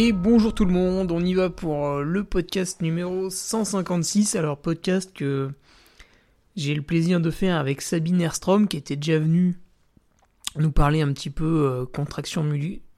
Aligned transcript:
Bonjour 0.00 0.54
tout 0.54 0.64
le 0.64 0.70
monde, 0.70 1.10
on 1.10 1.20
y 1.20 1.34
va 1.34 1.50
pour 1.50 1.88
euh, 1.88 2.02
le 2.02 2.22
podcast 2.22 2.82
numéro 2.82 3.30
156. 3.30 4.36
Alors 4.36 4.56
podcast 4.56 5.12
que 5.12 5.50
j'ai 6.54 6.76
le 6.76 6.82
plaisir 6.82 7.20
de 7.20 7.32
faire 7.32 7.56
avec 7.56 7.82
Sabine 7.82 8.20
Erstrom 8.20 8.68
qui 8.68 8.76
était 8.76 8.94
déjà 8.94 9.18
venue 9.18 9.58
nous 10.54 10.70
parler 10.70 11.00
un 11.00 11.12
petit 11.12 11.30
peu 11.30 11.66
euh, 11.66 11.84
contraction 11.84 12.46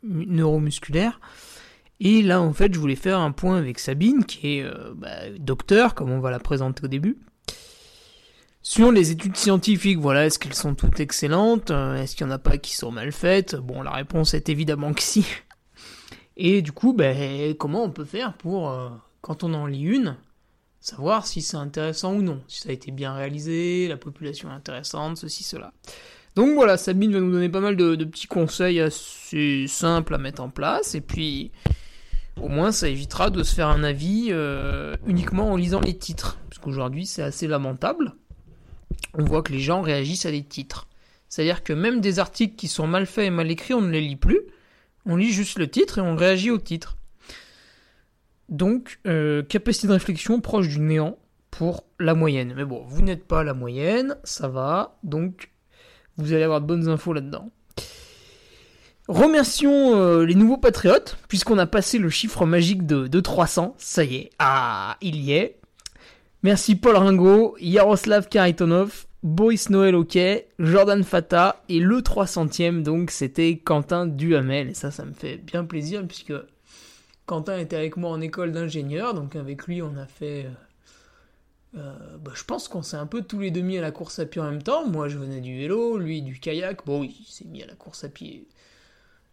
neuromusculaire. 0.03 1.21
Et 2.01 2.21
là 2.21 2.43
en 2.43 2.53
fait 2.53 2.75
je 2.75 2.79
voulais 2.79 2.97
faire 2.97 3.19
un 3.19 3.33
point 3.33 3.57
avec 3.57 3.79
Sabine 3.79 4.27
qui 4.27 4.59
est 4.59 4.63
euh, 4.63 4.93
bah, 4.95 5.31
docteur 5.39 5.95
comme 5.95 6.11
on 6.11 6.21
va 6.21 6.31
la 6.31 6.39
présenter 6.39 6.85
au 6.85 6.89
début. 6.89 7.17
Sur 8.61 8.93
les 8.93 9.11
études 9.11 9.39
scientifiques, 9.39 9.99
voilà, 9.99 10.27
est-ce 10.27 10.39
qu'elles 10.39 10.53
sont 10.53 10.75
toutes 10.75 11.01
excellentes? 11.01 11.71
Est-ce 11.71 12.15
qu'il 12.15 12.27
n'y 12.27 12.33
en 12.33 12.35
a 12.35 12.39
pas 12.39 12.59
qui 12.59 12.77
sont 12.77 12.93
mal 12.93 13.11
faites? 13.11 13.57
Bon, 13.57 13.81
la 13.81 13.91
réponse 13.91 14.35
est 14.35 14.51
évidemment 14.51 14.93
que 14.93 15.03
si. 15.03 15.25
Et 16.43 16.63
du 16.63 16.73
coup, 16.73 16.95
ben, 16.95 17.55
comment 17.55 17.85
on 17.85 17.91
peut 17.91 18.07
faire 18.07 18.33
pour, 18.33 18.71
euh, 18.71 18.89
quand 19.21 19.45
on 19.45 19.53
en 19.53 19.67
lit 19.67 19.83
une, 19.83 20.17
savoir 20.81 21.27
si 21.27 21.43
c'est 21.43 21.59
intéressant 21.59 22.15
ou 22.15 22.23
non, 22.23 22.41
si 22.49 22.63
ça 22.63 22.71
a 22.71 22.73
été 22.73 22.91
bien 22.93 23.13
réalisé, 23.13 23.89
la 23.89 23.99
population 23.99 24.49
est 24.49 24.55
intéressante, 24.55 25.19
ceci, 25.19 25.45
cela. 25.45 25.75
Donc 26.37 26.55
voilà, 26.55 26.79
Sabine 26.79 27.13
va 27.13 27.21
nous 27.21 27.31
donner 27.31 27.51
pas 27.51 27.61
mal 27.61 27.77
de, 27.77 27.95
petits 28.07 28.27
conseils 28.27 28.81
assez 28.81 29.67
simples 29.69 30.15
à 30.15 30.19
mettre 30.19 30.41
en 30.41 30.49
place, 30.49 30.95
et 30.95 31.03
puis 31.03 31.53
au 32.41 32.49
moins 32.49 32.73
ça 32.73 32.89
évitera 32.89 33.29
de 33.29 33.43
se 33.43 33.55
faire 33.55 33.69
un 33.69 33.85
avis 33.85 34.29
euh, 34.31 34.97
uniquement 35.07 35.53
en 35.53 35.57
lisant 35.57 35.81
les 35.81 35.99
titres, 35.99 36.39
parce 36.49 36.59
qu'aujourd'hui 36.59 37.05
c'est 37.05 37.23
assez 37.23 37.49
lamentable. 37.49 38.15
On 39.13 39.25
voit 39.25 39.43
que 39.43 39.53
les 39.53 39.61
gens 39.61 39.83
réagissent 39.83 40.25
à 40.25 40.31
des 40.31 40.45
titres. 40.45 40.89
C'est-à-dire 41.29 41.63
que 41.63 41.75
même 41.75 42.01
des 42.01 42.19
articles 42.19 42.57
qui 42.57 42.67
sont 42.67 42.87
mal 42.87 43.05
faits 43.05 43.27
et 43.27 43.31
mal 43.31 43.51
écrits, 43.51 43.75
on 43.75 43.83
ne 43.83 43.91
les 43.91 44.01
lit 44.01 44.17
plus, 44.17 44.41
on 45.07 45.17
lit 45.17 45.33
juste 45.33 45.59
le 45.59 45.69
titre 45.69 45.99
et 45.99 46.01
on 46.03 46.17
réagit 46.17 46.51
au 46.51 46.59
titre. 46.59 46.97
Donc, 48.49 48.99
euh, 49.07 49.43
capacité 49.43 49.87
de 49.87 49.93
réflexion 49.93 50.41
proche 50.41 50.69
du 50.69 50.81
néant 50.81 51.19
pour 51.51 51.85
la 51.99 52.15
moyenne. 52.15 52.55
Mais 52.57 52.65
bon, 52.65 52.85
vous 52.87 53.03
n'êtes 53.03 53.27
pas 53.27 53.45
la 53.45 53.55
moyenne, 53.55 54.17
ça 54.25 54.49
va, 54.49 54.99
donc 55.03 55.51
vous 56.17 56.33
allez 56.33 56.43
avoir 56.43 56.61
de 56.61 56.67
bonnes 56.67 56.89
infos 56.89 57.13
là-dedans. 57.13 57.51
Remercions 59.09 59.97
euh, 59.97 60.25
les 60.25 60.35
nouveaux 60.35 60.57
patriotes, 60.57 61.17
puisqu'on 61.29 61.59
a 61.59 61.67
passé 61.67 61.99
le 61.99 62.11
chiffre 62.11 62.47
magique 62.47 62.87
de, 62.87 63.09
de 63.09 63.21
300. 63.21 63.75
Ça 63.79 64.05
y 64.05 64.17
est, 64.17 64.31
ah, 64.39 64.97
il 65.01 65.17
y 65.17 65.33
est. 65.33 65.59
Merci 66.43 66.77
Paul 66.77 66.97
Ringo, 66.97 67.57
Yaroslav 67.61 68.29
Karitonov, 68.29 69.07
Boris 69.23 69.69
Noël 69.69 69.95
ok, 69.95 70.19
Jordan 70.59 71.05
Fata 71.05 71.63
et 71.69 71.79
le 71.79 71.99
300ème 71.99 72.83
donc 72.83 73.11
c'était 73.11 73.59
Quentin 73.59 74.07
Duhamel. 74.07 74.71
Et 74.71 74.75
ça 74.75 74.91
ça 74.91 75.05
me 75.05 75.13
fait 75.13 75.37
bien 75.37 75.65
plaisir 75.65 76.07
puisque 76.07 76.33
Quentin 77.27 77.59
était 77.59 77.77
avec 77.77 77.97
moi 77.97 78.11
en 78.11 78.21
école 78.21 78.53
d'ingénieur. 78.53 79.13
Donc 79.13 79.37
avec 79.37 79.67
lui 79.67 79.83
on 79.83 79.97
a 79.97 80.07
fait 80.07 80.47
euh, 80.47 81.79
euh, 81.79 82.17
bah, 82.19 82.33
je 82.35 82.45
pense 82.45 82.67
qu'on 82.67 82.83
s'est 82.83 82.97
un 82.97 83.07
peu 83.07 83.21
tous 83.23 83.39
les 83.41 83.51
demi 83.51 83.77
à 83.77 83.83
la 83.83 83.91
course 83.91 84.19
à 84.21 84.27
pied 84.27 84.41
en 84.41 84.51
même 84.51 84.63
temps. 84.63 84.87
Moi 84.89 85.09
je 85.09 85.19
venais 85.19 85.41
du 85.41 85.59
vélo 85.59 85.99
lui 85.99 86.23
du 86.23 86.41
kayak. 86.41 86.87
Bon 86.87 87.03
il 87.03 87.27
s'est 87.27 87.45
mis 87.45 87.63
à 87.63 87.67
la 87.67 87.75
course 87.75 88.05
à 88.05 88.09
pied 88.09 88.49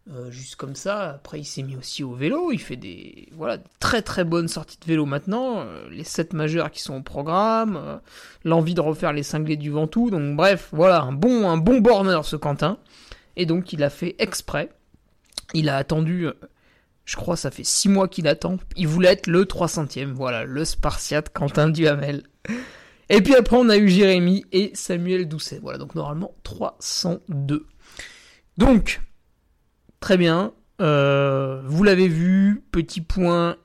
euh, 0.09 0.31
juste 0.31 0.55
comme 0.55 0.75
ça. 0.75 1.11
Après, 1.11 1.39
il 1.39 1.45
s'est 1.45 1.63
mis 1.63 1.75
aussi 1.75 2.03
au 2.03 2.13
vélo. 2.13 2.51
Il 2.51 2.59
fait 2.59 2.75
des 2.77 3.27
voilà 3.33 3.57
très 3.79 4.01
très 4.01 4.23
bonnes 4.23 4.47
sorties 4.47 4.77
de 4.79 4.85
vélo 4.85 5.05
maintenant. 5.05 5.59
Euh, 5.59 5.89
les 5.89 6.03
7 6.03 6.33
majeurs 6.33 6.71
qui 6.71 6.81
sont 6.81 6.95
au 6.95 7.01
programme. 7.01 7.75
Euh, 7.75 7.97
l'envie 8.45 8.73
de 8.73 8.81
refaire 8.81 9.11
les 9.11 9.23
cinglés 9.23 9.57
du 9.57 9.69
Ventoux. 9.69 10.09
Donc 10.09 10.35
bref, 10.37 10.69
voilà 10.71 11.01
un 11.01 11.11
bon 11.11 11.49
un 11.49 11.57
bon 11.57 11.79
borner 11.79 12.19
ce 12.23 12.35
Quentin. 12.35 12.77
Et 13.35 13.45
donc 13.45 13.73
il 13.73 13.83
a 13.83 13.89
fait 13.89 14.15
exprès. 14.19 14.69
Il 15.53 15.67
a 15.67 15.75
attendu. 15.75 16.27
Je 17.05 17.15
crois 17.15 17.35
ça 17.35 17.51
fait 17.51 17.65
6 17.65 17.89
mois 17.89 18.07
qu'il 18.07 18.27
attend. 18.27 18.57
Il 18.77 18.87
voulait 18.87 19.11
être 19.11 19.27
le 19.27 19.43
300ème. 19.43 20.13
Voilà, 20.13 20.45
le 20.45 20.63
Spartiate 20.63 21.33
Quentin 21.33 21.69
Duhamel. 21.69 22.23
Et 23.09 23.21
puis 23.21 23.35
après, 23.35 23.55
on 23.57 23.69
a 23.69 23.77
eu 23.77 23.87
Jérémy 23.87 24.45
et 24.51 24.71
Samuel 24.73 25.27
Doucet. 25.27 25.59
Voilà, 25.61 25.77
donc 25.77 25.95
normalement 25.95 26.35
302. 26.43 27.65
Donc, 28.57 29.01
Très 29.99 30.17
bien. 30.17 30.53
Euh, 30.79 31.61
vous 31.65 31.83
l'avez 31.83 32.07
vu, 32.07 32.63
petit 32.71 33.01
point 33.01 33.57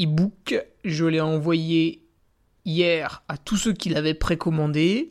e-book. 0.00 0.64
Je 0.84 1.04
l'ai 1.04 1.20
envoyé 1.20 2.02
hier 2.64 3.22
à 3.28 3.36
tous 3.36 3.56
ceux 3.56 3.72
qui 3.72 3.90
l'avaient 3.90 4.14
précommandé 4.14 5.10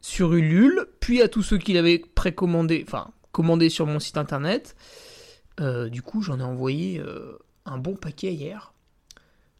sur 0.00 0.34
Ulule, 0.34 0.86
puis 1.00 1.22
à 1.22 1.28
tous 1.28 1.42
ceux 1.42 1.58
qui 1.58 1.72
l'avaient 1.74 1.98
précommandé, 1.98 2.84
enfin 2.86 3.12
commandé 3.30 3.68
sur 3.68 3.86
mon 3.86 4.00
site 4.00 4.16
internet. 4.16 4.74
Euh, 5.60 5.88
du 5.88 6.02
coup, 6.02 6.22
j'en 6.22 6.40
ai 6.40 6.42
envoyé 6.42 6.98
euh, 6.98 7.38
un 7.66 7.78
bon 7.78 7.94
paquet 7.94 8.32
hier, 8.32 8.72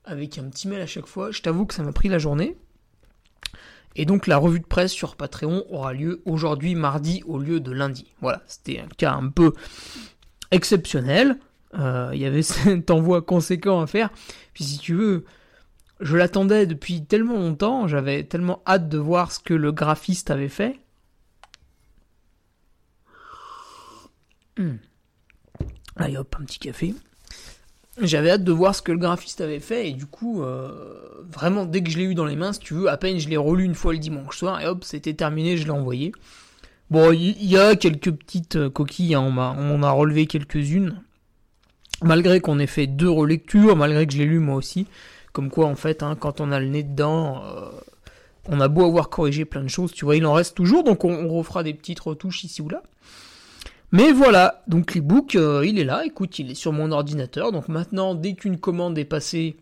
avec 0.05 0.39
un 0.39 0.45
petit 0.45 0.67
mail 0.69 0.81
à 0.81 0.87
chaque 0.87 1.07
fois. 1.07 1.31
Je 1.31 1.43
t'avoue 1.43 1.67
que 1.67 1.75
ça 1.75 1.83
m'a 1.83 1.93
pris 1.93 2.09
la 2.09 2.19
journée. 2.19 2.57
Et 3.95 4.07
donc 4.07 4.27
la 4.27 4.39
revue 4.39 4.61
de 4.61 4.67
presse 4.67 4.93
sur 4.93 5.17
Patreon 5.17 5.65
aura 5.69 5.93
lieu 5.93 6.23
aujourd'hui 6.25 6.75
mardi 6.75 7.23
au 7.27 7.39
lieu 7.39 7.61
de 7.61 7.71
lundi. 7.71 8.07
Voilà, 8.21 8.43
c'était 8.47 8.79
un 8.79 8.89
cas 8.89 9.13
un 9.13 9.29
peu 9.29 9.53
exceptionnel. 10.53 11.39
Euh, 11.75 12.11
il 12.13 12.21
y 12.21 12.27
avait 12.27 12.43
cet 12.43 12.91
envoi 12.91 13.23
conséquent 13.23 13.81
à 13.81 13.87
faire. 13.89 14.11
Puis 14.55 14.65
si 14.65 14.79
tu 14.79 14.95
veux, 14.95 15.25
je 16.01 16.17
l'attendais 16.17 16.67
depuis 16.67 17.05
tellement 17.05 17.39
longtemps, 17.39 17.89
j'avais 17.89 18.25
tellement 18.25 18.63
hâte 18.67 18.89
de 18.89 18.99
voir 18.99 19.33
ce 19.33 19.41
que 19.41 19.55
le 19.55 19.73
graphiste 19.73 20.31
avait 20.31 20.49
fait. 20.49 20.79
Hmm. 24.59 24.77
Allez 25.97 26.17
hop, 26.17 26.37
un 26.41 26.45
petit 26.45 26.59
café. 26.59 26.95
J'avais 28.01 28.31
hâte 28.31 28.45
de 28.45 28.53
voir 28.53 28.75
ce 28.75 28.81
que 28.81 28.93
le 28.93 28.99
graphiste 28.99 29.43
avait 29.43 29.61
fait 29.61 29.91
et 29.91 29.93
du 29.93 30.07
coup, 30.07 30.43
euh, 30.43 31.25
vraiment 31.29 31.67
dès 31.67 31.83
que 31.83 31.91
je 31.91 31.99
l'ai 31.99 32.05
eu 32.05 32.15
dans 32.15 32.25
les 32.25 32.37
mains, 32.37 32.55
si 32.55 32.61
tu 32.61 32.73
veux, 32.75 32.89
à 32.89 32.97
peine 32.97 33.19
je 33.19 33.29
l'ai 33.29 33.37
relu 33.37 33.65
une 33.65 33.75
fois 33.75 33.93
le 33.93 33.99
dimanche 33.99 34.39
soir 34.39 34.61
et 34.61 34.67
hop, 34.67 34.83
c'était 34.83 35.13
terminé, 35.13 35.59
je 35.59 35.65
l'ai 35.65 35.71
envoyé. 35.71 36.13
Bon, 36.93 37.11
il 37.11 37.43
y, 37.43 37.57
a 37.57 37.75
quelques 37.75 38.11
petites 38.13 38.57
euh, 38.57 38.69
coquilles, 38.69 39.15
hein, 39.15 39.23
on, 39.23 39.83
a, 39.83 39.89
a 39.89 39.93
relevé 39.93 40.27
quelques-unes. 40.27 41.01
Malgré 42.03 42.41
qu'on 42.41 42.59
ait 42.59 42.67
fait 42.67 42.87
deux 42.87 43.09
relectures, 43.09 43.77
malgré 43.77 44.07
que 44.07 44.13
je 44.13 44.19
l'ai 44.19 44.27
lu 44.27 44.41
moi 44.41 44.57
aussi. 44.57 44.87
Comme 45.33 45.49
quoi, 45.49 45.69
en 45.69 45.75
fait, 45.75 46.03
hein, 46.03 46.17
quand 46.21 46.43
on 46.43 46.53
a 46.53 46.61
le 46.61 46.67
nez 46.67 46.83
dedans, 46.83 47.43
euh, 47.47 47.71
on 48.47 48.61
a 48.61 48.69
beau 48.69 48.85
avoir 48.85 49.09
corrigé 49.09 49.47
plein 49.47 49.63
de 49.63 49.69
choses, 49.69 49.93
tu 49.93 50.05
vois, 50.05 50.17
il 50.17 50.27
en 50.27 50.35
reste 50.35 50.55
toujours, 50.55 50.85
donc 50.85 51.07
on, 51.07 51.29
refera 51.29 51.63
des 51.63 51.73
petites 51.73 52.01
retouches 52.01 52.45
ici 52.45 52.61
ou 52.61 52.69
là. 52.69 52.83
Mais 53.91 54.13
voilà, 54.13 54.63
donc 54.69 54.95
l'ebook, 54.95 55.35
euh, 55.35 55.65
il 55.67 55.79
est 55.79 55.85
là, 55.85 56.05
écoute, 56.05 56.39
il 56.41 56.51
est 56.51 56.55
sur 56.55 56.75
mon 56.75 56.93
ordinateur, 56.93 57.53
donc 57.53 57.69
maintenant, 57.69 58.15
dès 58.15 58.35
qu'une 58.35 58.61
commande 58.61 58.99
est 58.99 59.07
passée 59.07 59.57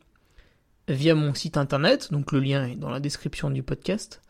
via 0.89 1.15
mon 1.15 1.33
site 1.33 1.57
internet, 1.57 2.11
donc 2.11 2.33
le 2.33 2.41
lien 2.41 2.67
est 2.67 2.75
dans 2.75 2.91
la 2.91 2.99
description 2.99 3.51
du 3.51 3.63
podcast, 3.63 4.21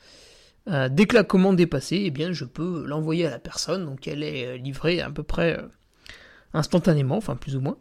Euh, 0.68 0.88
dès 0.90 1.06
que 1.06 1.14
la 1.14 1.24
commande 1.24 1.60
est 1.60 1.66
passée, 1.66 2.02
eh 2.04 2.10
bien, 2.10 2.32
je 2.32 2.44
peux 2.44 2.84
l'envoyer 2.86 3.26
à 3.26 3.30
la 3.30 3.38
personne, 3.38 3.86
donc 3.86 4.06
elle 4.06 4.22
est 4.22 4.46
euh, 4.46 4.56
livrée 4.56 5.00
à 5.00 5.10
peu 5.10 5.22
près 5.22 5.58
euh, 5.58 5.62
instantanément, 6.52 7.16
enfin 7.16 7.36
plus 7.36 7.56
ou 7.56 7.60
moins. 7.60 7.76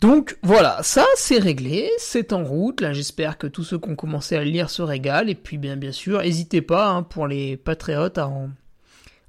Donc 0.00 0.38
voilà, 0.42 0.82
ça 0.82 1.06
c'est 1.16 1.38
réglé, 1.38 1.90
c'est 1.98 2.32
en 2.32 2.44
route. 2.44 2.80
Là, 2.80 2.92
j'espère 2.92 3.38
que 3.38 3.46
tous 3.46 3.64
ceux 3.64 3.78
qui 3.78 3.88
ont 3.88 3.96
commencé 3.96 4.36
à 4.36 4.44
le 4.44 4.50
lire 4.50 4.70
se 4.70 4.82
régalent. 4.82 5.28
Et 5.28 5.34
puis 5.34 5.58
bien, 5.58 5.76
bien 5.76 5.92
sûr, 5.92 6.20
n'hésitez 6.20 6.62
pas 6.62 6.88
hein, 6.88 7.02
pour 7.02 7.26
les 7.26 7.56
patriotes 7.56 8.18
à 8.18 8.28
en, 8.28 8.50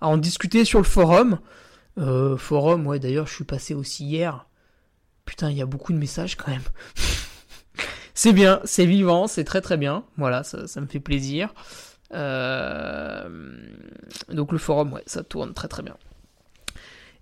à 0.02 0.08
en 0.08 0.18
discuter 0.18 0.66
sur 0.66 0.80
le 0.80 0.86
forum. 0.86 1.40
forum, 2.38 2.88
ouais. 2.88 3.00
D'ailleurs, 3.00 3.28
je 3.28 3.36
suis 3.36 3.46
passé 3.46 3.74
aussi 3.74 4.06
hier. 4.06 4.48
Putain, 5.26 5.50
il 5.50 5.58
y 5.58 5.62
a 5.62 5.66
beaucoup 5.66 5.94
de 5.94 5.98
messages 5.98 6.36
quand 6.36 6.52
même. 6.52 6.62
c'est 8.14 8.34
bien, 8.34 8.60
c'est 8.66 8.86
vivant, 8.86 9.28
c'est 9.28 9.46
très 9.46 9.62
très 9.62 9.78
bien. 9.78 10.04
Voilà, 10.18 10.44
ça, 10.44 10.68
ça 10.68 10.82
me 10.82 10.88
fait 10.88 11.00
plaisir. 11.00 11.54
Euh, 12.14 13.28
donc 14.30 14.52
le 14.52 14.58
forum, 14.58 14.94
ouais, 14.94 15.04
ça 15.06 15.24
tourne 15.24 15.54
très 15.54 15.68
très 15.68 15.84
bien. 15.84 15.98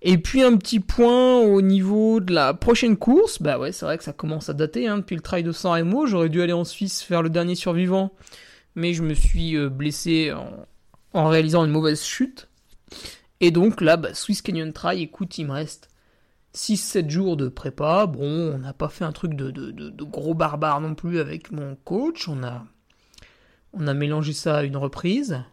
Et 0.02 0.18
puis 0.18 0.44
un 0.44 0.58
petit 0.58 0.82
point 0.82 1.40
au 1.40 1.62
niveau 1.62 2.20
de 2.20 2.34
la 2.34 2.54
prochaine 2.54 2.98
course, 2.98 3.42
bah 3.42 3.58
ouais, 3.58 3.72
c'est 3.72 3.86
vrai 3.86 3.98
que 3.98 4.04
ça 4.04 4.12
commence 4.12 4.50
à 4.50 4.54
dater 4.54 4.88
hein, 4.88 4.98
depuis 4.98 5.16
le 5.16 5.22
trail 5.22 5.44
de 5.44 5.54
San 5.54 5.72
Remo. 5.72 6.06
J'aurais 6.08 6.28
dû 6.28 6.42
aller 6.42 6.54
en 6.54 6.66
Suisse 6.66 7.02
faire 7.02 7.22
le 7.22 7.30
dernier 7.30 7.56
survivant, 7.56 8.12
mais 8.76 8.94
je 8.94 9.02
me 9.02 9.14
suis 9.14 9.56
euh, 9.56 9.70
blessé 9.70 10.34
en, 11.14 11.30
réalisant 11.30 11.64
une 11.64 11.72
mauvaise 11.72 12.04
chute. 12.04 12.50
Et 13.40 13.52
donc 13.52 13.80
là, 13.80 13.96
bah, 13.96 14.14
Swiss 14.14 14.42
Canyon 14.42 14.74
Trail, 14.74 15.02
écoute, 15.02 15.38
il 15.38 15.46
me 15.48 15.54
reste 15.54 15.90
6-7 16.54 17.10
jours 17.10 17.38
de 17.38 17.48
prépa. 17.48 18.06
Bon, 18.06 18.54
on 18.54 18.58
n'a 18.58 18.74
pas 18.74 18.90
fait 18.90 19.06
un 19.06 19.14
truc 19.14 19.36
de, 19.36 19.52
de, 19.52 19.72
de, 19.72 20.04
gros 20.04 20.34
barbare 20.34 20.82
non 20.82 20.96
plus 20.96 21.20
avec 21.20 21.52
mon 21.52 21.76
coach. 21.84 22.28
On 22.28 22.44
a 22.44 22.66
on 23.74 23.88
a 23.88 23.94
mélangé 23.94 24.34
ça 24.34 24.58
à 24.58 24.64
une 24.64 24.78
reprise. 24.78 25.44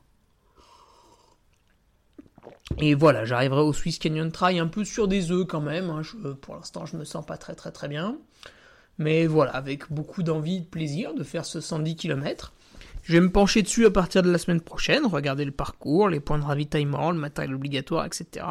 Et 2.79 2.95
voilà, 2.95 3.25
j'arriverai 3.25 3.63
au 3.63 3.73
Swiss 3.73 3.99
Canyon 3.99 4.31
Trail 4.31 4.59
un 4.59 4.67
peu 4.67 4.85
sur 4.85 5.09
des 5.09 5.33
œufs 5.33 5.47
quand 5.47 5.61
même. 5.61 5.91
Hein. 5.91 6.03
pour 6.41 6.55
l'instant, 6.55 6.87
je 6.87 6.97
me 6.97 7.05
sens 7.05 7.27
pas 7.27 7.37
très 7.37 7.55
très 7.55 7.73
très 7.73 7.89
bien. 7.89 8.17
Mais 8.99 9.27
voilà, 9.27 9.53
avec 9.53 9.91
beaucoup 9.91 10.23
d'envie 10.23 10.61
de 10.61 10.67
plaisir 10.67 11.15
de 11.15 11.25
faire 11.25 11.45
ce 11.45 11.61
110 11.61 11.97
km. 11.97 12.53
Je 13.03 13.15
vais 13.15 13.21
me 13.21 13.33
pencher 13.33 13.63
dessus 13.63 13.87
à 13.87 13.91
partir 13.91 14.23
de 14.23 14.31
la 14.31 14.39
semaine 14.39 14.61
prochaine, 14.61 15.07
regarder 15.07 15.45
le 15.45 15.53
parcours, 15.53 16.09
les 16.09 16.21
points 16.21 16.39
de 16.39 16.45
ravitaillement, 16.45 17.11
le 17.11 17.19
matériel 17.19 17.55
obligatoire, 17.55 18.05
etc. 18.05 18.47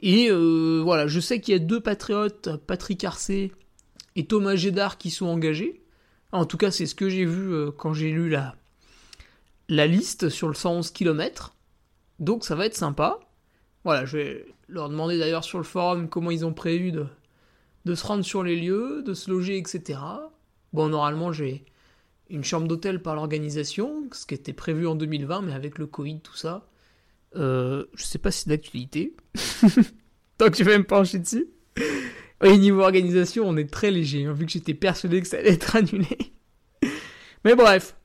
Et 0.00 0.28
euh, 0.30 0.80
voilà, 0.84 1.08
je 1.08 1.18
sais 1.18 1.40
qu'il 1.40 1.52
y 1.52 1.56
a 1.56 1.58
deux 1.58 1.80
patriotes, 1.80 2.56
Patrick 2.66 3.02
Arcé 3.02 3.52
et 4.14 4.24
Thomas 4.24 4.54
Gédard, 4.54 4.98
qui 4.98 5.10
sont 5.10 5.26
engagés. 5.26 5.82
En 6.32 6.44
tout 6.44 6.56
cas, 6.56 6.70
c'est 6.70 6.86
ce 6.86 6.94
que 6.94 7.08
j'ai 7.08 7.24
vu 7.24 7.52
euh, 7.52 7.70
quand 7.70 7.94
j'ai 7.94 8.10
lu 8.10 8.28
la, 8.28 8.54
la 9.68 9.86
liste 9.86 10.28
sur 10.28 10.48
le 10.48 10.54
111 10.54 10.90
km. 10.90 11.54
Donc 12.18 12.44
ça 12.44 12.54
va 12.54 12.66
être 12.66 12.76
sympa. 12.76 13.20
Voilà, 13.84 14.04
je 14.04 14.16
vais 14.18 14.46
leur 14.68 14.88
demander 14.88 15.18
d'ailleurs 15.18 15.44
sur 15.44 15.58
le 15.58 15.64
forum 15.64 16.08
comment 16.08 16.30
ils 16.30 16.44
ont 16.44 16.52
prévu 16.52 16.92
de, 16.92 17.94
se 17.94 18.06
rendre 18.06 18.24
sur 18.24 18.42
les 18.42 18.56
lieux, 18.56 19.02
de 19.02 19.14
se 19.14 19.30
loger, 19.30 19.56
etc. 19.56 19.98
Bon, 20.72 20.88
normalement, 20.88 21.32
j'ai 21.32 21.64
une 22.28 22.44
chambre 22.44 22.68
d'hôtel 22.68 23.00
par 23.00 23.14
l'organisation, 23.14 24.04
ce 24.12 24.26
qui 24.26 24.34
était 24.34 24.52
prévu 24.52 24.86
en 24.86 24.94
2020, 24.94 25.42
mais 25.42 25.52
avec 25.54 25.78
le 25.78 25.86
Covid, 25.86 26.20
tout 26.20 26.36
ça, 26.36 26.68
euh, 27.36 27.86
je 27.94 28.04
sais 28.04 28.18
pas 28.18 28.30
si 28.30 28.42
c'est 28.42 28.50
d'actualité. 28.50 29.16
Donc 30.38 30.54
je 30.56 30.64
vais 30.64 30.76
me 30.76 30.84
pencher 30.84 31.18
dessus. 31.18 31.48
Oui, 32.40 32.56
niveau 32.58 32.82
organisation, 32.82 33.48
on 33.48 33.56
est 33.56 33.70
très 33.70 33.90
léger, 33.90 34.24
hein, 34.24 34.32
vu 34.32 34.46
que 34.46 34.52
j'étais 34.52 34.74
persuadé 34.74 35.20
que 35.20 35.26
ça 35.26 35.38
allait 35.38 35.54
être 35.54 35.76
annulé. 35.76 36.32
Mais 37.44 37.54
bref. 37.54 37.96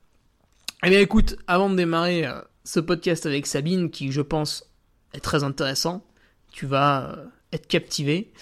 Eh 0.84 0.90
bien 0.90 1.00
écoute, 1.00 1.36
avant 1.46 1.70
de 1.70 1.76
démarrer 1.76 2.26
euh, 2.26 2.40
ce 2.64 2.80
podcast 2.80 3.26
avec 3.26 3.46
Sabine, 3.46 3.90
qui 3.90 4.12
je 4.12 4.20
pense 4.20 4.70
est 5.14 5.20
très 5.20 5.44
intéressant, 5.44 6.04
tu 6.52 6.66
vas 6.66 7.10
euh, 7.10 7.26
être 7.52 7.66
captivé. 7.66 8.32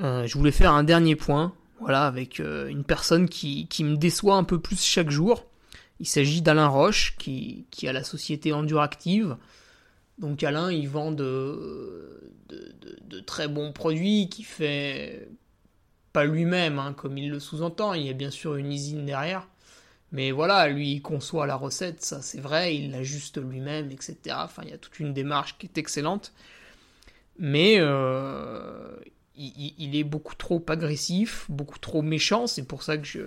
Euh, 0.00 0.26
je 0.26 0.36
voulais 0.36 0.50
faire 0.50 0.72
un 0.72 0.84
dernier 0.84 1.16
point, 1.16 1.54
voilà, 1.80 2.06
avec 2.06 2.38
une 2.40 2.84
personne 2.84 3.28
qui, 3.28 3.66
qui, 3.68 3.84
me 3.84 3.96
déçoit 3.96 4.36
un 4.36 4.44
peu 4.44 4.60
plus 4.60 4.82
chaque 4.82 5.10
jour. 5.10 5.46
Il 6.00 6.06
s'agit 6.06 6.42
d'Alain 6.42 6.66
Roche, 6.66 7.16
qui, 7.18 7.66
qui 7.70 7.88
a 7.88 7.92
la 7.92 8.04
société 8.04 8.52
Enduractive. 8.52 9.36
Donc 10.20 10.42
Alain, 10.44 10.70
il 10.70 10.88
vend 10.88 11.12
de, 11.12 12.20
très 13.26 13.48
bons 13.48 13.72
produits 13.72 14.28
qui 14.28 14.44
fait 14.44 15.28
pas 16.12 16.24
lui-même, 16.24 16.78
hein, 16.78 16.92
comme 16.96 17.16
il 17.16 17.30
le 17.30 17.40
sous-entend, 17.40 17.94
il 17.94 18.06
y 18.06 18.10
a 18.10 18.12
bien 18.12 18.30
sûr 18.30 18.56
une 18.56 18.70
usine 18.70 19.06
derrière. 19.06 19.48
Mais 20.12 20.32
voilà, 20.32 20.68
lui, 20.68 20.92
il 20.92 21.02
conçoit 21.02 21.46
la 21.46 21.54
recette, 21.54 22.02
ça 22.02 22.20
c'est 22.20 22.40
vrai, 22.40 22.76
il 22.76 22.90
l'ajuste 22.90 23.40
lui-même, 23.40 23.90
etc. 23.90 24.16
Enfin, 24.30 24.62
il 24.64 24.70
y 24.70 24.72
a 24.72 24.78
toute 24.78 24.98
une 24.98 25.14
démarche 25.14 25.56
qui 25.58 25.66
est 25.66 25.78
excellente. 25.78 26.32
Mais 27.38 27.76
euh, 27.78 28.96
il, 29.36 29.96
est 29.96 30.04
beaucoup 30.04 30.34
trop 30.34 30.62
agressif, 30.68 31.46
beaucoup 31.48 31.78
trop 31.78 32.02
méchant, 32.02 32.46
c'est 32.46 32.64
pour 32.64 32.82
ça 32.82 32.98
que, 32.98 33.06
je, 33.06 33.20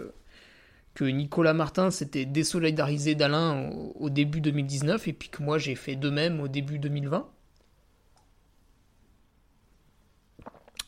que 0.94 1.06
Nicolas 1.06 1.54
Martin 1.54 1.92
s'était 1.92 2.26
désolidarisé 2.26 3.16
d'Alain 3.16 3.70
au, 3.96 4.10
début 4.10 4.42
2019, 4.42 5.08
et 5.08 5.14
puis 5.14 5.30
que 5.30 5.42
moi 5.42 5.58
j'ai 5.58 5.76
fait 5.76 5.96
de 5.96 6.10
même 6.10 6.40
au 6.40 6.48
début 6.48 6.80
2020. 6.80 7.28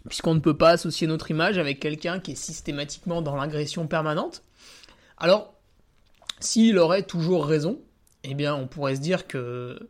puisqu'on 0.07 0.35
ne 0.35 0.39
peut 0.39 0.55
pas 0.55 0.69
associer 0.69 1.07
notre 1.07 1.31
image 1.31 1.57
avec 1.57 1.79
quelqu'un 1.79 2.19
qui 2.19 2.33
est 2.33 2.35
systématiquement 2.35 3.23
dans 3.23 3.35
l'agression 3.35 3.87
permanente. 3.87 4.43
Alors, 5.17 5.55
s'il 6.39 6.77
aurait 6.77 7.01
toujours 7.01 7.47
raison, 7.47 7.81
eh 8.23 8.35
bien, 8.35 8.53
on 8.53 8.67
pourrait 8.67 8.97
se 8.97 9.01
dire 9.01 9.25
que 9.25 9.89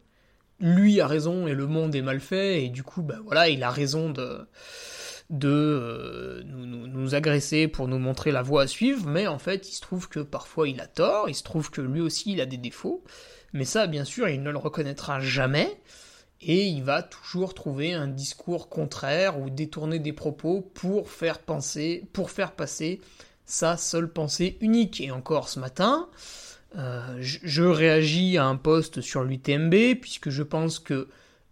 lui 0.62 1.02
a 1.02 1.08
raison 1.08 1.48
et 1.48 1.54
le 1.54 1.68
monde 1.68 1.96
est 1.96 2.02
mal 2.02 2.22
fait, 2.22 2.64
et 2.64 2.70
du 2.70 2.82
coup, 2.82 3.02
ben 3.02 3.20
voilà, 3.26 3.50
il 3.50 3.62
a 3.62 3.70
raison 3.70 4.10
de, 4.10 4.48
de 5.30 5.50
euh, 5.50 6.44
nous, 6.46 7.16
agresser 7.16 7.68
pour 7.68 7.88
nous 7.88 8.00
montrer 8.00 8.32
la 8.32 8.42
voie 8.42 8.64
à 8.64 8.68
suivre, 8.68 9.08
mais 9.08 9.28
en 9.28 9.40
fait, 9.40 9.70
il 9.70 9.74
se 9.74 9.82
trouve 9.82 10.10
que 10.10 10.20
parfois 10.20 10.68
il 10.68 10.82
a 10.82 10.88
tort, 10.88 11.30
il 11.30 11.36
se 11.36 11.44
trouve 11.44 11.70
que 11.70 11.82
lui 11.82 12.02
aussi 12.02 12.34
il 12.34 12.42
a 12.42 12.46
des 12.46 12.58
défauts, 12.58 13.04
mais 13.54 13.66
ça, 13.66 13.88
bien 13.88 14.06
sûr, 14.06 14.28
il 14.28 14.42
ne 14.42 14.52
le 14.52 14.58
reconnaîtra 14.58 15.20
jamais, 15.20 15.80
et 16.42 16.66
il 16.68 16.84
va 16.84 17.02
toujours 17.02 17.54
trouver 17.54 17.94
un 17.94 18.08
discours 18.08 18.70
contraire 18.70 19.40
ou 19.40 19.50
détourner 19.50 20.00
des 20.00 20.14
propos 20.14 20.62
pour 20.74 21.10
faire 21.10 21.40
penser, 21.40 22.08
pour 22.14 22.30
faire 22.32 22.52
passer 22.52 23.02
sa 23.46 23.78
seule 23.78 24.12
pensée 24.12 24.58
unique. 24.62 25.02
Et 25.02 25.12
encore 25.12 25.50
ce 25.50 25.60
matin, 25.60 26.10
euh, 26.78 27.18
je, 27.20 27.64
réagis 27.64 28.38
à 28.38 28.46
un 28.46 28.58
post 28.58 29.02
sur 29.02 29.24
l'UTMB 29.24 29.96
puisque 30.02 30.30
je 30.30 30.44
pense 30.44 30.80
que 30.80 31.08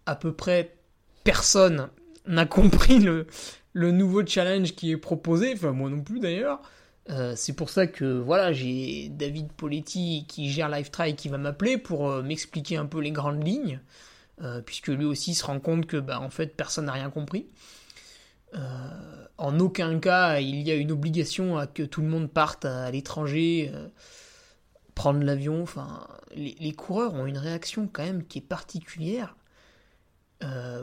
à 0.05 0.15
peu 0.15 0.33
près 0.33 0.75
personne 1.23 1.89
n'a 2.27 2.45
compris 2.45 2.99
le, 2.99 3.25
le 3.73 3.91
nouveau 3.91 4.25
challenge 4.25 4.75
qui 4.75 4.91
est 4.91 4.97
proposé, 4.97 5.53
enfin 5.53 5.71
moi 5.71 5.89
non 5.89 6.01
plus 6.01 6.19
d'ailleurs. 6.19 6.61
Euh, 7.09 7.33
c'est 7.35 7.53
pour 7.53 7.69
ça 7.69 7.87
que 7.87 8.05
voilà, 8.05 8.53
j'ai 8.53 9.09
David 9.09 9.51
Poletti 9.51 10.25
qui 10.27 10.49
gère 10.49 10.69
Lifetry 10.69 11.15
qui 11.15 11.27
va 11.27 11.37
m'appeler 11.37 11.77
pour 11.77 12.09
euh, 12.09 12.21
m'expliquer 12.21 12.77
un 12.77 12.85
peu 12.85 12.99
les 12.99 13.11
grandes 13.11 13.45
lignes. 13.45 13.81
Euh, 14.41 14.61
puisque 14.61 14.87
lui 14.87 15.05
aussi 15.05 15.35
se 15.35 15.45
rend 15.45 15.59
compte 15.59 15.85
que 15.85 15.97
bah, 15.97 16.19
en 16.19 16.31
fait 16.31 16.57
personne 16.57 16.85
n'a 16.85 16.93
rien 16.93 17.09
compris. 17.09 17.47
En 19.39 19.59
aucun 19.59 19.99
cas 19.99 20.39
il 20.39 20.61
y 20.61 20.69
a 20.69 20.75
une 20.75 20.91
obligation 20.91 21.57
à 21.57 21.65
que 21.65 21.81
tout 21.81 22.01
le 22.01 22.07
monde 22.07 22.29
parte 22.31 22.65
à, 22.65 22.91
l'étranger, 22.91 23.71
prendre 24.93 25.23
l'avion. 25.23 25.63
Enfin, 25.63 26.07
les, 26.35 26.71
coureurs 26.73 27.15
ont 27.15 27.25
une 27.25 27.39
réaction 27.39 27.89
quand 27.91 28.03
même 28.03 28.23
qui 28.25 28.39
est 28.39 28.41
particulière. 28.41 29.35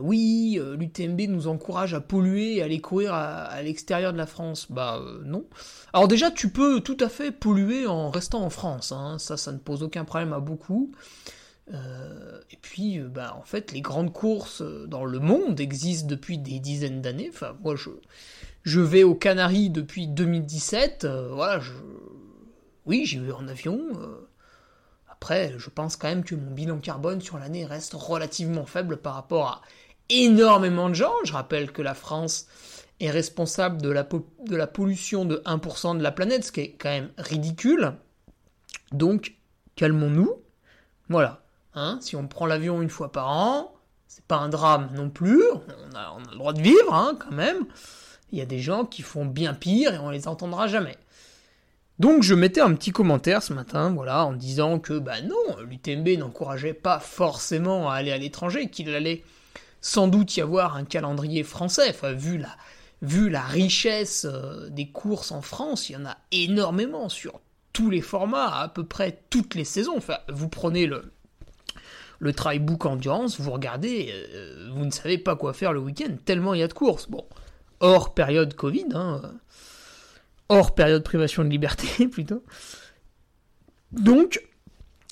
Oui, 0.00 0.58
l'UTMB 0.78 1.20
nous 1.28 1.46
encourage 1.46 1.92
à 1.92 2.00
polluer 2.00 2.56
et 2.56 2.62
à 2.62 2.64
aller 2.64 2.80
courir 2.80 3.12
à, 3.12 3.62
l'extérieur 3.62 4.12
de 4.12 4.18
la 4.18 4.26
France. 4.26 4.66
Bah 4.70 5.02
non. 5.24 5.44
Alors 5.92 6.08
déjà, 6.08 6.30
tu 6.30 6.48
peux 6.48 6.80
tout 6.80 6.96
à 7.00 7.10
fait 7.10 7.30
polluer 7.30 7.86
en 7.86 8.10
restant 8.10 8.42
en 8.42 8.50
France. 8.50 8.92
Hein. 8.92 9.18
Ça, 9.18 9.36
ça 9.36 9.52
ne 9.52 9.58
pose 9.58 9.82
aucun 9.82 10.04
problème 10.04 10.32
à 10.32 10.40
beaucoup. 10.40 10.92
Euh, 11.72 12.40
et 12.50 12.56
puis, 12.60 12.98
euh, 12.98 13.08
bah, 13.08 13.36
en 13.38 13.44
fait, 13.44 13.72
les 13.72 13.80
grandes 13.80 14.12
courses 14.12 14.62
euh, 14.62 14.86
dans 14.86 15.04
le 15.04 15.18
monde 15.18 15.60
existent 15.60 16.08
depuis 16.08 16.38
des 16.38 16.58
dizaines 16.58 17.00
d'années. 17.00 17.30
Enfin, 17.32 17.56
moi, 17.62 17.76
je, 17.76 17.90
je 18.62 18.80
vais 18.80 19.02
aux 19.02 19.14
Canaries 19.14 19.70
depuis 19.70 20.08
2017. 20.08 21.06
voilà, 21.32 21.62
oui, 22.86 23.04
j'ai 23.06 23.18
eu 23.18 23.32
en 23.32 23.46
avion. 23.46 23.80
Après, 25.22 25.52
je 25.58 25.68
pense 25.68 25.96
quand 25.96 26.08
même 26.08 26.24
que 26.24 26.34
mon 26.34 26.50
bilan 26.50 26.78
carbone 26.78 27.20
sur 27.20 27.36
l'année 27.36 27.66
reste 27.66 27.92
relativement 27.92 28.64
faible 28.64 28.96
par 28.96 29.12
rapport 29.12 29.48
à 29.48 29.60
énormément 30.08 30.88
de 30.88 30.94
gens. 30.94 31.12
Je 31.24 31.34
rappelle 31.34 31.72
que 31.72 31.82
la 31.82 31.92
France 31.92 32.46
est 33.00 33.10
responsable 33.10 33.82
de 33.82 33.90
la, 33.90 34.02
de 34.02 34.56
la 34.56 34.66
pollution 34.66 35.26
de 35.26 35.42
1% 35.44 35.98
de 35.98 36.02
la 36.02 36.10
planète, 36.10 36.46
ce 36.46 36.52
qui 36.52 36.60
est 36.60 36.70
quand 36.72 36.88
même 36.88 37.10
ridicule. 37.18 37.92
Donc, 38.92 39.34
calmons-nous. 39.76 40.40
Voilà. 41.10 41.42
Hein, 41.74 41.98
si 42.00 42.16
on 42.16 42.26
prend 42.26 42.46
l'avion 42.46 42.80
une 42.80 42.88
fois 42.88 43.12
par 43.12 43.28
an, 43.28 43.74
c'est 44.08 44.24
pas 44.24 44.38
un 44.38 44.48
drame 44.48 44.88
non 44.94 45.10
plus. 45.10 45.44
On 45.52 45.96
a, 45.96 46.16
le 46.30 46.38
droit 46.38 46.54
de 46.54 46.62
vivre, 46.62 46.94
hein, 46.94 47.14
quand 47.20 47.32
même. 47.32 47.66
Il 48.32 48.38
y 48.38 48.42
a 48.42 48.46
des 48.46 48.60
gens 48.60 48.86
qui 48.86 49.02
font 49.02 49.26
bien 49.26 49.52
pire 49.52 49.92
et 49.92 49.98
on 49.98 50.08
les 50.08 50.28
entendra 50.28 50.66
jamais. 50.66 50.96
Donc 52.00 52.22
je 52.22 52.34
mettais 52.34 52.62
un 52.62 52.72
petit 52.72 52.92
commentaire 52.92 53.42
ce 53.42 53.52
matin, 53.52 53.90
voilà, 53.90 54.24
en 54.24 54.32
disant 54.32 54.78
que 54.78 54.98
bah 54.98 55.20
non, 55.20 55.62
l'UTMB 55.68 56.18
n'encourageait 56.18 56.72
pas 56.72 56.98
forcément 56.98 57.90
à 57.90 57.96
aller 57.96 58.10
à 58.10 58.16
l'étranger, 58.16 58.70
qu'il 58.70 58.88
allait 58.94 59.22
sans 59.82 60.08
doute 60.08 60.34
y 60.34 60.40
avoir 60.40 60.76
un 60.76 60.84
calendrier 60.84 61.42
français, 61.42 61.90
enfin 61.90 62.12
vu 62.12 62.38
la, 62.38 62.56
vu 63.02 63.28
la 63.28 63.42
richesse 63.42 64.26
euh, 64.26 64.70
des 64.70 64.88
courses 64.88 65.30
en 65.30 65.42
France, 65.42 65.90
il 65.90 65.92
y 65.92 65.96
en 65.96 66.06
a 66.06 66.16
énormément 66.32 67.10
sur 67.10 67.38
tous 67.74 67.90
les 67.90 68.00
formats, 68.00 68.48
à 68.48 68.68
peu 68.68 68.86
près 68.86 69.20
toutes 69.28 69.54
les 69.54 69.66
saisons. 69.66 69.98
Vous 70.30 70.48
prenez 70.48 70.86
le, 70.86 71.12
le 72.18 72.32
Book 72.60 72.86
Endurance, 72.86 73.38
vous 73.38 73.50
regardez, 73.50 74.10
euh, 74.10 74.70
vous 74.72 74.86
ne 74.86 74.90
savez 74.90 75.18
pas 75.18 75.36
quoi 75.36 75.52
faire 75.52 75.74
le 75.74 75.80
week-end, 75.80 76.16
tellement 76.24 76.54
il 76.54 76.60
y 76.60 76.62
a 76.62 76.68
de 76.68 76.72
courses. 76.72 77.10
Bon, 77.10 77.26
hors 77.80 78.14
période 78.14 78.54
Covid, 78.54 78.86
hein, 78.94 79.20
hors 80.50 80.74
période 80.74 81.02
privation 81.02 81.42
de 81.42 81.48
liberté 81.48 82.06
plutôt. 82.08 82.44
Donc, 83.92 84.42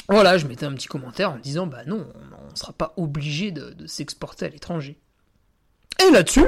voilà, 0.09 0.37
je 0.37 0.47
mettais 0.47 0.67
un 0.67 0.75
petit 0.75 0.89
commentaire 0.89 1.31
en 1.33 1.39
disant, 1.39 1.67
bah 1.67 1.85
non, 1.87 2.07
on 2.15 2.51
ne 2.51 2.57
sera 2.57 2.73
pas 2.73 2.93
obligé 2.97 3.51
de, 3.51 3.87
s'exporter 3.87 4.47
à 4.47 4.49
l'étranger. 4.49 4.99
Et 6.07 6.11
là-dessus, 6.11 6.47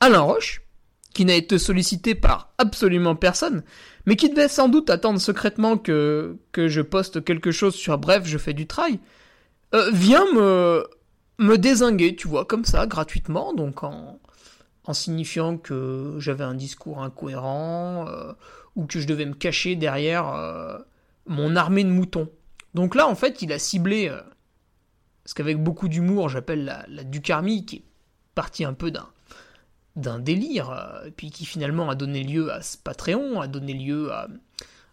Alain 0.00 0.20
Roche, 0.20 0.62
qui 1.14 1.24
n'a 1.24 1.34
été 1.34 1.58
sollicité 1.58 2.14
par 2.14 2.52
absolument 2.58 3.16
personne, 3.16 3.62
mais 4.06 4.16
qui 4.16 4.30
devait 4.30 4.48
sans 4.48 4.68
doute 4.68 4.90
attendre 4.90 5.20
secrètement 5.20 5.76
que, 5.76 6.36
que 6.52 6.68
je 6.68 6.80
poste 6.80 7.24
quelque 7.24 7.50
chose 7.50 7.74
sur 7.74 7.98
Bref, 7.98 8.24
je 8.26 8.38
fais 8.38 8.52
du 8.52 8.66
trail, 8.66 9.00
euh, 9.74 9.90
vient 9.92 10.24
me, 10.32 10.86
me 11.38 11.56
désinguer, 11.56 12.16
tu 12.16 12.28
vois, 12.28 12.44
comme 12.44 12.64
ça, 12.64 12.86
gratuitement, 12.86 13.52
donc 13.52 13.82
en, 13.82 14.18
en 14.88 14.94
signifiant 14.94 15.58
que 15.58 16.16
j'avais 16.18 16.44
un 16.44 16.54
discours 16.54 17.02
incohérent 17.02 18.06
euh, 18.08 18.32
ou 18.74 18.86
que 18.86 18.98
je 18.98 19.06
devais 19.06 19.26
me 19.26 19.34
cacher 19.34 19.76
derrière 19.76 20.34
euh, 20.34 20.78
mon 21.26 21.56
armée 21.56 21.84
de 21.84 21.90
moutons. 21.90 22.30
Donc 22.72 22.94
là, 22.94 23.06
en 23.06 23.14
fait, 23.14 23.42
il 23.42 23.52
a 23.52 23.58
ciblé 23.58 24.08
euh, 24.08 24.18
ce 25.26 25.34
qu'avec 25.34 25.62
beaucoup 25.62 25.88
d'humour 25.88 26.30
j'appelle 26.30 26.64
la, 26.64 26.86
la 26.88 27.04
Ducarmie, 27.04 27.66
qui 27.66 27.76
est 27.76 27.82
partie 28.34 28.64
un 28.64 28.72
peu 28.72 28.90
d'un 28.90 29.06
d'un 29.94 30.20
délire, 30.20 31.02
puis 31.16 31.32
qui 31.32 31.44
finalement 31.44 31.90
a 31.90 31.96
donné 31.96 32.22
lieu 32.22 32.52
à 32.52 32.62
ce 32.62 32.78
Patreon, 32.78 33.40
a 33.40 33.48
donné 33.48 33.74
lieu 33.74 34.12
à, 34.12 34.28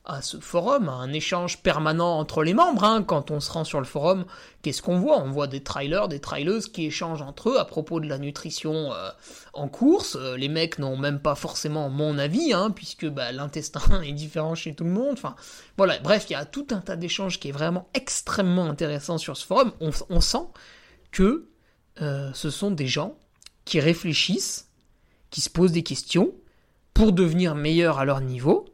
à 0.05 0.21
ce 0.21 0.37
forum, 0.37 0.87
à 0.89 0.93
un 0.93 1.11
échange 1.11 1.57
permanent 1.61 2.19
entre 2.19 2.43
les 2.43 2.53
membres. 2.53 2.83
Hein. 2.83 3.03
Quand 3.03 3.31
on 3.31 3.39
se 3.39 3.51
rend 3.51 3.63
sur 3.63 3.79
le 3.79 3.85
forum, 3.85 4.25
qu'est-ce 4.61 4.81
qu'on 4.81 4.99
voit? 4.99 5.19
On 5.19 5.31
voit 5.31 5.47
des 5.47 5.63
trailers, 5.63 6.07
des 6.07 6.19
traileuses 6.19 6.67
qui 6.67 6.85
échangent 6.85 7.21
entre 7.21 7.49
eux 7.49 7.59
à 7.59 7.65
propos 7.65 7.99
de 7.99 8.07
la 8.07 8.17
nutrition 8.17 8.93
euh, 8.93 9.09
en 9.53 9.67
course. 9.67 10.15
Euh, 10.15 10.37
les 10.37 10.47
mecs 10.47 10.77
n'ont 10.79 10.97
même 10.97 11.19
pas 11.19 11.35
forcément 11.35 11.89
mon 11.89 12.17
avis, 12.19 12.53
hein, 12.53 12.71
puisque 12.71 13.07
bah, 13.07 13.31
l'intestin 13.31 14.01
est 14.03 14.13
différent 14.13 14.55
chez 14.55 14.75
tout 14.75 14.83
le 14.83 14.91
monde. 14.91 15.17
Voilà. 15.77 15.97
Bref, 15.99 16.25
il 16.29 16.33
y 16.33 16.35
a 16.35 16.45
tout 16.45 16.67
un 16.71 16.81
tas 16.81 16.95
d'échanges 16.95 17.39
qui 17.39 17.49
est 17.49 17.53
vraiment 17.53 17.87
extrêmement 17.93 18.65
intéressant 18.65 19.17
sur 19.17 19.35
ce 19.37 19.45
forum. 19.45 19.71
On, 19.79 20.21
sent 20.21 20.47
que 21.11 21.49
euh, 22.01 22.31
ce 22.33 22.49
sont 22.49 22.71
des 22.71 22.87
gens 22.87 23.17
qui 23.63 23.79
réfléchissent, 23.79 24.69
qui 25.31 25.41
se 25.41 25.49
posent 25.49 25.71
des 25.71 25.83
questions 25.83 26.33
pour 26.93 27.11
devenir 27.11 27.55
meilleurs 27.55 27.99
à 27.99 28.05
leur 28.05 28.21
niveau 28.21 28.65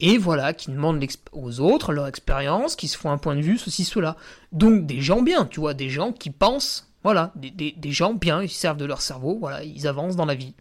et 0.00 0.18
voilà, 0.18 0.52
qui 0.52 0.70
demandent 0.70 1.04
aux 1.32 1.60
autres 1.60 1.92
leur 1.92 2.06
expérience, 2.06 2.76
qui 2.76 2.88
se 2.88 2.96
font 2.96 3.10
un 3.10 3.18
point 3.18 3.36
de 3.36 3.42
vue, 3.42 3.58
ceci, 3.58 3.84
cela. 3.84 4.16
Donc 4.52 4.86
des 4.86 5.00
gens 5.00 5.22
bien, 5.22 5.44
tu 5.44 5.60
vois, 5.60 5.74
des 5.74 5.90
gens 5.90 6.12
qui 6.12 6.30
pensent, 6.30 6.90
voilà, 7.04 7.32
des, 7.36 7.74
gens 7.92 8.14
bien, 8.14 8.42
ils 8.42 8.50
servent 8.50 8.78
de 8.78 8.84
leur 8.84 9.02
cerveau, 9.02 9.36
voilà, 9.38 9.62
ils 9.62 9.86
avancent 9.86 10.16
dans 10.16 10.24
la 10.24 10.34
vie. 10.34 10.54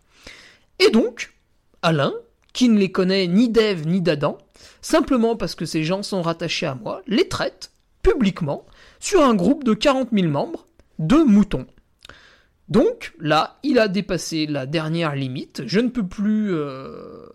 Et 0.80 0.90
donc, 0.92 1.34
Alain, 1.82 2.14
qui 2.54 2.70
ne 2.70 2.78
les 2.78 2.92
connaît 2.92 3.28
ni 3.28 3.50
d'Ève 3.50 3.88
ni 3.88 4.02
d'Adam, 4.02 4.38
simplement 4.82 5.36
parce 5.36 5.56
que 5.56 5.66
ces 5.66 5.84
gens 5.84 6.04
sont 6.04 6.22
rattachés 6.22 6.66
à 6.66 6.76
moi, 6.76 7.02
les 7.08 7.28
traite, 7.28 7.72
publiquement, 8.04 8.66
sur 9.00 9.24
un 9.24 9.36
groupe 9.36 9.64
de 9.64 9.74
40 9.74 10.10
000 10.14 10.28
membres, 10.28 10.66
de 11.00 11.18
moutons. 11.18 11.66
Donc 12.70 13.14
là, 13.20 13.58
il 13.64 13.80
a 13.80 13.88
dépassé 13.88 14.46
la 14.46 14.66
dernière 14.66 15.16
limite. 15.16 15.64
Je 15.66 15.80
ne 15.80 15.90
peux 15.90 16.06
plus 16.06 16.54
euh, 16.54 17.26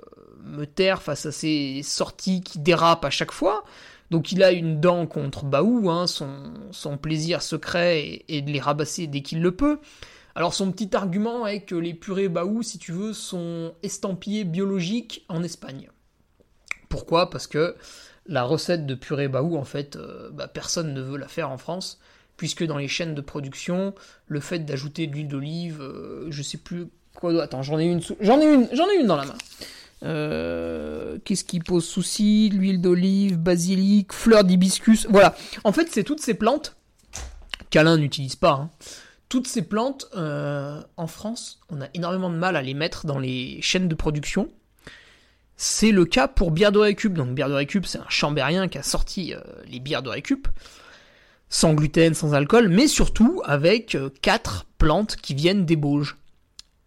me 0.44 0.66
taire 0.66 1.02
face 1.02 1.26
à 1.26 1.32
ces 1.32 1.82
sorties 1.82 2.42
qui 2.42 2.58
dérapent 2.58 3.04
à 3.04 3.10
chaque 3.10 3.32
fois. 3.32 3.64
Donc 4.10 4.32
il 4.32 4.42
a 4.42 4.52
une 4.52 4.80
dent 4.80 5.06
contre 5.06 5.44
Baou, 5.44 5.90
hein, 5.90 6.06
son, 6.06 6.98
plaisir 6.98 7.42
secret 7.42 8.22
est, 8.28 8.42
de 8.42 8.50
les 8.50 8.60
rabasser 8.60 9.06
dès 9.06 9.22
qu'il 9.22 9.40
le 9.40 9.52
peut. 9.52 9.78
Alors 10.34 10.54
son 10.54 10.70
petit 10.72 10.94
argument 10.94 11.46
est 11.46 11.62
que 11.62 11.74
les 11.74 11.94
purées 11.94 12.28
Baou, 12.28 12.62
si 12.62 12.78
tu 12.78 12.92
veux, 12.92 13.12
sont 13.12 13.74
estampillées 13.82 14.44
biologiques 14.44 15.24
en 15.28 15.42
Espagne. 15.42 15.88
Pourquoi? 16.88 17.30
Parce 17.30 17.46
que 17.46 17.76
la 18.26 18.42
recette 18.42 18.86
de 18.86 18.94
purée 18.94 19.28
Baou, 19.28 19.56
en 19.56 19.64
fait, 19.64 19.96
euh, 19.96 20.30
bah, 20.30 20.48
personne 20.48 20.94
ne 20.94 21.00
veut 21.00 21.18
la 21.18 21.28
faire 21.28 21.50
en 21.50 21.58
France, 21.58 21.98
puisque 22.36 22.64
dans 22.64 22.78
les 22.78 22.88
chaînes 22.88 23.14
de 23.14 23.20
production, 23.20 23.94
le 24.26 24.40
fait 24.40 24.60
d'ajouter 24.60 25.06
de 25.06 25.12
l'huile 25.14 25.28
d'olive, 25.28 25.80
euh, 25.80 26.26
je 26.30 26.42
sais 26.42 26.58
plus 26.58 26.88
quoi. 27.14 27.42
Attends, 27.42 27.62
j'en 27.62 27.78
ai 27.78 27.84
une, 27.84 28.00
j'en 28.20 28.40
ai 28.40 28.52
une, 28.52 28.68
j'en 28.72 28.88
ai 28.88 28.96
une 29.00 29.06
dans 29.06 29.16
la 29.16 29.26
main. 29.26 29.36
Euh, 30.02 31.18
qu'est-ce 31.24 31.44
qui 31.44 31.60
pose 31.60 31.84
souci? 31.84 32.50
L'huile 32.50 32.80
d'olive, 32.80 33.38
basilic, 33.38 34.12
fleurs 34.12 34.44
d'hibiscus. 34.44 35.06
Voilà. 35.08 35.34
En 35.64 35.72
fait, 35.72 35.88
c'est 35.90 36.04
toutes 36.04 36.20
ces 36.20 36.34
plantes 36.34 36.76
qu'Alain 37.70 37.96
n'utilise 37.96 38.36
pas. 38.36 38.52
Hein. 38.52 38.70
Toutes 39.28 39.46
ces 39.48 39.62
plantes, 39.62 40.06
euh, 40.16 40.82
en 40.96 41.06
France, 41.06 41.60
on 41.70 41.80
a 41.80 41.86
énormément 41.94 42.30
de 42.30 42.36
mal 42.36 42.56
à 42.56 42.62
les 42.62 42.74
mettre 42.74 43.06
dans 43.06 43.18
les 43.18 43.60
chaînes 43.62 43.88
de 43.88 43.94
production. 43.94 44.48
C'est 45.56 45.92
le 45.92 46.04
cas 46.04 46.28
pour 46.28 46.50
Bière 46.50 46.72
de 46.72 46.78
Récup. 46.78 47.14
Donc 47.14 47.34
Bière 47.34 47.48
de 47.48 47.54
Récup, 47.54 47.86
c'est 47.86 47.98
un 47.98 48.08
chambérien 48.08 48.68
qui 48.68 48.78
a 48.78 48.82
sorti 48.82 49.34
euh, 49.34 49.40
les 49.66 49.80
bières 49.80 50.02
de 50.02 50.10
Récup. 50.10 50.48
Sans 51.48 51.72
gluten, 51.74 52.14
sans 52.14 52.34
alcool, 52.34 52.68
mais 52.68 52.88
surtout 52.88 53.40
avec 53.44 53.96
quatre 54.22 54.66
plantes 54.78 55.14
qui 55.14 55.34
viennent 55.34 55.64
des 55.64 55.76
Bauges. 55.76 56.16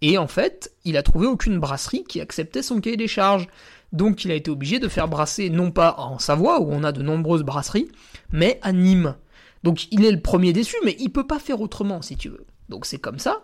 Et 0.01 0.17
en 0.17 0.27
fait, 0.27 0.73
il 0.85 0.97
a 0.97 1.03
trouvé 1.03 1.27
aucune 1.27 1.59
brasserie 1.59 2.03
qui 2.03 2.21
acceptait 2.21 2.61
son 2.61 2.81
cahier 2.81 2.97
des 2.97 3.07
charges. 3.07 3.47
Donc 3.93 4.25
il 4.25 4.31
a 4.31 4.35
été 4.35 4.51
obligé 4.51 4.79
de 4.79 4.87
faire 4.87 5.07
brasser 5.07 5.49
non 5.49 5.71
pas 5.71 5.95
en 5.97 6.19
Savoie, 6.19 6.61
où 6.61 6.71
on 6.71 6.83
a 6.83 6.91
de 6.91 7.01
nombreuses 7.01 7.43
brasseries, 7.43 7.89
mais 8.31 8.59
à 8.61 8.73
Nîmes. 8.73 9.15
Donc 9.63 9.91
il 9.91 10.05
est 10.05 10.11
le 10.11 10.21
premier 10.21 10.53
déçu, 10.53 10.75
mais 10.83 10.95
il 10.99 11.09
peut 11.09 11.25
pas 11.25 11.39
faire 11.39 11.61
autrement 11.61 12.01
si 12.01 12.15
tu 12.15 12.29
veux. 12.29 12.45
Donc 12.69 12.85
c'est 12.85 12.99
comme 12.99 13.19
ça. 13.19 13.43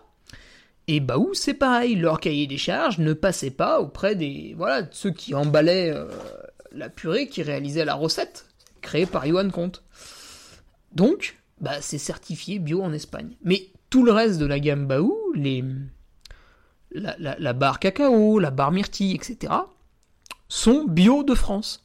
Et 0.86 1.00
Baou, 1.00 1.30
c'est 1.32 1.54
pareil, 1.54 1.96
leur 1.96 2.20
cahier 2.20 2.46
des 2.46 2.58
charges 2.58 2.98
ne 2.98 3.14
passait 3.14 3.50
pas 3.50 3.80
auprès 3.80 4.14
des 4.16 4.54
voilà 4.56 4.86
ceux 4.90 5.10
qui 5.10 5.34
emballaient 5.34 5.90
euh, 5.90 6.06
la 6.72 6.90
purée, 6.90 7.26
qui 7.26 7.42
réalisaient 7.42 7.86
la 7.86 7.94
recette 7.94 8.46
créée 8.82 9.06
par 9.06 9.26
Johan 9.26 9.48
Comte. 9.48 9.82
Donc, 10.92 11.38
bah 11.60 11.80
c'est 11.80 11.98
certifié 11.98 12.58
bio 12.58 12.82
en 12.82 12.92
Espagne. 12.92 13.30
Mais 13.42 13.68
tout 13.88 14.04
le 14.04 14.12
reste 14.12 14.38
de 14.38 14.46
la 14.46 14.60
gamme 14.60 14.86
Baou, 14.86 15.16
les 15.34 15.64
la, 16.94 17.52
barre 17.52 17.78
cacao, 17.78 18.38
la 18.38 18.50
barre 18.50 18.72
myrtille, 18.72 19.14
etc., 19.14 19.52
sont 20.48 20.84
bio 20.84 21.22
de 21.22 21.34
France. 21.34 21.84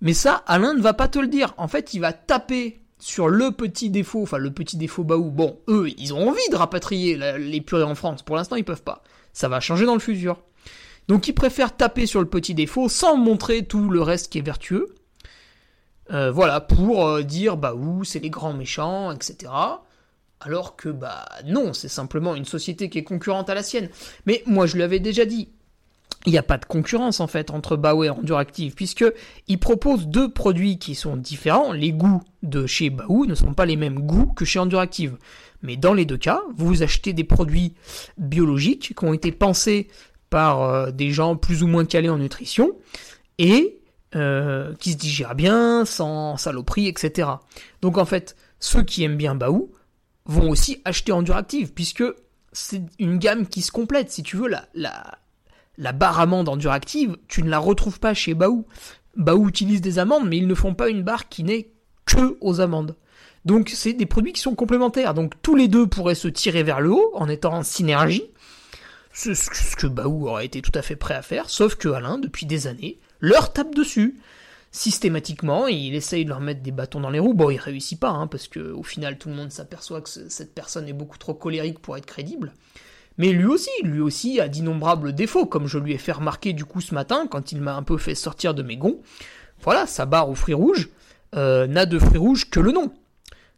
Mais 0.00 0.14
ça, 0.14 0.42
Alain 0.46 0.74
ne 0.74 0.80
va 0.80 0.94
pas 0.94 1.08
te 1.08 1.18
le 1.18 1.28
dire. 1.28 1.54
En 1.58 1.68
fait, 1.68 1.94
il 1.94 2.00
va 2.00 2.12
taper 2.12 2.80
sur 2.98 3.28
le 3.28 3.52
petit 3.52 3.90
défaut, 3.90 4.22
enfin 4.22 4.38
le 4.38 4.52
petit 4.52 4.76
défaut 4.76 5.04
Baou. 5.04 5.30
Bon, 5.30 5.58
eux, 5.68 5.90
ils 5.98 6.14
ont 6.14 6.28
envie 6.28 6.48
de 6.50 6.56
rapatrier 6.56 7.16
les 7.38 7.60
purées 7.60 7.82
en 7.82 7.94
France. 7.94 8.22
Pour 8.22 8.36
l'instant, 8.36 8.56
ils 8.56 8.64
peuvent 8.64 8.82
pas. 8.82 9.02
Ça 9.32 9.48
va 9.48 9.60
changer 9.60 9.86
dans 9.86 9.94
le 9.94 10.00
futur. 10.00 10.40
Donc, 11.08 11.28
ils 11.28 11.34
préfèrent 11.34 11.76
taper 11.76 12.06
sur 12.06 12.20
le 12.20 12.26
petit 12.26 12.54
défaut 12.54 12.88
sans 12.88 13.16
montrer 13.16 13.64
tout 13.64 13.90
le 13.90 14.02
reste 14.02 14.32
qui 14.32 14.38
est 14.38 14.42
vertueux. 14.42 14.94
Euh, 16.10 16.30
voilà, 16.30 16.60
pour 16.60 17.06
euh, 17.06 17.22
dire 17.22 17.56
Baou, 17.56 18.04
c'est 18.04 18.20
les 18.20 18.30
grands 18.30 18.52
méchants, 18.52 19.12
etc 19.12 19.50
alors 20.44 20.76
que 20.76 20.88
bah 20.88 21.26
non, 21.46 21.72
c'est 21.72 21.88
simplement 21.88 22.34
une 22.34 22.44
société 22.44 22.88
qui 22.88 22.98
est 22.98 23.04
concurrente 23.04 23.50
à 23.50 23.54
la 23.54 23.62
sienne. 23.62 23.88
Mais 24.26 24.42
moi 24.46 24.66
je 24.66 24.76
lui 24.76 24.82
avais 24.82 25.00
déjà 25.00 25.24
dit, 25.24 25.48
il 26.26 26.32
n'y 26.32 26.38
a 26.38 26.42
pas 26.42 26.58
de 26.58 26.64
concurrence 26.64 27.20
en 27.20 27.26
fait 27.26 27.50
entre 27.50 27.76
Baou 27.76 28.04
et 28.04 28.10
Enduractive, 28.10 28.74
puisque 28.74 29.04
ils 29.48 29.58
proposent 29.58 30.06
deux 30.06 30.30
produits 30.30 30.78
qui 30.78 30.94
sont 30.94 31.16
différents. 31.16 31.72
Les 31.72 31.92
goûts 31.92 32.22
de 32.42 32.66
chez 32.66 32.90
Baou 32.90 33.26
ne 33.26 33.34
sont 33.34 33.54
pas 33.54 33.66
les 33.66 33.76
mêmes 33.76 34.00
goûts 34.00 34.32
que 34.32 34.44
chez 34.44 34.58
Enduractive. 34.58 35.16
Mais 35.62 35.76
dans 35.76 35.94
les 35.94 36.04
deux 36.04 36.16
cas, 36.16 36.40
vous 36.56 36.82
achetez 36.82 37.12
des 37.12 37.24
produits 37.24 37.74
biologiques 38.18 38.94
qui 38.96 39.04
ont 39.04 39.12
été 39.12 39.32
pensés 39.32 39.88
par 40.30 40.62
euh, 40.62 40.90
des 40.90 41.10
gens 41.10 41.36
plus 41.36 41.62
ou 41.62 41.66
moins 41.66 41.84
calés 41.84 42.08
en 42.08 42.18
nutrition 42.18 42.72
et 43.38 43.78
euh, 44.14 44.74
qui 44.78 44.92
se 44.92 44.98
digèrent 44.98 45.34
bien, 45.34 45.84
sans 45.84 46.36
saloperie, 46.36 46.86
etc. 46.86 47.28
Donc 47.80 47.98
en 47.98 48.04
fait, 48.04 48.36
ceux 48.60 48.82
qui 48.82 49.04
aiment 49.04 49.16
bien 49.16 49.34
Baou 49.34 49.70
vont 50.26 50.50
aussi 50.50 50.80
acheter 50.84 51.12
Enduractive, 51.12 51.72
puisque 51.72 52.04
c'est 52.52 52.82
une 52.98 53.18
gamme 53.18 53.46
qui 53.46 53.62
se 53.62 53.72
complète. 53.72 54.10
Si 54.10 54.22
tu 54.22 54.36
veux, 54.36 54.48
la, 54.48 54.68
la, 54.74 55.18
la 55.78 55.92
barre 55.92 56.20
amande 56.20 56.48
Enduractive, 56.48 57.16
tu 57.28 57.42
ne 57.42 57.50
la 57.50 57.58
retrouves 57.58 58.00
pas 58.00 58.14
chez 58.14 58.34
Baou. 58.34 58.66
Baou 59.16 59.48
utilise 59.48 59.80
des 59.80 59.98
amandes, 59.98 60.28
mais 60.28 60.38
ils 60.38 60.46
ne 60.46 60.54
font 60.54 60.74
pas 60.74 60.88
une 60.88 61.02
barre 61.02 61.28
qui 61.28 61.44
n'est 61.44 61.70
que 62.06 62.36
aux 62.40 62.60
amandes. 62.60 62.96
Donc 63.44 63.70
c'est 63.74 63.92
des 63.92 64.06
produits 64.06 64.32
qui 64.32 64.40
sont 64.40 64.54
complémentaires. 64.54 65.14
Donc 65.14 65.34
tous 65.42 65.56
les 65.56 65.68
deux 65.68 65.86
pourraient 65.86 66.14
se 66.14 66.28
tirer 66.28 66.62
vers 66.62 66.80
le 66.80 66.90
haut 66.90 67.10
en 67.14 67.28
étant 67.28 67.54
en 67.54 67.62
synergie. 67.62 68.24
Ce, 69.12 69.76
que 69.76 69.86
Baou 69.86 70.28
aurait 70.28 70.46
été 70.46 70.62
tout 70.62 70.72
à 70.74 70.80
fait 70.80 70.96
prêt 70.96 71.14
à 71.14 71.20
faire, 71.20 71.50
sauf 71.50 71.74
que 71.74 71.88
Alain, 71.88 72.16
depuis 72.16 72.46
des 72.46 72.66
années, 72.66 72.98
leur 73.20 73.52
tape 73.52 73.74
dessus. 73.74 74.16
Systématiquement, 74.74 75.66
il 75.66 75.94
essaye 75.94 76.24
de 76.24 76.30
leur 76.30 76.40
mettre 76.40 76.62
des 76.62 76.70
bâtons 76.70 77.00
dans 77.00 77.10
les 77.10 77.18
roues. 77.18 77.34
Bon, 77.34 77.50
il 77.50 77.58
réussit 77.58 78.00
pas, 78.00 78.08
hein, 78.08 78.26
parce 78.26 78.48
que 78.48 78.72
au 78.72 78.82
final, 78.82 79.18
tout 79.18 79.28
le 79.28 79.34
monde 79.34 79.52
s'aperçoit 79.52 80.00
que 80.00 80.08
cette 80.08 80.54
personne 80.54 80.88
est 80.88 80.94
beaucoup 80.94 81.18
trop 81.18 81.34
colérique 81.34 81.78
pour 81.78 81.98
être 81.98 82.06
crédible. 82.06 82.54
Mais 83.18 83.32
lui 83.32 83.44
aussi, 83.44 83.70
lui 83.82 84.00
aussi 84.00 84.40
a 84.40 84.48
d'innombrables 84.48 85.14
défauts, 85.14 85.44
comme 85.44 85.66
je 85.66 85.78
lui 85.78 85.92
ai 85.92 85.98
fait 85.98 86.12
remarquer 86.12 86.54
du 86.54 86.64
coup 86.64 86.80
ce 86.80 86.94
matin, 86.94 87.26
quand 87.30 87.52
il 87.52 87.60
m'a 87.60 87.74
un 87.74 87.82
peu 87.82 87.98
fait 87.98 88.14
sortir 88.14 88.54
de 88.54 88.62
mes 88.62 88.78
gonds. 88.78 89.02
Voilà, 89.60 89.86
sa 89.86 90.06
barre 90.06 90.30
aux 90.30 90.34
fruits 90.34 90.54
rouges 90.54 90.88
euh, 91.34 91.66
n'a 91.66 91.84
de 91.84 91.98
fruits 91.98 92.18
rouges 92.18 92.48
que 92.48 92.58
le 92.58 92.72
nom. 92.72 92.94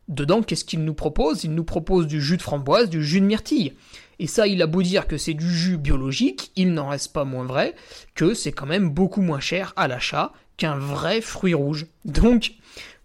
Dedans, 0.09 0.43
qu'est-ce 0.43 0.65
qu'il 0.65 0.85
nous 0.85 0.95
propose? 0.95 1.45
Il 1.45 1.55
nous 1.55 1.65
propose 1.65 2.09
du 2.09 2.21
jus 2.21 2.37
de 2.37 2.43
framboise, 2.43 2.91
du 2.91 3.05
jus 3.05 3.21
de 3.21 3.27
myrtille. 3.27 3.73
Et 4.19 4.27
ça, 4.27 4.47
il 4.47 4.61
a 4.63 4.67
beau 4.67 4.83
dire 4.83 5.07
que 5.07 5.17
c'est 5.17 5.35
du 5.35 5.49
jus 5.49 5.79
biologique, 5.79 6.53
il 6.57 6.75
n'en 6.75 6.89
reste 6.89 7.13
pas 7.13 7.25
moins 7.25 7.45
vrai 7.45 7.75
que 8.15 8.35
c'est 8.35 8.53
quand 8.53 8.67
même 8.67 8.91
beaucoup 8.91 9.23
moins 9.23 9.41
cher 9.41 9.73
à 9.77 9.89
l'achat 9.89 10.33
qu'un 10.57 10.77
vrai 10.77 11.21
fruit 11.21 11.55
rouge. 11.55 11.87
Donc, 12.05 12.53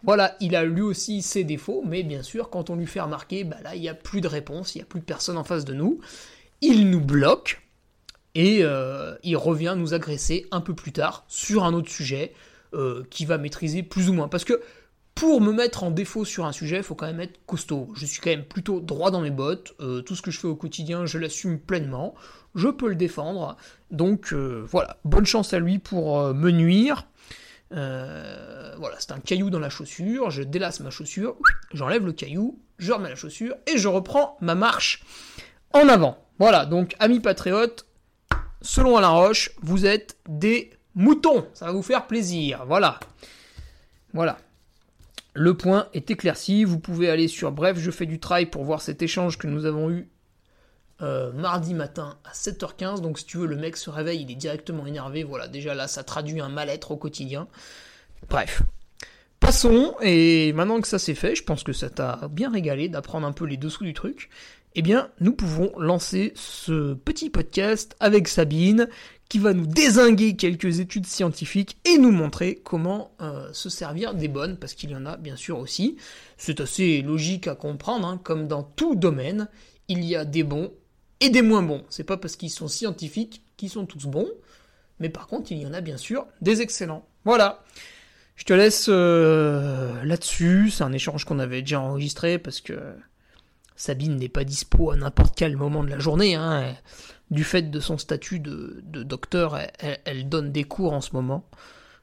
voilà, 0.04 0.36
il 0.40 0.56
a 0.56 0.64
lui 0.64 0.82
aussi 0.82 1.22
ses 1.22 1.44
défauts, 1.44 1.84
mais 1.86 2.04
bien 2.04 2.24
sûr, 2.24 2.50
quand 2.50 2.70
on 2.70 2.76
lui 2.76 2.88
fait 2.88 3.02
remarquer, 3.02 3.44
bah 3.44 3.58
là, 3.64 3.76
il 3.76 3.82
n'y 3.82 3.90
a 3.90 3.94
plus 3.94 4.22
de 4.22 4.28
réponse, 4.28 4.76
il 4.76 4.80
n'y 4.80 4.84
a 4.84 4.86
plus 4.86 5.02
de 5.02 5.06
personne 5.06 5.38
en 5.38 5.44
face 5.44 5.66
de 5.66 5.74
nous. 5.74 6.00
Il 6.62 6.90
nous 6.90 7.02
bloque 7.02 7.62
et 8.36 8.60
euh, 8.62 9.16
il 9.24 9.36
revient 9.36 9.76
nous 9.78 9.94
agresser 9.94 10.46
un 10.52 10.62
peu 10.62 10.74
plus 10.74 10.92
tard 10.92 11.26
sur 11.28 11.66
un 11.66 11.74
autre 11.74 11.90
sujet 11.90 12.34
euh, 12.74 13.04
qui 13.10 13.26
va 13.26 13.38
maîtriser 13.38 13.84
plus 13.84 14.10
ou 14.10 14.14
moins. 14.14 14.30
Parce 14.30 14.46
que 14.46 14.62
pour 15.16 15.42
me 15.42 15.52
mettre 15.52 15.84
en 15.84 15.92
défaut 15.92 16.24
sur 16.24 16.46
un 16.46 16.54
sujet, 16.54 16.78
il 16.78 16.84
faut 16.84 16.96
quand 16.96 17.08
même 17.08 17.20
être 17.20 17.42
costaud. 17.46 17.90
Je 17.96 18.06
suis 18.06 18.22
quand 18.22 18.30
même 18.30 18.46
plutôt 18.46 18.80
droit 18.80 19.12
dans 19.12 19.20
mes 19.20 19.32
bottes. 19.32 19.74
Euh, 19.82 20.02
tout 20.02 20.16
ce 20.16 20.22
que 20.22 20.32
je 20.32 20.40
fais 20.40 20.48
au 20.48 20.56
quotidien, 20.56 21.06
je 21.06 21.18
l'assume 21.18 21.60
pleinement. 21.60 22.16
Je 22.56 22.70
peux 22.70 22.88
le 22.88 22.96
défendre. 22.96 23.58
Donc 23.92 24.34
voilà, 24.34 24.98
bonne 25.04 25.26
chance 25.26 25.54
à 25.54 25.60
lui 25.60 25.78
pour 25.78 26.34
me 26.34 26.52
nuire. 26.52 27.09
Voilà, 27.72 28.96
c'est 29.00 29.12
un 29.12 29.20
caillou 29.20 29.50
dans 29.50 29.60
la 29.60 29.70
chaussure. 29.70 30.30
Je 30.30 30.44
délasse 30.44 30.80
ma 30.80 30.90
chaussure, 30.90 31.36
j'enlève 31.74 32.06
le 32.06 32.14
caillou, 32.14 32.60
je 32.78 32.92
remets 32.92 33.10
la 33.10 33.16
chaussure 33.16 33.56
et 33.68 33.78
je 33.78 33.88
reprends 33.88 34.38
ma 34.42 34.56
marche 34.56 35.04
en 35.74 35.88
avant. 35.88 36.18
Voilà, 36.40 36.66
donc 36.66 36.96
amis 37.00 37.20
patriotes, 37.20 37.86
selon 38.62 38.98
Alain 38.98 39.10
Roche, 39.10 39.52
vous 39.62 39.86
êtes 39.86 40.18
des 40.28 40.72
moutons. 40.96 41.48
Ça 41.54 41.66
va 41.66 41.72
vous 41.72 41.84
faire 41.84 42.08
plaisir. 42.08 42.64
Voilà. 42.66 43.00
Voilà. 44.14 44.38
Le 45.34 45.56
point 45.56 45.88
est 45.94 46.10
éclairci. 46.10 46.64
Vous 46.64 46.80
pouvez 46.80 47.10
aller 47.10 47.28
sur 47.28 47.52
Bref, 47.52 47.78
je 47.78 47.92
fais 47.92 48.06
du 48.06 48.20
trail 48.20 48.48
pour 48.48 48.64
voir 48.64 48.82
cet 48.82 49.02
échange 49.02 49.38
que 49.38 49.48
nous 49.48 49.66
avons 49.66 49.90
eu 49.90 50.10
euh, 51.02 51.32
mardi 51.32 51.74
matin 51.74 52.18
à 52.26 52.34
7h15. 52.34 53.02
Donc 53.02 53.20
si 53.20 53.26
tu 53.26 53.38
veux, 53.38 53.48
le 53.48 53.56
mec 53.56 53.78
se 53.78 53.90
réveille, 53.90 54.22
il 54.22 54.32
est 54.32 54.36
directement 54.36 54.86
énervé. 54.86 55.24
Voilà, 55.24 55.48
déjà 55.48 55.74
là, 55.74 55.88
ça 55.88 56.04
traduit 56.04 56.42
un 56.42 56.50
mal-être 56.50 56.92
au 56.92 56.98
quotidien. 56.98 57.48
Bref. 58.30 58.62
Passons, 59.40 59.96
et 60.02 60.52
maintenant 60.52 60.82
que 60.82 60.88
ça 60.88 61.00
c'est 61.00 61.16
fait, 61.16 61.34
je 61.34 61.44
pense 61.44 61.64
que 61.64 61.72
ça 61.72 61.90
t'a 61.90 62.28
bien 62.30 62.52
régalé 62.52 62.90
d'apprendre 62.90 63.26
un 63.26 63.32
peu 63.32 63.46
les 63.46 63.56
dessous 63.56 63.86
du 63.86 63.94
truc 63.94 64.30
eh 64.76 64.82
bien, 64.82 65.10
nous 65.20 65.34
pouvons 65.34 65.72
lancer 65.78 66.32
ce 66.36 66.94
petit 66.94 67.30
podcast 67.30 67.96
avec 68.00 68.28
Sabine 68.28 68.88
qui 69.28 69.40
va 69.40 69.54
nous 69.54 69.68
désinguer 69.68 70.36
quelques 70.36 70.80
études 70.80 71.06
scientifiques 71.06 71.78
et 71.86 71.98
nous 71.98 72.12
montrer 72.12 72.62
comment 72.64 73.12
euh, 73.22 73.50
se 73.52 73.70
servir 73.70 74.14
des 74.14 74.28
bonnes, 74.28 74.58
parce 74.58 74.74
qu'il 74.74 74.92
y 74.92 74.96
en 74.96 75.06
a 75.06 75.18
bien 75.18 75.36
sûr 75.36 75.60
aussi. 75.60 75.98
C'est 76.38 76.62
assez 76.62 77.02
logique 77.02 77.48
à 77.48 77.56
comprendre, 77.56 78.08
hein, 78.08 78.20
comme 78.24 78.48
dans 78.48 78.64
tout 78.64 78.96
domaine, 78.96 79.48
il 79.88 80.04
y 80.04 80.16
a 80.16 80.26
des 80.26 80.44
bons 80.44 80.72
et 81.20 81.30
des 81.30 81.42
moins 81.42 81.64
bons. 81.64 81.84
C'est 81.90 82.04
pas 82.04 82.18
parce 82.18 82.36
qu'ils 82.36 82.50
sont 82.50 82.68
scientifiques 82.68 83.44
qu'ils 83.58 83.70
sont 83.70 83.86
tous 83.86 84.06
bons, 84.08 84.30
mais 85.00 85.10
par 85.10 85.28
contre, 85.28 85.52
il 85.52 85.60
y 85.60 85.66
en 85.66 85.74
a 85.74 85.82
bien 85.82 85.98
sûr 85.98 86.26
des 86.42 86.62
excellents. 86.62 87.06
Voilà. 87.26 87.64
Je 88.36 88.46
te 88.46 88.54
laisse 88.54 88.88
euh, 88.90 90.02
là-dessus. 90.04 90.72
C'est 90.72 90.84
un 90.84 90.94
échange 90.94 91.26
qu'on 91.26 91.40
avait 91.40 91.62
déjà 91.62 91.82
enregistré 91.82 92.40
parce 92.40 92.62
que 92.62 92.96
Sabine 93.76 94.16
n'est 94.16 94.30
pas 94.30 94.46
dispo 94.46 94.92
à 94.92 94.96
n'importe 94.96 95.36
quel 95.36 95.58
moment 95.58 95.84
de 95.84 95.90
la 95.90 96.00
journée. 96.00 96.36
Hein. 96.36 96.74
Du 97.32 97.44
fait 97.44 97.64
de 97.64 97.80
son 97.80 97.98
statut 97.98 98.40
de, 98.40 98.82
docteur, 99.04 99.60
elle, 100.06 100.30
donne 100.30 100.52
des 100.52 100.64
cours 100.64 100.94
en 100.94 101.02
ce 101.02 101.12
moment. 101.14 101.50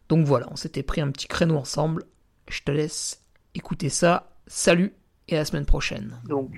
Donc 0.09 0.25
voilà, 0.27 0.47
on 0.51 0.57
s'était 0.57 0.83
pris 0.83 1.01
un 1.01 1.11
petit 1.11 1.27
créneau 1.27 1.57
ensemble. 1.57 2.05
Je 2.49 2.61
te 2.63 2.71
laisse 2.71 3.23
écouter 3.55 3.89
ça. 3.89 4.31
Salut 4.47 4.95
et 5.29 5.35
la 5.35 5.45
semaine 5.45 5.67
prochaine. 5.67 6.21
Donc 6.29 6.51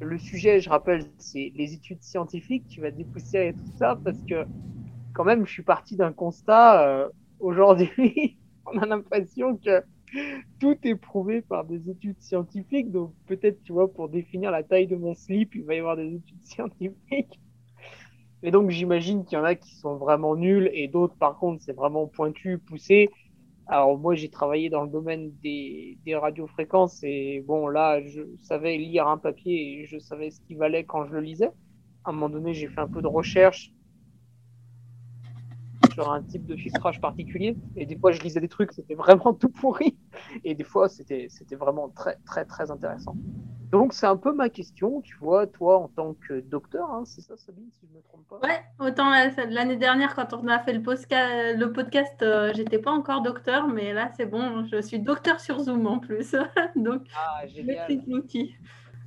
le 0.00 0.18
sujet, 0.18 0.60
je 0.60 0.70
rappelle, 0.70 1.04
c'est 1.18 1.52
les 1.54 1.74
études 1.74 2.02
scientifiques. 2.02 2.66
Tu 2.68 2.80
vas 2.80 2.90
dépoussiérer 2.90 3.52
tout 3.52 3.72
ça 3.78 3.98
parce 4.02 4.20
que 4.28 4.46
quand 5.12 5.24
même, 5.24 5.46
je 5.46 5.52
suis 5.52 5.62
parti 5.62 5.96
d'un 5.96 6.12
constat. 6.12 6.86
Euh, 6.86 7.08
aujourd'hui, 7.38 8.38
on 8.66 8.78
a 8.78 8.86
l'impression 8.86 9.56
que 9.56 9.82
tout 10.58 10.76
est 10.82 10.96
prouvé 10.96 11.40
par 11.40 11.64
des 11.64 11.90
études 11.90 12.20
scientifiques. 12.20 12.90
Donc 12.90 13.12
peut-être, 13.26 13.62
tu 13.62 13.72
vois, 13.72 13.92
pour 13.92 14.08
définir 14.08 14.50
la 14.50 14.62
taille 14.62 14.86
de 14.86 14.96
mon 14.96 15.14
slip, 15.14 15.54
il 15.54 15.64
va 15.64 15.74
y 15.74 15.78
avoir 15.78 15.96
des 15.96 16.14
études 16.14 16.40
scientifiques. 16.44 17.40
Et 18.42 18.50
donc 18.50 18.70
j'imagine 18.70 19.24
qu'il 19.24 19.36
y 19.36 19.40
en 19.40 19.44
a 19.44 19.54
qui 19.54 19.74
sont 19.74 19.96
vraiment 19.96 20.34
nuls 20.34 20.70
et 20.72 20.88
d'autres, 20.88 21.14
par 21.16 21.38
contre, 21.38 21.62
c'est 21.62 21.74
vraiment 21.74 22.06
pointu, 22.06 22.58
poussé. 22.58 23.10
Alors 23.72 23.96
moi, 23.96 24.16
j'ai 24.16 24.28
travaillé 24.28 24.68
dans 24.68 24.82
le 24.82 24.90
domaine 24.90 25.30
des, 25.44 25.96
des 26.04 26.16
radiofréquences 26.16 27.04
et 27.04 27.44
bon, 27.46 27.68
là, 27.68 28.02
je 28.04 28.22
savais 28.42 28.76
lire 28.76 29.06
un 29.06 29.16
papier 29.16 29.78
et 29.78 29.86
je 29.86 29.96
savais 29.96 30.32
ce 30.32 30.40
qu'il 30.40 30.58
valait 30.58 30.82
quand 30.82 31.06
je 31.06 31.12
le 31.12 31.20
lisais. 31.20 31.52
À 32.04 32.10
un 32.10 32.12
moment 32.12 32.28
donné, 32.28 32.52
j'ai 32.52 32.66
fait 32.66 32.80
un 32.80 32.88
peu 32.88 33.00
de 33.00 33.06
recherche 33.06 33.72
sur 35.94 36.10
un 36.10 36.20
type 36.20 36.46
de 36.46 36.56
filtrage 36.56 37.00
particulier. 37.00 37.56
Et 37.76 37.86
des 37.86 37.96
fois, 37.96 38.10
je 38.10 38.20
lisais 38.22 38.40
des 38.40 38.48
trucs, 38.48 38.72
c'était 38.72 38.96
vraiment 38.96 39.34
tout 39.40 39.50
pourri. 39.50 39.96
Et 40.42 40.56
des 40.56 40.64
fois, 40.64 40.88
c'était, 40.88 41.28
c'était 41.30 41.54
vraiment 41.54 41.90
très, 41.90 42.16
très, 42.26 42.44
très 42.44 42.72
intéressant. 42.72 43.14
Donc, 43.70 43.92
c'est 43.92 44.06
un 44.06 44.16
peu 44.16 44.32
ma 44.32 44.48
question, 44.48 45.00
tu 45.00 45.16
vois, 45.18 45.46
toi, 45.46 45.78
en 45.78 45.88
tant 45.88 46.14
que 46.14 46.40
docteur, 46.40 46.90
hein, 46.90 47.04
c'est 47.04 47.20
ça, 47.20 47.36
Sabine, 47.36 47.70
si 47.78 47.86
je 47.86 47.92
ne 47.92 47.98
me 47.98 48.02
trompe 48.02 48.26
pas? 48.28 48.40
Ouais, 48.40 48.60
autant 48.80 49.10
l'année 49.48 49.76
dernière, 49.76 50.16
quand 50.16 50.34
on 50.34 50.48
a 50.48 50.58
fait 50.58 50.72
le, 50.72 50.82
podcast, 50.82 51.56
le 51.56 51.66
podcast, 51.66 52.20
euh, 52.22 52.52
j'étais 52.52 52.80
pas 52.80 52.90
encore 52.90 53.22
docteur, 53.22 53.68
mais 53.68 53.92
là, 53.92 54.10
c'est 54.16 54.26
bon, 54.26 54.66
je 54.66 54.80
suis 54.82 54.98
docteur 54.98 55.38
sur 55.38 55.60
Zoom 55.60 55.86
en 55.86 56.00
plus. 56.00 56.34
Donc, 56.74 57.02
ah, 57.14 57.46
je 57.46 57.62
maîtrise 57.62 58.02
l'outil. 58.08 58.56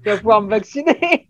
Tu 0.01 0.09
vas 0.09 0.17
pouvoir 0.17 0.41
me 0.41 0.49
vacciner 0.49 1.29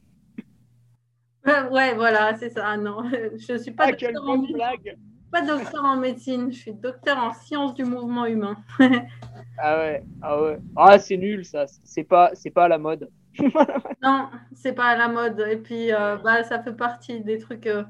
Ouais, 1.46 1.96
voilà, 1.96 2.36
c'est 2.38 2.50
ça. 2.52 2.78
Non, 2.78 3.04
je 3.12 3.58
suis 3.58 3.72
pas 3.72 3.86
ah, 3.88 3.92
docteur 3.92 4.30
en 4.30 4.38
blague 4.38 4.96
pas 5.32 5.42
docteur 5.42 5.84
en 5.84 5.98
médecine, 5.98 6.52
je 6.52 6.60
suis 6.60 6.74
docteur 6.74 7.18
en 7.18 7.34
sciences 7.34 7.74
du 7.74 7.84
mouvement 7.84 8.28
humain. 8.28 8.56
ah 9.58 9.78
ouais, 9.78 10.04
ah 10.22 10.40
ouais. 10.40 10.60
Ah, 10.76 11.00
c'est 11.00 11.18
nul 11.18 11.44
ça, 11.44 11.66
c'est 11.84 12.04
pas, 12.04 12.30
c'est 12.36 12.52
pas 12.52 12.66
à 12.66 12.68
la 12.68 12.78
mode. 12.78 13.10
Non, 14.02 14.30
c'est 14.54 14.74
pas 14.74 14.88
à 14.88 14.98
la 14.98 15.08
mode. 15.08 15.40
Et 15.50 15.58
puis, 15.58 15.94
euh, 15.94 16.18
bah, 16.18 16.44
ça 16.44 16.62
fait 16.62 16.74
partie 16.74 17.22
des 17.22 17.38
trucs 17.40 17.68
euh, 17.68 17.84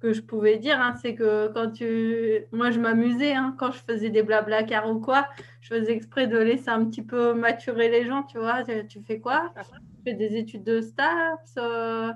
que 0.00 0.12
je 0.12 0.22
pouvais 0.22 0.58
dire. 0.58 0.80
Hein. 0.80 0.94
c'est 1.00 1.14
que 1.14 1.48
quand 1.52 1.70
tu. 1.72 2.46
Moi, 2.52 2.70
je 2.70 2.80
m'amusais 2.80 3.34
hein, 3.34 3.54
quand 3.58 3.70
je 3.72 3.78
faisais 3.78 4.10
des 4.10 4.22
blabla 4.22 4.62
car 4.62 4.90
ou 4.90 5.00
quoi. 5.00 5.28
Je 5.60 5.74
faisais 5.74 5.92
exprès 5.92 6.26
de 6.26 6.38
laisser 6.38 6.70
un 6.70 6.84
petit 6.86 7.02
peu 7.02 7.34
maturer 7.34 7.88
les 7.88 8.06
gens, 8.06 8.22
tu 8.22 8.38
vois. 8.38 8.62
Tu, 8.64 9.00
fais 9.02 9.20
quoi? 9.20 9.52
Je 9.56 10.10
fais 10.10 10.14
des 10.14 10.36
études 10.36 10.64
de 10.64 10.80
STAPS. 10.80 11.54
Euh, 11.58 12.12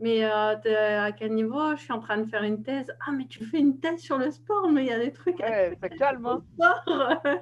mais 0.00 0.24
euh, 0.24 1.02
à 1.02 1.12
quel 1.12 1.34
niveau? 1.34 1.76
Je 1.76 1.82
suis 1.82 1.92
en 1.92 2.00
train 2.00 2.18
de 2.18 2.24
faire 2.24 2.42
une 2.42 2.62
thèse. 2.62 2.90
Ah, 3.06 3.12
mais 3.12 3.26
tu 3.26 3.44
fais 3.44 3.58
une 3.58 3.78
thèse 3.78 4.00
sur 4.00 4.18
le 4.18 4.30
sport, 4.30 4.70
mais 4.70 4.84
il 4.84 4.88
y 4.88 4.92
a 4.92 4.98
des 4.98 5.12
trucs. 5.12 5.38
Ouais, 5.38 5.76
ça 5.80 5.88
calme. 5.90 6.26
Hein. 6.26 6.42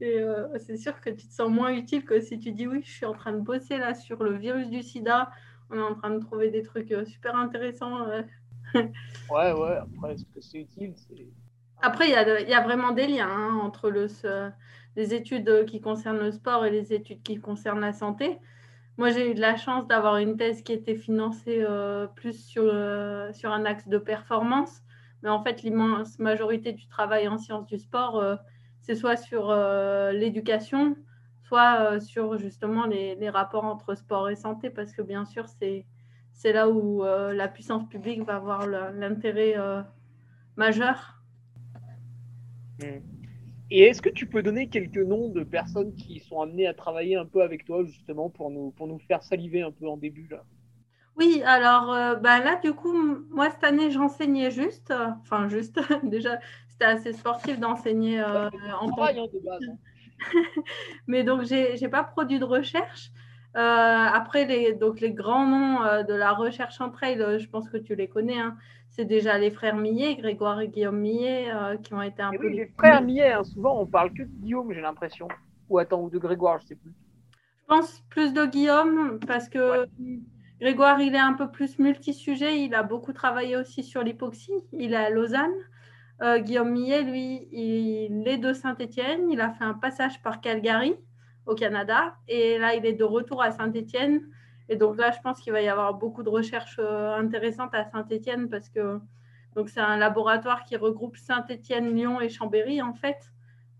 Et 0.00 0.20
euh, 0.20 0.46
c'est 0.58 0.76
sûr 0.76 1.00
que 1.00 1.10
tu 1.10 1.26
te 1.26 1.32
sens 1.32 1.50
moins 1.50 1.72
utile 1.72 2.04
que 2.04 2.20
si 2.20 2.38
tu 2.38 2.52
dis 2.52 2.66
oui, 2.66 2.82
je 2.84 2.90
suis 2.90 3.06
en 3.06 3.12
train 3.12 3.32
de 3.32 3.40
bosser 3.40 3.78
là 3.78 3.94
sur 3.94 4.22
le 4.22 4.36
virus 4.36 4.68
du 4.68 4.82
sida. 4.82 5.30
On 5.70 5.78
est 5.78 5.82
en 5.82 5.94
train 5.94 6.10
de 6.10 6.20
trouver 6.20 6.50
des 6.50 6.62
trucs 6.62 6.92
euh, 6.92 7.04
super 7.04 7.36
intéressants. 7.36 8.06
ouais, 8.74 9.52
ouais, 9.52 9.76
après, 9.76 10.14
est-ce 10.14 10.24
que 10.24 10.40
c'est 10.40 10.58
utile? 10.58 10.94
Après, 11.82 12.08
il 12.08 12.12
y, 12.12 12.16
a, 12.16 12.40
y 12.40 12.54
a 12.54 12.60
vraiment 12.62 12.92
des 12.92 13.06
liens 13.06 13.28
hein, 13.28 13.58
entre 13.62 13.90
le, 13.90 14.06
les 14.96 15.14
études 15.14 15.64
qui 15.66 15.80
concernent 15.80 16.18
le 16.18 16.30
sport 16.30 16.66
et 16.66 16.70
les 16.70 16.92
études 16.92 17.22
qui 17.22 17.36
concernent 17.40 17.80
la 17.80 17.92
santé. 17.92 18.38
Moi, 19.00 19.12
j'ai 19.12 19.30
eu 19.30 19.34
de 19.34 19.40
la 19.40 19.56
chance 19.56 19.86
d'avoir 19.86 20.18
une 20.18 20.36
thèse 20.36 20.60
qui 20.60 20.74
était 20.74 20.94
financée 20.94 21.64
euh, 21.66 22.06
plus 22.06 22.34
sur, 22.34 22.64
euh, 22.66 23.32
sur 23.32 23.50
un 23.50 23.64
axe 23.64 23.88
de 23.88 23.96
performance. 23.96 24.82
Mais 25.22 25.30
en 25.30 25.42
fait, 25.42 25.62
l'immense 25.62 26.18
majorité 26.18 26.74
du 26.74 26.86
travail 26.86 27.26
en 27.26 27.38
sciences 27.38 27.64
du 27.64 27.78
sport, 27.78 28.18
euh, 28.18 28.36
c'est 28.82 28.94
soit 28.94 29.16
sur 29.16 29.54
l'éducation, 30.12 30.98
soit 31.44 31.98
sur 31.98 32.36
justement 32.36 32.84
les, 32.84 33.14
les, 33.14 33.30
rapports 33.30 33.64
entre 33.64 33.94
sport 33.94 34.28
et 34.28 34.36
santé, 34.36 34.68
parce 34.68 34.92
que 34.92 35.00
bien 35.00 35.24
sûr, 35.24 35.46
c'est, 35.48 35.86
là 36.44 36.68
où 36.68 37.02
la 37.02 37.48
puissance 37.48 37.88
publique 37.88 38.22
va 38.22 38.36
avoir 38.36 38.66
l'intérêt 38.66 39.54
majeur. 40.56 41.22
Mmh. 42.80 43.19
Et 43.70 43.80
est-ce 43.82 44.02
que 44.02 44.10
tu 44.10 44.28
peux 44.28 44.42
donner 44.42 44.68
quelques 44.68 44.96
noms 44.98 45.28
de 45.28 45.44
personnes 45.44 45.94
qui 45.94 46.20
sont 46.20 46.40
amenées 46.40 46.66
à 46.66 46.74
travailler 46.74 47.16
un 47.16 47.26
peu 47.26 47.42
avec 47.42 47.64
toi, 47.64 47.84
justement, 47.84 48.28
pour 48.30 48.50
nous, 48.50 48.70
pour 48.72 48.86
nous 48.86 48.98
faire 49.00 49.22
saliver 49.22 49.62
un 49.62 49.72
peu 49.72 49.88
en 49.88 49.96
début 49.96 50.28
là? 50.28 50.44
Oui, 51.16 51.42
alors 51.44 51.92
euh, 51.92 52.14
bah 52.16 52.40
là, 52.40 52.56
du 52.56 52.72
coup, 52.72 52.92
moi, 53.30 53.50
cette 53.50 53.64
année, 53.64 53.90
j'enseignais 53.90 54.50
juste, 54.50 54.92
enfin, 55.22 55.48
juste, 55.48 55.78
déjà, 56.04 56.38
c'était 56.68 56.84
assez 56.86 57.12
sportif 57.12 57.58
d'enseigner 57.58 58.20
euh, 58.20 58.48
en 58.80 58.88
Travail, 58.88 59.18
hein, 59.18 59.26
de 59.32 59.38
base. 59.40 59.68
hein. 59.68 59.76
mais 61.06 61.24
donc 61.24 61.42
j'ai 61.42 61.76
j'ai 61.76 61.88
pas 61.88 62.04
produit 62.04 62.38
de 62.38 62.44
recherche. 62.44 63.10
Euh, 63.56 63.58
après 63.58 64.44
les 64.46 64.74
donc 64.74 65.00
les 65.00 65.12
grands 65.12 65.46
noms 65.46 65.82
euh, 65.82 66.02
de 66.04 66.14
la 66.14 66.32
recherche 66.32 66.80
en 66.80 66.90
trail, 66.90 67.20
euh, 67.20 67.38
je 67.38 67.48
pense 67.48 67.68
que 67.68 67.76
tu 67.76 67.94
les 67.96 68.08
connais. 68.08 68.38
hein. 68.38 68.56
C'est 68.90 69.04
déjà 69.04 69.38
les 69.38 69.50
frères 69.50 69.76
Millet, 69.76 70.16
Grégoire 70.16 70.60
et 70.60 70.68
Guillaume 70.68 70.98
Millet, 70.98 71.48
qui 71.82 71.94
ont 71.94 72.02
été 72.02 72.22
un 72.22 72.32
Et 72.32 72.38
peu 72.38 72.46
oui, 72.46 72.56
les 72.56 72.66
frères 72.66 73.02
Millet, 73.02 73.32
hein, 73.32 73.44
souvent 73.44 73.80
on 73.80 73.86
parle 73.86 74.12
que 74.12 74.22
de 74.22 74.28
Guillaume, 74.28 74.72
j'ai 74.72 74.80
l'impression. 74.80 75.28
Ou 75.68 75.78
attends, 75.78 76.02
ou 76.02 76.10
de 76.10 76.18
Grégoire, 76.18 76.58
je 76.60 76.66
sais 76.66 76.74
plus. 76.74 76.92
Je 77.56 77.64
pense 77.66 78.00
plus 78.10 78.32
de 78.32 78.44
Guillaume 78.46 79.20
parce 79.26 79.48
que 79.48 79.86
Grégoire, 80.60 81.00
il 81.00 81.14
est 81.14 81.18
un 81.18 81.34
peu 81.34 81.50
plus 81.50 81.78
multi-sujet. 81.78 82.60
Il 82.60 82.74
a 82.74 82.82
beaucoup 82.82 83.12
travaillé 83.12 83.56
aussi 83.56 83.82
sur 83.84 84.02
l'hypoxie. 84.02 84.52
Il 84.72 84.92
est 84.92 84.96
à 84.96 85.10
Lausanne. 85.10 85.54
Euh, 86.22 86.38
Guillaume 86.38 86.70
Millet, 86.70 87.02
lui, 87.02 87.48
il 87.52 88.24
est 88.26 88.38
de 88.38 88.52
Saint-Étienne. 88.52 89.30
Il 89.30 89.40
a 89.40 89.50
fait 89.50 89.64
un 89.64 89.74
passage 89.74 90.20
par 90.22 90.40
Calgary 90.40 90.96
au 91.46 91.54
Canada. 91.54 92.14
Et 92.28 92.58
là, 92.58 92.74
il 92.74 92.86
est 92.86 92.92
de 92.92 93.04
retour 93.04 93.42
à 93.42 93.50
Saint-Étienne. 93.50 94.22
Et 94.70 94.76
donc 94.76 94.96
là, 94.96 95.10
je 95.10 95.20
pense 95.20 95.40
qu'il 95.40 95.52
va 95.52 95.60
y 95.60 95.68
avoir 95.68 95.94
beaucoup 95.94 96.22
de 96.22 96.28
recherches 96.28 96.78
euh, 96.78 97.16
intéressantes 97.16 97.74
à 97.74 97.84
Saint-Étienne 97.84 98.48
parce 98.48 98.68
que 98.68 99.00
c'est 99.66 99.80
un 99.80 99.96
laboratoire 99.96 100.64
qui 100.64 100.76
regroupe 100.76 101.16
Saint-Étienne, 101.16 101.92
Lyon 101.92 102.20
et 102.20 102.28
Chambéry 102.28 102.80
en 102.80 102.94
fait. 102.94 103.32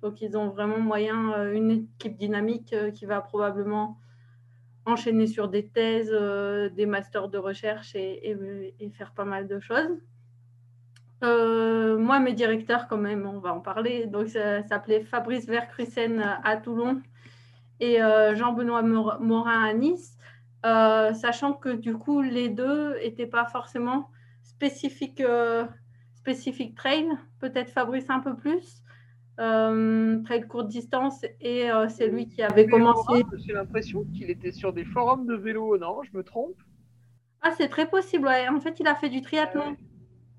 Donc 0.03 0.21
ils 0.21 0.37
ont 0.37 0.49
vraiment 0.49 0.81
moyen, 0.81 1.33
euh, 1.35 1.53
une 1.53 1.71
équipe 1.71 2.17
dynamique 2.17 2.73
euh, 2.73 2.91
qui 2.91 3.07
va 3.07 3.21
probablement 3.21 3.99
enchaîner 4.85 5.29
sur 5.29 5.47
des 5.49 5.69
thèses, 5.69 6.11
des 6.11 6.87
masters 6.87 7.29
de 7.29 7.39
recherche 7.39 7.95
et, 7.95 8.37
faire 8.95 9.13
pas 9.13 9.27
mal 9.27 9.47
de 9.47 9.61
choses. 9.61 9.97
Moi, 11.23 12.19
mes 12.19 12.33
directeurs, 12.33 12.89
quand 12.89 12.97
même, 12.97 13.27
on 13.27 13.39
va 13.39 13.55
en 13.55 13.61
parler. 13.61 14.07
Donc, 14.07 14.29
ça 14.29 14.63
s'appelait 14.63 15.03
Fabrice 15.03 15.47
Vercrussen 15.47 16.25
à 16.43 16.57
Toulon 16.57 17.03
et 17.81 18.03
euh, 18.03 18.35
Jean-Benoît 18.37 18.83
Mor- 18.83 19.21
Morin 19.21 19.65
à 19.65 19.73
Nice, 19.75 20.17
Euh, 20.67 21.15
sachant 21.15 21.55
que 21.55 21.71
du 21.71 21.95
coup, 21.97 22.21
les 22.23 22.51
deux 22.51 22.95
n'étaient 23.01 23.27
pas 23.27 23.47
forcément 23.47 24.11
spécifiques, 24.43 25.21
euh, 25.23 25.65
spécifiques 26.15 26.75
trail. 26.77 27.09
Peut-être 27.41 27.71
Fabrice 27.71 28.11
un 28.11 28.21
peu 28.21 28.37
plus. 28.37 28.83
Euh, 29.41 30.23
trail 30.25 30.47
courte 30.47 30.69
distance 30.69 31.25
et 31.41 31.71
euh, 31.71 31.89
c'est 31.89 32.09
lui 32.09 32.29
qui 32.29 32.43
avait 32.43 32.67
commencé. 32.69 33.25
J'ai 33.47 33.55
l'impression 33.55 34.05
qu'il 34.13 34.31
était 34.31 34.53
sur 34.53 34.73
des 34.75 34.85
forums 34.85 35.27
de 35.27 35.35
vélo, 35.35 35.79
non 35.79 36.03
Je 36.03 36.17
me 36.17 36.23
trompe? 36.23 36.57
Ah, 37.43 37.53
c'est 37.57 37.69
très 37.69 37.89
possible. 37.89 38.27
ouais. 38.27 38.49
En 38.49 38.61
fait, 38.61 38.81
il 38.81 38.87
a 38.87 38.95
fait 38.95 39.09
du 39.09 39.23
triathlon. 39.23 39.77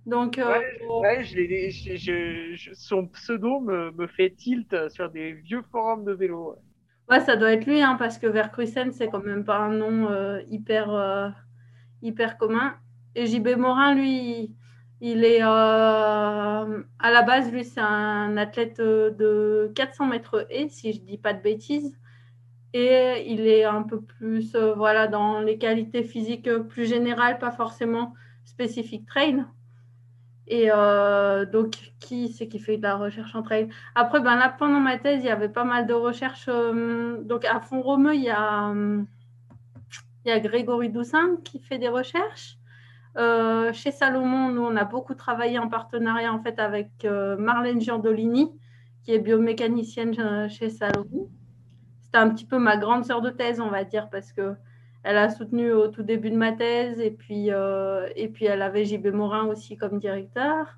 Donc, 0.06 0.38
euh, 0.38 0.60
Ouais, 1.02 1.24
je- 1.24 1.70
je- 1.98 2.56
je- 2.56 2.74
son 2.74 3.08
pseudo 3.08 3.60
me, 3.60 3.92
me 3.92 4.08
fait 4.08 4.32
tilt 4.32 4.76
sur 4.90 5.10
des 5.10 5.34
vieux 5.34 5.64
forums 5.72 6.04
de 6.04 6.12
vélo. 6.12 6.56
Ouais. 7.10 7.20
ça 7.22 7.36
doit 7.36 7.54
être 7.54 7.66
lui, 7.66 7.82
hein, 7.82 7.96
parce 7.98 8.18
que 8.18 8.28
Vercruisen, 8.28 8.92
c'est 8.92 9.08
quand 9.10 9.24
même 9.24 9.44
pas 9.44 9.58
un 9.58 9.74
nom 9.74 10.10
euh, 10.10 10.42
hyper, 10.50 10.94
euh, 10.94 11.30
hyper 12.02 12.38
commun. 12.38 12.76
Et 13.16 13.26
JB 13.26 13.58
Morin, 13.58 13.94
lui, 13.96 14.56
il 15.02 15.26
est 15.26 15.42
euh, 15.42 15.46
à 15.48 17.12
la 17.12 17.22
base, 17.24 17.52
lui, 17.52 17.66
c'est 17.66 17.82
un 17.82 18.38
athlète 18.38 18.80
de 18.80 19.72
400 19.76 20.08
mètres 20.08 20.48
et, 20.50 20.70
si 20.70 20.94
je 20.94 21.02
dis 21.02 21.18
pas 21.18 21.34
de 21.34 21.42
bêtises. 21.42 21.98
Et 22.74 23.26
il 23.28 23.48
est 23.48 23.66
un 23.66 23.84
peu 23.84 24.02
plus 24.02 24.56
voilà, 24.56 25.08
dans 25.08 25.42
les 25.42 25.58
qualités 25.58 26.04
physiques 26.04 26.50
plus 26.70 26.86
générales, 26.86 27.38
pas 27.38 27.52
forcément 27.52 28.14
spécifiques 28.46 29.06
trail. 29.06 29.46
Et 30.48 30.70
euh, 30.72 31.46
donc, 31.46 31.94
qui 32.00 32.30
c'est 32.30 32.48
qui 32.48 32.60
fait 32.60 32.78
de 32.78 32.82
la 32.82 32.96
recherche 32.96 33.36
en 33.36 33.42
trail? 33.42 33.70
Après, 33.96 34.20
ben 34.20 34.36
là, 34.36 34.54
pendant 34.58 34.80
ma 34.80 34.98
thèse, 34.98 35.24
il 35.24 35.28
y 35.28 35.30
avait 35.30 35.50
pas 35.50 35.64
mal 35.64 35.88
de 35.88 35.94
recherches. 35.94 36.48
euh, 36.50 37.22
donc, 37.24 37.46
à 37.46 37.60
Font-Romeu, 37.62 38.16
il 38.16 38.24
y 38.24 38.30
a, 38.30 38.74
a 40.28 40.40
Grégory 40.40 40.90
Doussin 40.90 41.38
qui 41.44 41.60
fait 41.60 41.78
des 41.78 41.88
recherches. 41.88 42.58
Euh, 43.18 43.72
chez 43.74 43.92
Salomon, 43.92 44.50
nous, 44.50 44.64
on 44.64 44.76
a 44.76 44.84
beaucoup 44.84 45.16
travaillé 45.16 45.60
en 45.60 45.68
partenariat 45.68 46.34
en 46.34 46.42
fait 46.42 46.60
avec 46.60 46.90
Marlène 47.38 47.82
Giandolini, 47.82 48.52
qui 49.04 49.14
est 49.14 49.20
biomécanicienne 49.20 50.50
chez 50.50 50.70
Salomon. 50.70 51.30
C'était 52.02 52.18
un 52.18 52.30
petit 52.30 52.46
peu 52.46 52.58
ma 52.58 52.78
grande 52.78 53.06
sœur 53.06 53.22
de 53.22 53.30
thèse, 53.30 53.62
on 53.62 53.70
va 53.70 53.84
dire, 53.84 54.10
parce 54.10 54.34
que 54.34 54.56
elle 55.04 55.18
a 55.18 55.30
soutenu 55.30 55.72
au 55.72 55.88
tout 55.88 56.04
début 56.04 56.30
de 56.30 56.38
ma 56.38 56.52
thèse 56.52 57.00
et 57.00 57.12
puis, 57.12 57.52
euh, 57.52 58.08
et 58.16 58.28
puis 58.28 58.46
elle 58.46 58.62
avait 58.62 58.86
JB 58.86 59.08
Morin 59.08 59.46
aussi 59.46 59.78
comme 59.78 60.00
directeur. 60.00 60.78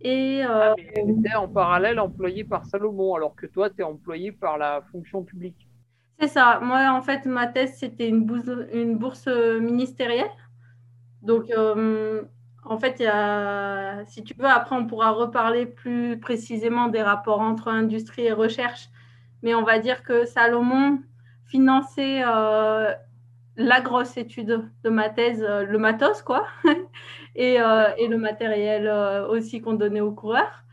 Et 0.00 0.44
euh, 0.44 0.70
Ah, 0.70 0.74
mais 0.76 0.90
elle 0.94 1.10
était 1.10 1.34
en 1.34 1.48
parallèle 1.48 1.98
employée 1.98 2.44
par 2.44 2.66
Salomon, 2.66 3.14
alors 3.14 3.34
que 3.34 3.46
toi, 3.46 3.70
tu 3.70 3.80
es 3.80 3.84
employé 3.84 4.32
par 4.32 4.58
la 4.58 4.82
fonction 4.92 5.22
publique. 5.22 5.68
C'est 6.20 6.28
ça. 6.28 6.60
Moi, 6.62 6.90
en 6.90 7.02
fait, 7.02 7.26
ma 7.26 7.46
thèse, 7.46 7.74
c'était 7.76 8.08
une 8.08 8.24
bourse, 8.24 8.50
une 8.72 8.96
bourse 8.96 9.28
ministérielle. 9.28 10.30
Donc, 11.22 11.50
euh, 11.50 12.22
en 12.64 12.78
fait, 12.78 12.96
il 13.00 13.04
y 13.04 13.06
a, 13.06 14.04
si 14.06 14.22
tu 14.22 14.34
veux, 14.34 14.46
après, 14.46 14.76
on 14.76 14.86
pourra 14.86 15.10
reparler 15.10 15.66
plus 15.66 16.18
précisément 16.18 16.88
des 16.88 17.02
rapports 17.02 17.40
entre 17.40 17.68
industrie 17.68 18.22
et 18.22 18.32
recherche. 18.32 18.88
Mais 19.42 19.54
on 19.54 19.62
va 19.62 19.78
dire 19.78 20.02
que 20.02 20.24
Salomon 20.26 21.00
finançait 21.46 22.22
euh, 22.26 22.92
la 23.58 23.80
grosse 23.80 24.16
étude 24.16 24.70
de 24.84 24.88
ma 24.88 25.10
thèse, 25.10 25.42
euh, 25.42 25.64
le 25.64 25.78
matos, 25.78 26.22
quoi, 26.22 26.46
et, 27.34 27.60
euh, 27.60 27.88
et 27.98 28.06
le 28.06 28.16
matériel 28.16 28.86
euh, 28.86 29.26
aussi 29.26 29.60
qu'on 29.60 29.74
donnait 29.74 30.00
aux 30.00 30.12
coureurs. 30.12 30.64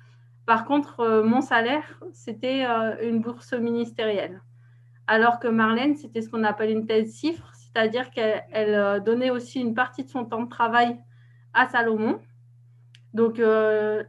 Par 0.45 0.65
contre, 0.65 1.23
mon 1.25 1.41
salaire, 1.41 1.99
c'était 2.13 2.65
une 3.01 3.19
bourse 3.19 3.53
ministérielle 3.53 4.43
alors 5.07 5.39
que 5.39 5.47
Marlène, 5.47 5.95
c'était 5.95 6.21
ce 6.21 6.29
qu'on 6.29 6.43
appelle 6.43 6.69
une 6.69 6.85
thèse 6.85 7.13
cifre, 7.13 7.51
c'est-à-dire 7.53 8.11
qu'elle 8.11 8.43
elle, 8.51 9.01
donnait 9.03 9.31
aussi 9.31 9.59
une 9.59 9.73
partie 9.73 10.03
de 10.03 10.09
son 10.09 10.23
temps 10.23 10.43
de 10.43 10.49
travail 10.49 10.99
à 11.55 11.67
Salomon. 11.67 12.19
Donc, 13.15 13.39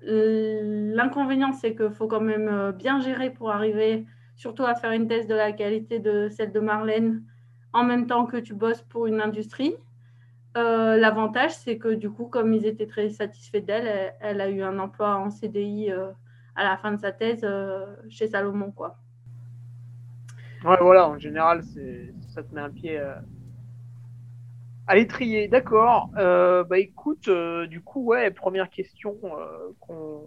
l'inconvénient, 0.03 1.55
c'est 1.55 1.75
qu'il 1.75 1.91
faut 1.91 2.07
quand 2.07 2.21
même 2.21 2.73
bien 2.73 3.01
gérer 3.01 3.31
pour 3.31 3.51
arriver 3.51 4.05
surtout 4.37 4.65
à 4.65 4.75
faire 4.75 4.93
une 4.93 5.09
thèse 5.09 5.27
de 5.27 5.35
la 5.35 5.53
qualité 5.53 6.01
de 6.01 6.29
celle 6.29 6.53
de 6.53 6.61
Marlène 6.61 7.23
en 7.77 7.85
même 7.85 8.07
temps 8.07 8.25
que 8.25 8.39
tu 8.39 8.55
bosses 8.55 8.81
pour 8.83 9.07
une 9.07 9.21
industrie. 9.21 9.77
Euh, 10.57 10.97
L'avantage, 10.97 11.55
c'est 11.55 11.77
que 11.77 11.93
du 11.93 12.09
coup, 12.09 12.27
comme 12.27 12.55
ils 12.55 12.65
étaient 12.65 12.87
très 12.87 13.11
satisfaits 13.11 13.61
d'elle, 13.61 14.15
elle, 14.21 14.41
a 14.41 14.49
eu 14.49 14.63
un 14.63 14.79
emploi 14.79 15.15
en 15.17 15.29
CDI 15.29 15.91
euh, 15.91 16.09
à 16.55 16.65
la 16.65 16.79
fin 16.79 16.93
de 16.93 16.97
sa 16.99 17.13
thèse 17.13 17.43
euh, 17.45 17.85
chez 18.09 18.29
Salomon, 18.29 18.73
quoi. 18.73 18.97
Ouais, 20.65 20.79
voilà, 20.81 21.07
en 21.07 21.19
général, 21.19 21.63
ça 22.29 22.43
te 22.43 22.55
met 22.55 22.63
un 22.63 22.71
pied 22.71 22.99
à 24.87 24.97
l'étrier. 24.97 25.47
D'accord. 25.49 26.11
Bah 26.15 26.79
écoute, 26.79 27.29
du 27.69 27.83
coup, 27.83 28.05
ouais, 28.07 28.31
première 28.31 28.71
question, 28.71 29.17
qu'on 29.79 30.23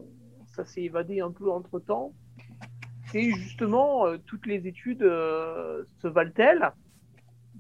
ça 0.46 0.64
s'est 0.66 0.84
évadé 0.84 1.20
un 1.20 1.32
peu 1.32 1.50
entre 1.52 1.80
temps. 1.80 2.14
C'est 3.08 3.32
justement 3.32 4.06
toutes 4.28 4.46
les 4.46 4.68
études 4.68 5.02
se 5.02 6.08
valent-elles? 6.08 6.72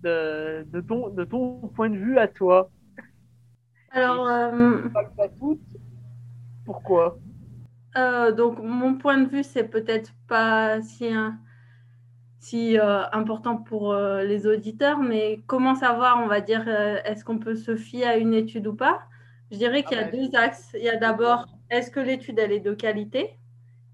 De, 0.03 0.65
de, 0.71 0.81
ton, 0.81 1.09
de 1.09 1.23
ton 1.23 1.67
point 1.75 1.89
de 1.89 1.97
vue 1.97 2.17
à 2.17 2.27
toi. 2.27 2.69
Alors, 3.91 4.27
euh, 4.27 4.89
Pas, 4.89 5.27
toutes. 5.29 5.77
Pourquoi? 6.65 7.17
Euh, 7.97 8.31
donc, 8.31 8.59
mon 8.59 8.95
point 8.95 9.17
de 9.17 9.27
vue, 9.27 9.43
c'est 9.43 9.63
peut-être 9.63 10.13
pas 10.27 10.81
si, 10.81 11.07
hein, 11.07 11.39
si 12.39 12.77
euh, 12.77 13.03
important 13.11 13.57
pour 13.57 13.95
les 13.95 14.45
auditeurs, 14.45 14.99
mais 14.99 15.41
comment 15.47 15.75
savoir, 15.75 16.21
on 16.23 16.27
va 16.27 16.41
dire, 16.41 16.67
est-ce 16.67 17.25
qu'on 17.25 17.39
peut 17.39 17.55
se 17.55 17.75
fier 17.75 18.05
à 18.05 18.17
une 18.17 18.33
étude 18.33 18.67
ou 18.67 18.75
pas? 18.75 19.01
Je 19.51 19.57
dirais 19.57 19.83
qu'il 19.83 19.97
y 19.97 19.99
a 19.99 20.05
Ah 20.05 20.11
deux 20.11 20.35
axes. 20.35 20.69
Il 20.75 20.83
y 20.83 20.89
a 20.89 20.97
d'abord, 20.97 21.47
est-ce 21.71 21.89
que 21.89 21.99
l'étude, 21.99 22.37
elle 22.37 22.51
est 22.51 22.59
de 22.59 22.73
qualité? 22.73 23.39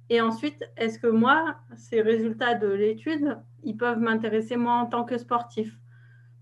Et 0.09 0.21
ensuite, 0.21 0.63
est-ce 0.77 0.99
que 0.99 1.07
moi, 1.07 1.55
ces 1.77 2.01
résultats 2.01 2.53
de 2.55 2.67
l'étude, 2.67 3.37
ils 3.63 3.77
peuvent 3.77 3.99
m'intéresser 3.99 4.57
moi 4.57 4.73
en 4.73 4.85
tant 4.85 5.03
que 5.05 5.17
sportif? 5.17 5.79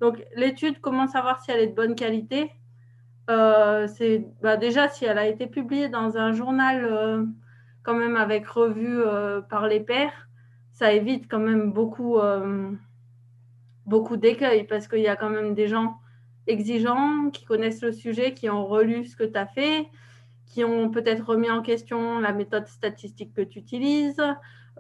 Donc, 0.04 0.22
l'étude, 0.36 0.82
comment 0.82 1.08
savoir 1.08 1.42
si 1.42 1.50
elle 1.50 1.62
est 1.62 1.68
de 1.68 1.76
bonne 1.76 1.96
qualité. 1.96 2.52
Euh, 3.30 3.88
c'est 3.88 4.28
bah, 4.42 4.58
déjà 4.58 4.90
si 4.90 5.06
elle 5.06 5.18
a 5.18 5.26
été 5.26 5.48
publiée 5.48 5.88
dans 5.88 6.18
un 6.18 6.34
journal 6.34 6.84
euh, 6.84 7.24
quand 7.84 7.94
même 7.94 8.18
avec 8.18 8.46
revue 8.46 9.00
euh, 9.00 9.40
par 9.40 9.66
les 9.66 9.80
pairs, 9.80 10.28
ça 10.74 10.92
évite 10.92 11.32
quand 11.32 11.40
même 11.40 11.72
beaucoup, 11.72 12.18
beaucoup 13.86 14.18
d'écueils 14.18 14.66
parce 14.66 14.90
qu'il 14.90 15.00
y 15.00 15.08
a 15.08 15.16
quand 15.16 15.30
même 15.30 15.54
des 15.54 15.70
gens 15.70 15.96
exigeants 16.48 17.30
qui 17.32 17.46
connaissent 17.46 17.82
le 17.82 17.94
sujet, 17.94 18.34
qui 18.34 18.50
ont 18.50 18.66
relu 18.66 19.06
ce 19.06 19.16
que 19.16 19.24
tu 19.24 19.38
as 19.38 19.46
fait, 19.46 19.88
qui 20.48 20.66
ont 20.66 20.90
peut-être 20.90 21.26
remis 21.26 21.50
en 21.50 21.62
question 21.62 22.20
la 22.20 22.34
méthode 22.34 22.68
statistique 22.68 23.34
que 23.34 23.42
tu 23.42 23.60
utilises, 23.60 24.22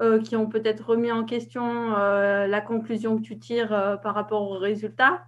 euh, 0.01 0.19
qui 0.19 0.35
ont 0.35 0.47
peut-être 0.47 0.89
remis 0.89 1.11
en 1.11 1.23
question 1.23 1.95
euh, 1.95 2.47
la 2.47 2.61
conclusion 2.61 3.15
que 3.17 3.21
tu 3.21 3.37
tires 3.37 3.71
euh, 3.71 3.95
par 3.95 4.15
rapport 4.15 4.49
aux 4.49 4.57
résultats. 4.57 5.23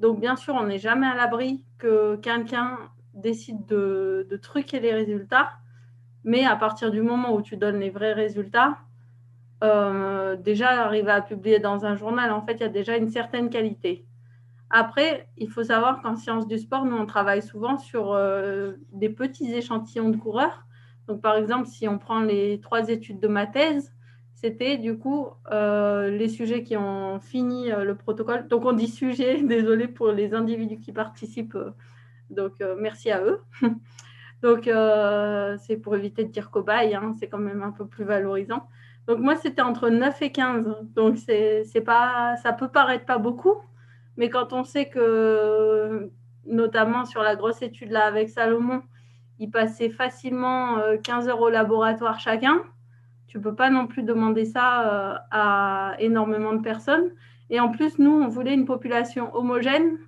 Donc, 0.00 0.18
bien 0.18 0.34
sûr, 0.34 0.56
on 0.56 0.66
n'est 0.66 0.80
jamais 0.80 1.06
à 1.06 1.14
l'abri 1.14 1.64
que 1.78 2.16
quelqu'un 2.16 2.78
décide 3.14 3.64
de, 3.66 4.26
de 4.28 4.36
truquer 4.36 4.80
les 4.80 4.92
résultats. 4.92 5.50
Mais 6.24 6.44
à 6.44 6.56
partir 6.56 6.90
du 6.90 7.00
moment 7.00 7.32
où 7.32 7.42
tu 7.42 7.56
donnes 7.56 7.78
les 7.78 7.90
vrais 7.90 8.12
résultats, 8.12 8.78
déjà 9.62 10.84
arriver 10.84 11.10
à 11.10 11.20
publier 11.20 11.60
dans 11.60 11.84
un 11.84 11.94
journal, 11.94 12.32
en 12.32 12.42
fait, 12.42 12.54
il 12.54 12.60
y 12.60 12.64
a 12.64 12.68
déjà 12.68 12.96
une 12.96 13.08
certaine 13.08 13.50
qualité. 13.50 14.04
Après, 14.68 15.28
il 15.36 15.48
faut 15.48 15.64
savoir 15.64 16.02
qu'en 16.02 16.16
sciences 16.16 16.46
du 16.46 16.58
sport, 16.58 16.84
nous, 16.84 16.96
on 16.96 17.06
travaille 17.06 17.42
souvent 17.42 17.76
sur 17.76 18.16
des 18.92 19.08
petits 19.08 19.52
échantillons 19.52 20.10
de 20.10 20.16
coureurs. 20.16 20.64
Donc, 21.06 21.22
par 21.22 21.36
exemple, 21.36 21.66
si 21.66 21.88
on 21.88 21.98
prend 21.98 22.20
les 22.20 22.60
trois 22.60 22.88
études 22.88 23.20
de 23.20 23.28
ma 23.28 23.46
thèse, 23.46 23.92
c'était 24.40 24.76
du 24.78 24.98
coup 24.98 25.28
euh, 25.50 26.10
les 26.10 26.28
sujets 26.28 26.62
qui 26.62 26.76
ont 26.76 27.20
fini 27.20 27.70
le 27.70 27.94
protocole. 27.94 28.48
Donc, 28.48 28.64
on 28.64 28.72
dit 28.72 28.88
sujet, 28.88 29.42
désolé 29.42 29.88
pour 29.88 30.08
les 30.08 30.34
individus 30.34 30.78
qui 30.78 30.92
participent. 30.92 31.58
donc, 32.30 32.52
merci 32.78 33.10
à 33.10 33.22
eux. 33.22 33.40
donc, 34.42 34.70
c'est 35.60 35.76
pour 35.76 35.96
éviter 35.96 36.24
de 36.24 36.30
dire 36.30 36.50
cobaye, 36.50 36.94
hein, 36.94 37.14
c'est 37.18 37.28
quand 37.28 37.38
même 37.38 37.62
un 37.62 37.72
peu 37.72 37.86
plus 37.86 38.04
valorisant. 38.04 38.68
Donc 39.08 39.20
moi, 39.20 39.36
c'était 39.36 39.62
entre 39.62 39.88
9 39.88 40.20
et 40.20 40.30
15. 40.30 40.66
Donc 40.94 41.16
c'est, 41.16 41.80
pas, 41.84 42.36
ça 42.36 42.52
peut 42.52 42.68
paraître 42.68 43.06
pas 43.06 43.16
beaucoup, 43.16 43.56
mais 44.18 44.28
quand 44.28 44.52
on 44.52 44.64
sait 44.64 44.90
que, 44.90 46.10
notamment 46.44 47.06
sur 47.06 47.22
la 47.22 47.34
grosse 47.34 47.62
étude 47.62 47.90
là 47.90 48.04
avec 48.04 48.28
Salomon, 48.28 48.82
ils 49.38 49.50
passaient 49.50 49.88
facilement 49.88 50.76
15 51.02 51.26
euh, 51.26 51.30
heures 51.30 51.40
au 51.40 51.48
laboratoire 51.48 52.20
chacun, 52.20 52.62
tu 53.28 53.40
peux 53.40 53.54
pas 53.54 53.70
non 53.70 53.86
plus 53.86 54.02
demander 54.02 54.44
ça 54.44 54.82
euh, 54.82 55.14
à 55.30 55.94
énormément 55.98 56.52
de 56.52 56.62
personnes. 56.62 57.10
Et 57.50 57.60
en 57.60 57.70
plus, 57.70 57.98
nous, 57.98 58.10
on 58.10 58.28
voulait 58.28 58.54
une 58.54 58.66
population 58.66 59.34
homogène 59.34 59.98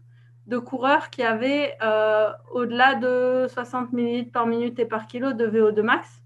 de 0.46 0.58
coureurs 0.58 1.10
qui 1.10 1.22
avaient 1.22 1.76
euh, 1.82 2.30
au-delà 2.52 2.96
de 2.96 3.46
60 3.48 3.92
ml 3.92 4.30
par 4.30 4.46
minute 4.46 4.78
et 4.78 4.84
par 4.84 5.06
kilo 5.06 5.32
de 5.32 5.46
VO2 5.46 5.82
max. 5.82 6.22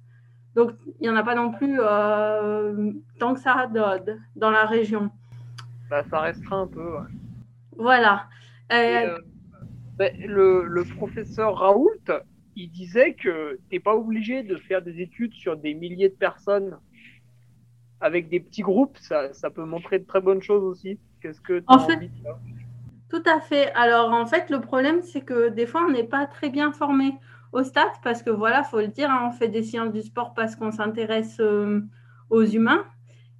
Donc, 0.54 0.70
il 0.86 1.02
n'y 1.02 1.08
en 1.10 1.16
a 1.16 1.22
pas 1.22 1.34
non 1.34 1.50
plus 1.50 1.78
euh, 1.80 2.92
tant 3.18 3.34
que 3.34 3.40
ça 3.40 3.68
dans 4.36 4.50
la 4.50 4.64
région. 4.64 5.10
Bah, 5.90 6.02
ça 6.08 6.20
restera 6.20 6.56
un 6.56 6.66
peu. 6.66 6.96
Voilà. 7.76 8.26
Euh, 8.72 9.18
bah, 9.98 10.06
le, 10.18 10.84
professeur 10.96 11.58
Raoult, 11.58 11.90
il 12.56 12.70
disait 12.70 13.14
que 13.14 13.58
tu 13.68 13.76
n'es 13.76 13.80
pas 13.80 13.94
obligé 13.94 14.42
de 14.42 14.56
faire 14.56 14.82
des 14.82 15.00
études 15.00 15.32
sur 15.32 15.56
des 15.56 15.74
milliers 15.74 16.08
de 16.08 16.14
personnes. 16.14 16.78
Avec 18.00 18.28
des 18.28 18.40
petits 18.40 18.60
groupes, 18.60 18.98
ça, 18.98 19.32
ça 19.32 19.50
peut 19.50 19.64
montrer 19.64 19.98
de 19.98 20.04
très 20.04 20.20
bonnes 20.20 20.42
choses 20.42 20.62
aussi. 20.62 20.98
Qu'est-ce 21.22 21.40
que 21.40 21.60
tu 21.60 21.64
as 21.68 21.72
envie 21.72 22.08
de 22.08 22.12
Tout 23.08 23.22
à 23.24 23.40
fait. 23.40 23.72
Alors, 23.72 24.12
en 24.12 24.26
fait, 24.26 24.50
le 24.50 24.60
problème, 24.60 25.00
c'est 25.02 25.22
que 25.22 25.48
des 25.48 25.64
fois, 25.64 25.86
on 25.88 25.90
n'est 25.90 26.04
pas 26.04 26.26
très 26.26 26.50
bien 26.50 26.70
formé 26.72 27.14
au 27.52 27.62
stade 27.62 27.92
parce 28.02 28.22
que 28.22 28.30
voilà, 28.30 28.62
faut 28.64 28.80
le 28.80 28.88
dire, 28.88 29.10
hein, 29.10 29.28
on 29.28 29.30
fait 29.30 29.48
des 29.48 29.62
sciences 29.62 29.92
du 29.92 30.02
sport 30.02 30.34
parce 30.34 30.54
qu'on 30.56 30.72
s'intéresse 30.72 31.38
euh, 31.40 31.80
aux 32.28 32.44
humains. 32.44 32.84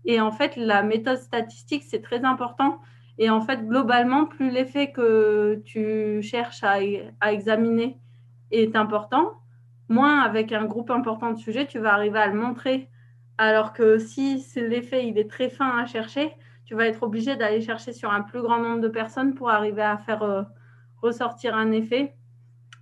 Et 0.04 0.20
en 0.20 0.30
fait, 0.30 0.56
la 0.56 0.82
méthode 0.82 1.18
statistique, 1.18 1.82
c'est 1.86 2.00
très 2.00 2.24
important. 2.24 2.80
Et 3.18 3.30
en 3.30 3.40
fait, 3.40 3.66
globalement, 3.66 4.26
plus 4.26 4.50
l'effet 4.50 4.92
que 4.92 5.62
tu 5.64 6.22
cherches 6.22 6.62
à, 6.62 6.78
à, 7.20 7.32
examiner 7.32 7.98
est 8.62 8.76
important, 8.76 9.34
moins 9.88 10.20
avec 10.20 10.52
un 10.52 10.64
groupe 10.64 10.90
important 10.90 11.30
de 11.30 11.38
sujets, 11.38 11.66
tu 11.66 11.78
vas 11.78 11.94
arriver 11.94 12.18
à 12.18 12.26
le 12.26 12.38
montrer. 12.38 12.88
Alors 13.38 13.72
que 13.72 13.98
si 13.98 14.44
l'effet 14.56 15.06
il 15.06 15.18
est 15.18 15.28
très 15.28 15.48
fin 15.48 15.76
à 15.78 15.86
chercher, 15.86 16.32
tu 16.64 16.74
vas 16.74 16.86
être 16.86 17.02
obligé 17.02 17.36
d'aller 17.36 17.60
chercher 17.60 17.92
sur 17.92 18.10
un 18.10 18.22
plus 18.22 18.42
grand 18.42 18.58
nombre 18.58 18.80
de 18.80 18.88
personnes 18.88 19.34
pour 19.34 19.50
arriver 19.50 19.82
à 19.82 19.98
faire 19.98 20.22
euh, 20.22 20.42
ressortir 21.02 21.54
un 21.54 21.72
effet. 21.72 22.14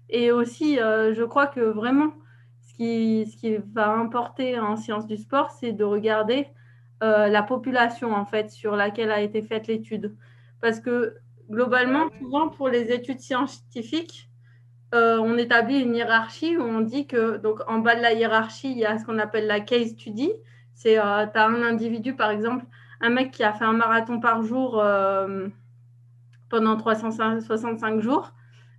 Et 0.09 0.31
aussi, 0.31 0.79
euh, 0.79 1.15
je 1.15 1.25
crois 1.25 1.47
que 1.47 1.61
vraiment, 1.61 2.13
ce 2.61 2.75
qui, 2.75 3.27
ce 3.27 3.37
qui, 3.37 3.57
va 3.73 3.93
importer 3.93 4.59
en 4.59 4.77
sciences 4.77 5.07
du 5.07 5.17
sport, 5.17 5.51
c'est 5.51 5.73
de 5.73 5.85
regarder 5.85 6.49
euh, 7.03 7.29
la 7.29 7.43
population, 7.43 8.15
en 8.15 8.27
fait, 8.27 8.51
sur 8.51 8.77
laquelle 8.77 9.11
a 9.11 9.21
été 9.21 9.43
faite 9.43 9.67
l'étude. 9.67 10.15
Parce 10.61 10.79
que 10.79 11.17
globalement, 11.51 12.09
souvent, 12.21 12.49
pour 12.49 12.69
les 12.69 12.93
études 12.93 13.21
scientifiques, 13.21 14.31
euh, 14.95 15.19
on 15.19 15.39
établit 15.39 15.81
une 15.81 15.95
hiérarchie 15.95 16.57
où 16.57 16.63
on 16.63 16.81
dit 16.81 17.07
que, 17.07 17.39
donc, 17.39 17.61
en 17.69 17.79
bas 17.79 17.97
de 17.97 18.03
la 18.03 18.13
hiérarchie, 18.13 18.71
il 18.71 18.79
y 18.79 18.85
a 18.85 18.99
ce 18.99 19.05
qu'on 19.05 19.19
appelle 19.19 19.47
la 19.47 19.61
case 19.61 19.91
study. 19.91 20.31
C'est, 20.75 20.95
tu 20.95 20.99
as 20.99 21.47
un 21.47 21.63
individu, 21.63 22.15
par 22.15 22.31
exemple, 22.31 22.65
un 23.01 23.11
mec 23.11 23.31
qui 23.31 23.45
a 23.45 23.53
fait 23.53 23.65
un 23.65 23.73
marathon 23.73 24.21
par 24.21 24.43
jour 24.43 24.83
pendant 26.49 26.77
365 26.77 28.01
jours 28.01 28.33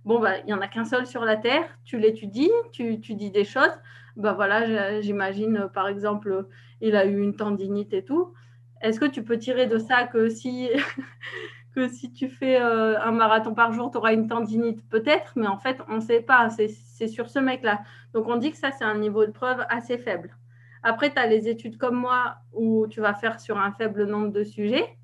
bon, 0.04 0.20
bah, 0.20 0.38
il 0.40 0.46
n'y 0.46 0.52
en 0.52 0.60
a 0.60 0.68
qu'un 0.68 0.84
seul 0.84 1.06
sur 1.06 1.24
la 1.24 1.36
Terre, 1.36 1.66
tu 1.84 1.98
l'étudies, 1.98 2.50
tu, 2.72 3.00
tu, 3.00 3.14
dis 3.14 3.30
des 3.30 3.44
choses. 3.44 3.72
Bah, 4.16 4.32
voilà, 4.32 5.00
j'imagine, 5.00 5.68
par 5.72 5.88
exemple, 5.88 6.46
il 6.80 6.96
a 6.96 7.04
eu 7.06 7.20
une 7.20 7.34
tendinite 7.34 7.92
et 7.92 8.04
tout. 8.04 8.32
Est-ce 8.80 9.00
que 9.00 9.06
tu 9.06 9.22
peux 9.22 9.38
tirer 9.38 9.66
de 9.66 9.78
ça 9.78 10.04
que 10.04 10.28
si, 10.28 10.68
que 11.74 11.88
si 11.88 12.12
tu 12.12 12.28
fais 12.28 12.60
euh, 12.60 13.00
un 13.00 13.10
marathon 13.10 13.54
par 13.54 13.72
jour, 13.72 13.90
tu 13.90 13.98
auras 13.98 14.12
une 14.12 14.28
tendinite 14.28 14.88
Peut-être, 14.88 15.32
mais 15.36 15.46
en 15.46 15.58
fait, 15.58 15.80
on 15.88 15.96
ne 15.96 16.00
sait 16.00 16.20
pas. 16.20 16.48
C'est 16.50 17.08
sur 17.08 17.28
ce 17.28 17.38
mec-là. 17.38 17.80
Donc, 18.12 18.28
on 18.28 18.36
dit 18.36 18.52
que 18.52 18.56
ça, 18.56 18.70
c'est 18.70 18.84
un 18.84 18.98
niveau 18.98 19.26
de 19.26 19.32
preuve 19.32 19.64
assez 19.68 19.98
faible. 19.98 20.36
Après, 20.82 21.12
tu 21.12 21.18
as 21.18 21.26
les 21.26 21.48
études 21.48 21.78
comme 21.78 21.96
moi 21.96 22.36
où 22.52 22.86
tu 22.86 23.00
vas 23.00 23.14
faire 23.14 23.40
sur 23.40 23.58
un 23.58 23.72
faible 23.72 24.06
nombre 24.06 24.30
de 24.30 24.44
sujets. 24.44 24.96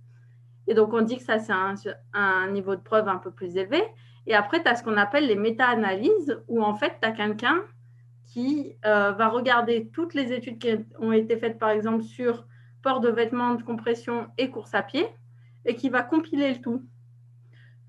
Et 0.69 0.75
donc, 0.75 0.93
on 0.93 1.01
dit 1.01 1.17
que 1.17 1.25
ça, 1.25 1.39
c'est 1.39 1.53
un, 2.13 2.49
niveau 2.49 2.77
de 2.77 2.81
preuve 2.81 3.09
un 3.09 3.17
peu 3.17 3.31
plus 3.31 3.57
élevé. 3.57 3.83
Et 4.27 4.35
après, 4.35 4.63
tu 4.63 4.69
as 4.69 4.77
ce 4.77 4.85
qu'on 4.85 4.97
appelle 4.97 5.27
les 5.27 5.35
méta-analyses, 5.35 6.41
où 6.47 6.63
en 6.63 6.75
fait, 6.75 6.99
tu 7.03 7.09
as 7.09 7.13
quelqu'un 7.13 7.59
qui 8.27 8.77
euh, 8.85 9.11
va 9.11 9.29
regarder 9.29 9.91
toutes 9.93 10.15
les 10.15 10.33
études 10.33 10.59
qui 10.59 10.69
ont 11.01 11.13
été 11.13 11.37
faites, 11.37 11.59
par 11.59 11.71
exemple, 11.71 12.05
sur 12.05 12.47
port 12.83 13.01
de 13.01 13.09
vêtements 13.09 13.55
de 13.55 13.63
compression 13.63 14.29
et 14.39 14.51
course 14.51 14.75
à 14.75 14.83
pied, 14.83 15.07
et 15.65 15.75
qui 15.75 15.89
va 15.89 16.03
compiler 16.03 16.53
le 16.55 16.61
tout. 16.61 16.83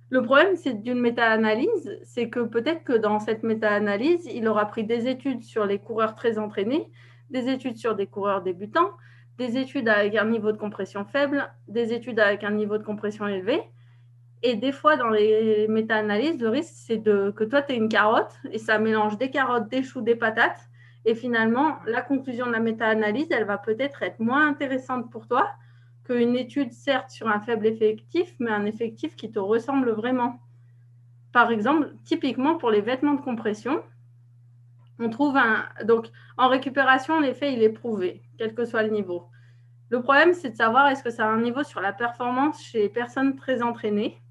Le 0.10 0.22
problème, 0.22 0.56
c'est 0.56 0.74
d'une 0.74 1.00
méta-analyse, 1.00 2.00
c'est 2.04 2.30
que 2.30 2.42
peut-être 2.42 2.84
que 2.84 2.94
dans 2.94 3.20
cette 3.20 3.44
méta-analyse, 3.44 4.26
il 4.26 4.48
aura 4.48 4.66
pris 4.66 4.84
des 4.84 5.08
études 5.08 5.44
sur 5.44 5.66
les 5.66 5.80
coureurs 5.80 6.16
très 6.16 6.38
entraînés, 6.38 6.92
des 7.30 7.48
études 7.48 7.78
sur 7.78 7.96
des 7.96 8.08
coureurs 8.08 8.42
débutants, 8.42 8.92
des 9.38 9.58
études 9.58 9.88
avec 9.88 10.16
un 10.16 10.26
niveau 10.26 10.52
de 10.52 10.58
compression 10.58 11.06
faible, 11.06 11.50
des 11.68 11.94
études 11.94 12.20
avec 12.20 12.44
un 12.44 12.52
niveau 12.52 12.78
de 12.78 12.84
compression 12.84 13.26
élevé, 13.26 13.62
et 14.44 14.56
des 14.56 14.72
fois, 14.72 14.98
dans 14.98 15.10
les 15.10 15.68
méta-analyses, 15.68 16.40
le 16.40 16.50
risque, 16.50 16.74
c'est 16.74 17.02
que 17.02 17.44
toi, 17.44 17.62
tu 17.62 17.74
es 17.74 17.78
une 17.78 17.90
carotte 17.90 18.34
et 18.52 18.58
ça 18.58 18.80
mélange 18.80 19.18
des 19.18 19.30
carottes, 19.30 19.70
des 19.70 19.84
choux, 19.84 20.02
des 20.02 20.16
patates. 20.16 20.68
Et 21.06 21.14
finalement, 21.16 21.78
la 21.86 22.02
conclusion 22.02 22.48
de 22.48 22.52
la 22.52 22.60
méta-analyse, 22.60 23.28
elle 23.32 23.46
va 23.46 23.58
peut-être 23.58 24.02
être 24.04 24.20
moins 24.20 24.48
intéressante 24.48 25.12
pour 25.12 25.28
toi 25.28 25.48
qu'une 26.04 26.36
étude, 26.36 26.74
certes, 26.74 27.10
sur 27.10 27.28
un 27.28 27.40
faible 27.40 27.68
effectif, 27.68 28.34
mais 28.40 28.52
un 28.52 28.66
effectif 28.66 29.16
qui 29.16 29.32
te 29.32 29.40
ressemble 29.40 29.92
vraiment. 29.92 30.40
Par 31.32 31.52
exemple, 31.52 31.94
typiquement 32.04 32.58
pour 32.58 32.72
les 32.72 32.82
vêtements 32.82 33.14
de 33.14 33.22
compression, 33.22 33.84
on 35.00 35.10
trouve 35.10 35.38
un. 35.38 35.66
Donc, 35.86 36.08
en 36.38 36.48
récupération, 36.50 37.20
l'effet, 37.20 37.54
il 37.54 37.64
est 37.64 37.70
prouvé, 37.70 38.22
quel 38.38 38.54
que 38.54 38.66
soit 38.66 38.84
le 38.84 38.90
niveau. 38.90 39.28
Le 39.90 40.02
problème, 40.02 40.34
c'est 40.34 40.52
de 40.52 40.56
savoir 40.56 40.88
est-ce 40.88 41.04
que 41.04 41.10
ça 41.10 41.26
a 41.26 41.30
un 41.30 41.42
niveau 41.42 41.64
sur 41.64 41.82
la 41.82 41.94
performance 41.94 42.62
chez 42.64 42.80
les 42.80 42.90
personnes 42.90 43.36
très 43.36 43.62
entraînées 43.62 44.22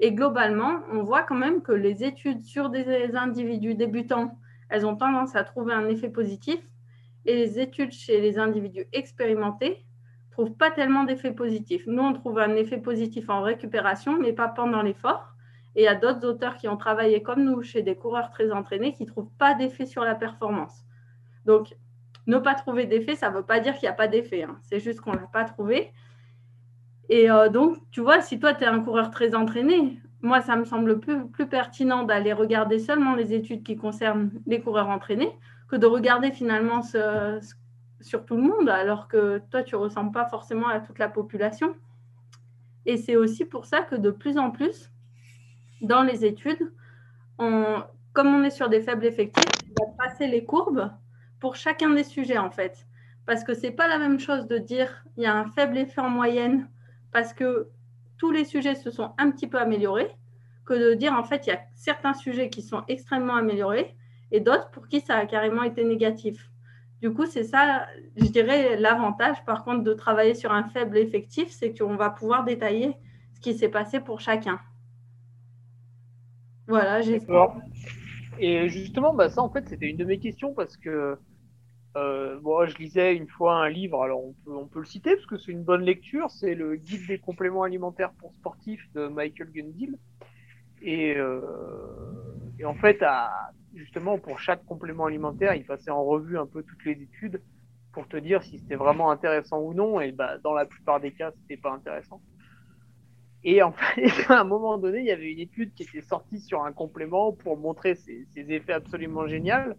et 0.00 0.12
globalement, 0.12 0.80
on 0.92 1.02
voit 1.02 1.22
quand 1.22 1.36
même 1.36 1.62
que 1.62 1.72
les 1.72 2.04
études 2.04 2.42
sur 2.42 2.68
des 2.68 3.14
individus 3.14 3.74
débutants, 3.74 4.38
elles 4.68 4.86
ont 4.86 4.96
tendance 4.96 5.36
à 5.36 5.44
trouver 5.44 5.72
un 5.72 5.88
effet 5.88 6.08
positif. 6.08 6.58
Et 7.26 7.36
les 7.36 7.58
études 7.58 7.92
chez 7.92 8.20
les 8.20 8.38
individus 8.38 8.86
expérimentés 8.92 9.84
ne 10.38 10.44
trouvent 10.44 10.56
pas 10.56 10.70
tellement 10.70 11.04
d'effet 11.04 11.32
positif. 11.32 11.84
Nous, 11.86 12.02
on 12.02 12.12
trouve 12.12 12.38
un 12.38 12.56
effet 12.56 12.78
positif 12.78 13.30
en 13.30 13.42
récupération, 13.42 14.18
mais 14.20 14.32
pas 14.32 14.48
pendant 14.48 14.82
l'effort. 14.82 15.34
Et 15.76 15.82
il 15.82 15.84
y 15.84 15.88
a 15.88 15.94
d'autres 15.94 16.26
auteurs 16.26 16.56
qui 16.56 16.68
ont 16.68 16.76
travaillé 16.76 17.22
comme 17.22 17.44
nous 17.44 17.62
chez 17.62 17.82
des 17.82 17.96
coureurs 17.96 18.30
très 18.30 18.50
entraînés 18.52 18.92
qui 18.92 19.04
ne 19.04 19.08
trouvent 19.08 19.32
pas 19.38 19.54
d'effet 19.54 19.86
sur 19.86 20.04
la 20.04 20.14
performance. 20.14 20.84
Donc, 21.46 21.74
ne 22.26 22.38
pas 22.38 22.54
trouver 22.54 22.86
d'effet, 22.86 23.16
ça 23.16 23.30
ne 23.30 23.36
veut 23.36 23.42
pas 23.42 23.60
dire 23.60 23.74
qu'il 23.74 23.82
n'y 23.82 23.92
a 23.92 23.94
pas 23.94 24.08
d'effet. 24.08 24.44
Hein. 24.44 24.58
C'est 24.62 24.80
juste 24.80 25.00
qu'on 25.00 25.12
ne 25.12 25.18
l'a 25.18 25.28
pas 25.32 25.44
trouvé. 25.44 25.92
Et 27.08 27.30
euh, 27.30 27.48
donc, 27.48 27.78
tu 27.90 28.00
vois, 28.00 28.20
si 28.20 28.38
toi, 28.40 28.54
tu 28.54 28.64
es 28.64 28.66
un 28.66 28.80
coureur 28.80 29.10
très 29.10 29.34
entraîné, 29.34 29.98
moi, 30.22 30.40
ça 30.40 30.56
me 30.56 30.64
semble 30.64 31.00
plus, 31.00 31.28
plus 31.28 31.46
pertinent 31.46 32.02
d'aller 32.02 32.32
regarder 32.32 32.78
seulement 32.78 33.14
les 33.14 33.34
études 33.34 33.62
qui 33.62 33.76
concernent 33.76 34.30
les 34.46 34.60
coureurs 34.60 34.88
entraînés 34.88 35.30
que 35.68 35.76
de 35.76 35.86
regarder 35.86 36.30
finalement 36.30 36.82
ce, 36.82 37.40
sur 38.04 38.26
tout 38.26 38.36
le 38.36 38.42
monde, 38.42 38.68
alors 38.68 39.08
que 39.08 39.40
toi, 39.50 39.62
tu 39.62 39.74
ne 39.74 39.80
ressembles 39.80 40.12
pas 40.12 40.26
forcément 40.26 40.68
à 40.68 40.78
toute 40.80 40.98
la 40.98 41.08
population. 41.08 41.74
Et 42.84 42.98
c'est 42.98 43.16
aussi 43.16 43.46
pour 43.46 43.64
ça 43.64 43.80
que 43.80 43.94
de 43.94 44.10
plus 44.10 44.36
en 44.36 44.50
plus, 44.50 44.90
dans 45.80 46.02
les 46.02 46.26
études, 46.26 46.70
on, 47.38 47.82
comme 48.12 48.28
on 48.28 48.44
est 48.44 48.50
sur 48.50 48.68
des 48.68 48.82
faibles 48.82 49.06
effectifs, 49.06 49.48
on 49.70 49.86
va 49.86 50.04
passer 50.04 50.26
les 50.26 50.44
courbes 50.44 50.90
pour 51.40 51.56
chacun 51.56 51.90
des 51.90 52.04
sujets, 52.04 52.36
en 52.36 52.50
fait. 52.50 52.86
Parce 53.24 53.42
que 53.42 53.54
ce 53.54 53.62
n'est 53.62 53.72
pas 53.72 53.88
la 53.88 53.98
même 53.98 54.20
chose 54.20 54.46
de 54.46 54.58
dire 54.58 55.02
il 55.16 55.22
y 55.22 55.26
a 55.26 55.34
un 55.34 55.46
faible 55.46 55.78
effet 55.78 56.02
en 56.02 56.10
moyenne 56.10 56.68
parce 57.10 57.32
que 57.32 57.68
tous 58.18 58.30
les 58.30 58.44
sujets 58.44 58.74
se 58.74 58.90
sont 58.90 59.12
un 59.16 59.30
petit 59.30 59.46
peu 59.46 59.58
améliorés, 59.58 60.14
que 60.66 60.74
de 60.74 60.94
dire 60.94 61.14
en 61.14 61.24
fait 61.24 61.46
il 61.46 61.50
y 61.50 61.52
a 61.54 61.60
certains 61.74 62.12
sujets 62.12 62.50
qui 62.50 62.60
sont 62.60 62.82
extrêmement 62.86 63.36
améliorés 63.36 63.96
et 64.30 64.40
d'autres 64.40 64.70
pour 64.72 64.88
qui 64.88 65.00
ça 65.00 65.16
a 65.16 65.24
carrément 65.24 65.62
été 65.62 65.84
négatif. 65.84 66.50
Du 67.04 67.12
coup, 67.12 67.26
c'est 67.26 67.44
ça, 67.44 67.86
je 68.16 68.24
dirais, 68.28 68.78
l'avantage, 68.78 69.44
par 69.44 69.62
contre, 69.62 69.84
de 69.84 69.92
travailler 69.92 70.32
sur 70.32 70.52
un 70.52 70.64
faible 70.64 70.96
effectif, 70.96 71.50
c'est 71.50 71.78
qu'on 71.78 71.96
va 71.96 72.08
pouvoir 72.08 72.44
détailler 72.44 72.96
ce 73.34 73.40
qui 73.40 73.52
s'est 73.52 73.68
passé 73.68 74.00
pour 74.00 74.20
chacun. 74.20 74.58
Voilà, 76.66 77.02
j'ai. 77.02 77.20
Et 78.38 78.70
justement, 78.70 79.12
bah, 79.12 79.28
ça, 79.28 79.42
en 79.42 79.50
fait, 79.50 79.68
c'était 79.68 79.90
une 79.90 79.98
de 79.98 80.06
mes 80.06 80.18
questions 80.18 80.54
parce 80.54 80.78
que 80.78 81.18
euh, 81.98 82.40
moi, 82.40 82.64
je 82.64 82.78
lisais 82.78 83.14
une 83.14 83.28
fois 83.28 83.56
un 83.56 83.68
livre, 83.68 84.02
alors 84.02 84.24
on 84.24 84.32
peut, 84.42 84.56
on 84.56 84.66
peut 84.66 84.78
le 84.78 84.86
citer 84.86 85.14
parce 85.14 85.26
que 85.26 85.36
c'est 85.36 85.52
une 85.52 85.62
bonne 85.62 85.82
lecture, 85.82 86.30
c'est 86.30 86.54
le 86.54 86.76
Guide 86.76 87.06
des 87.06 87.18
compléments 87.18 87.64
alimentaires 87.64 88.14
pour 88.18 88.32
sportifs 88.32 88.90
de 88.94 89.08
Michael 89.08 89.50
Gundil. 89.50 89.98
Et, 90.80 91.18
euh, 91.18 91.42
et 92.58 92.64
en 92.64 92.74
fait, 92.74 93.02
à, 93.02 93.50
justement, 93.74 94.18
pour 94.18 94.38
chaque 94.38 94.64
complément 94.64 95.06
alimentaire, 95.06 95.54
il 95.54 95.64
passait 95.64 95.90
en 95.90 96.04
revue 96.04 96.38
un 96.38 96.46
peu 96.46 96.62
toutes 96.62 96.84
les 96.84 97.02
études 97.02 97.40
pour 97.92 98.08
te 98.08 98.16
dire 98.16 98.42
si 98.42 98.58
c'était 98.58 98.74
vraiment 98.74 99.10
intéressant 99.10 99.60
ou 99.60 99.74
non. 99.74 100.00
Et 100.00 100.12
bah, 100.12 100.38
dans 100.38 100.52
la 100.52 100.66
plupart 100.66 101.00
des 101.00 101.12
cas, 101.12 101.32
c'était 101.32 101.60
pas 101.60 101.72
intéressant. 101.72 102.20
Et 103.44 103.62
en 103.62 103.74
à 104.28 104.40
un 104.40 104.44
moment 104.44 104.78
donné, 104.78 105.00
il 105.00 105.06
y 105.06 105.12
avait 105.12 105.30
une 105.30 105.38
étude 105.38 105.74
qui 105.74 105.82
était 105.82 106.00
sortie 106.00 106.40
sur 106.40 106.64
un 106.64 106.72
complément 106.72 107.32
pour 107.32 107.58
montrer 107.58 107.94
ses, 107.94 108.26
effets 108.34 108.72
absolument 108.72 109.26
géniaux 109.26 109.74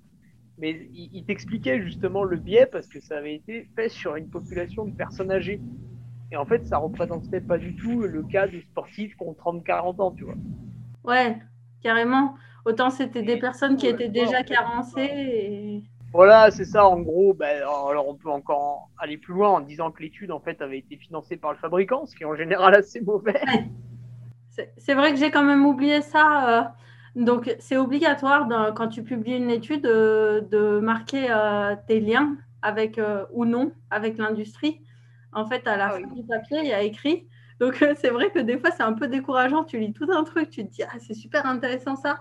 mais 0.57 0.87
il, 0.93 1.25
t'expliquait 1.25 1.81
justement 1.81 2.23
le 2.23 2.37
biais 2.37 2.65
parce 2.65 2.87
que 2.87 3.01
ça 3.01 3.17
avait 3.17 3.35
été 3.35 3.67
fait 3.75 3.89
sur 3.89 4.15
une 4.15 4.29
population 4.29 4.85
de 4.85 4.95
personnes 4.95 5.31
âgées. 5.31 5.59
Et 6.31 6.37
en 6.37 6.45
fait, 6.45 6.65
ça 6.65 6.77
représentait 6.77 7.41
pas 7.41 7.57
du 7.57 7.75
tout 7.75 8.01
le 8.01 8.23
cas 8.23 8.47
des 8.47 8.61
sportifs 8.61 9.15
qui 9.17 9.23
ont 9.23 9.33
30-40 9.33 10.01
ans, 10.01 10.11
tu 10.11 10.23
vois. 10.23 10.35
Ouais, 11.03 11.37
carrément. 11.81 12.35
Autant 12.65 12.89
c'était 12.89 13.21
des 13.21 13.37
personnes 13.37 13.77
qui 13.77 13.87
étaient 13.87 14.09
déjà 14.09 14.43
carencées. 14.43 15.83
Voilà, 16.11 16.49
c'est 16.49 16.65
ça. 16.65 16.87
En 16.87 17.01
gros, 17.01 17.33
ben, 17.33 17.57
alors 17.57 18.07
on 18.07 18.15
peut 18.15 18.29
encore 18.29 18.89
aller 18.97 19.17
plus 19.17 19.33
loin 19.33 19.49
en 19.49 19.59
disant 19.59 19.91
que 19.91 20.01
l'étude 20.01 20.31
en 20.31 20.39
fait 20.39 20.61
avait 20.61 20.79
été 20.79 20.95
financée 20.95 21.35
par 21.35 21.51
le 21.51 21.57
fabricant, 21.57 22.05
ce 22.05 22.15
qui 22.15 22.23
est 22.23 22.25
en 22.25 22.35
général 22.35 22.73
assez 22.73 23.01
mauvais. 23.01 23.41
C'est 24.77 24.93
vrai 24.93 25.11
que 25.11 25.19
j'ai 25.19 25.31
quand 25.31 25.43
même 25.43 25.65
oublié 25.65 26.01
ça. 26.01 26.49
Euh, 26.49 26.63
donc, 27.21 27.53
c'est 27.59 27.77
obligatoire 27.77 28.47
quand 28.73 28.87
tu 28.87 29.03
publies 29.03 29.35
une 29.35 29.49
étude 29.51 29.81
de, 29.81 30.79
marquer 30.79 31.27
euh, 31.29 31.75
tes 31.87 31.99
liens 31.99 32.37
avec 32.61 32.97
euh, 32.97 33.25
ou 33.31 33.45
non 33.45 33.73
avec 33.89 34.17
l'industrie. 34.17 34.81
En 35.33 35.45
fait, 35.45 35.67
à 35.67 35.75
la 35.75 35.87
ah 35.87 35.99
fin 35.99 36.07
du 36.07 36.23
papier, 36.23 36.59
il 36.59 36.67
y 36.67 36.73
a 36.73 36.81
écrit. 36.81 37.27
Donc, 37.59 37.75
c'est 37.97 38.09
vrai 38.09 38.31
que 38.31 38.39
des 38.39 38.57
fois, 38.57 38.71
c'est 38.71 38.83
un 38.83 38.93
peu 38.93 39.09
décourageant. 39.09 39.65
Tu 39.65 39.79
lis 39.79 39.91
tout 39.91 40.07
un 40.09 40.23
truc, 40.23 40.49
tu 40.49 40.65
te 40.65 40.71
dis, 40.71 40.83
ah, 40.83 40.95
c'est 40.99 41.13
super 41.13 41.45
intéressant 41.45 41.97
ça. 41.97 42.19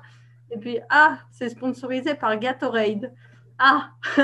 Et 0.50 0.58
puis, 0.58 0.78
ah, 0.90 1.18
c'est 1.30 1.48
sponsorisé 1.48 2.14
par 2.14 2.38
Gatorade. 2.38 3.12
Ah, 3.58 3.90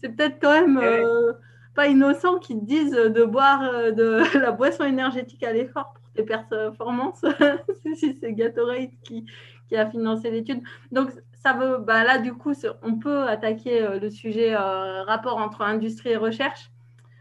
c'est 0.00 0.10
peut-être 0.14 0.38
quand 0.40 0.52
même 0.52 0.78
euh, 0.78 1.32
pas 1.74 1.88
innocent 1.88 2.38
qu'ils 2.38 2.60
te 2.60 2.64
disent 2.64 2.92
de 2.92 3.24
boire 3.24 3.92
de 3.92 4.22
la 4.38 4.52
boisson 4.52 4.84
énergétique 4.84 5.42
à 5.42 5.52
l'effort 5.52 5.94
pour 5.94 6.12
tes 6.14 6.22
performances. 6.22 7.24
si 7.94 8.18
c'est 8.20 8.32
Gatorade 8.32 8.90
qui, 9.02 9.24
qui 9.68 9.76
a 9.76 9.88
financé 9.88 10.30
l'étude. 10.30 10.62
Donc, 10.92 11.10
ça 11.34 11.52
veut, 11.52 11.78
bah 11.78 12.04
là, 12.04 12.18
du 12.18 12.34
coup, 12.34 12.52
on 12.82 12.98
peut 12.98 13.22
attaquer 13.22 13.82
euh, 13.82 13.98
le 14.00 14.10
sujet 14.10 14.54
euh, 14.54 15.02
rapport 15.04 15.36
entre 15.36 15.62
industrie 15.62 16.10
et 16.10 16.16
recherche. 16.16 16.70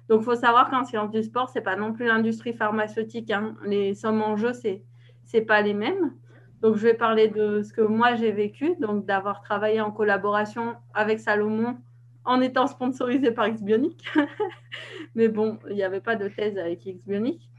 Donc, 0.09 0.21
il 0.21 0.25
faut 0.25 0.35
savoir 0.35 0.69
qu'en 0.69 0.85
sciences 0.85 1.11
du 1.11 1.21
sport, 1.21 1.49
ce 1.49 1.59
n'est 1.59 1.63
pas 1.63 1.75
non 1.75 1.93
plus 1.93 2.07
l'industrie 2.07 2.53
pharmaceutique. 2.53 3.29
Hein. 3.29 3.55
Les 3.65 3.93
sommes 3.93 4.21
en 4.21 4.37
jeu, 4.37 4.53
ce 4.53 4.79
n'est 5.33 5.41
pas 5.41 5.61
les 5.61 5.73
mêmes. 5.73 6.13
Donc, 6.61 6.75
je 6.75 6.83
vais 6.83 6.93
parler 6.93 7.27
de 7.27 7.61
ce 7.61 7.71
que 7.71 7.81
moi, 7.81 8.15
j'ai 8.15 8.31
vécu, 8.31 8.75
donc 8.79 9.05
d'avoir 9.05 9.41
travaillé 9.41 9.81
en 9.81 9.91
collaboration 9.91 10.75
avec 10.93 11.19
Salomon 11.19 11.77
en 12.25 12.41
étant 12.41 12.67
sponsorisé 12.67 13.31
par 13.31 13.49
Xbionic. 13.49 14.07
Mais 15.15 15.27
bon, 15.27 15.59
il 15.69 15.75
n'y 15.75 15.83
avait 15.83 16.01
pas 16.01 16.15
de 16.15 16.27
thèse 16.27 16.57
avec 16.57 16.85
Xbionic. 16.85 17.49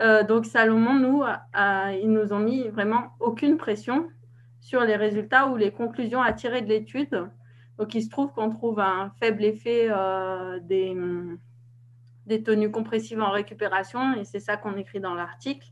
Euh, 0.00 0.22
donc, 0.22 0.46
Salomon, 0.46 0.94
nous, 0.94 1.22
ils 2.00 2.10
nous 2.10 2.32
ont 2.32 2.38
mis 2.38 2.68
vraiment 2.68 3.12
aucune 3.20 3.56
pression 3.56 4.08
sur 4.60 4.82
les 4.82 4.96
résultats 4.96 5.48
ou 5.48 5.56
les 5.56 5.70
conclusions 5.70 6.22
à 6.22 6.32
tirer 6.32 6.62
de 6.62 6.68
l'étude. 6.68 7.28
Donc, 7.78 7.94
il 7.94 8.02
se 8.02 8.10
trouve 8.10 8.32
qu'on 8.32 8.50
trouve 8.50 8.80
un 8.80 9.12
faible 9.20 9.44
effet 9.44 9.88
euh, 9.90 10.58
des, 10.60 12.42
tenues 12.42 12.70
compressives 12.70 13.20
en 13.20 13.30
récupération 13.30 14.14
et 14.14 14.24
c'est 14.24 14.40
ça 14.40 14.56
qu'on 14.56 14.76
écrit 14.76 15.00
dans 15.00 15.14
l'article. 15.14 15.66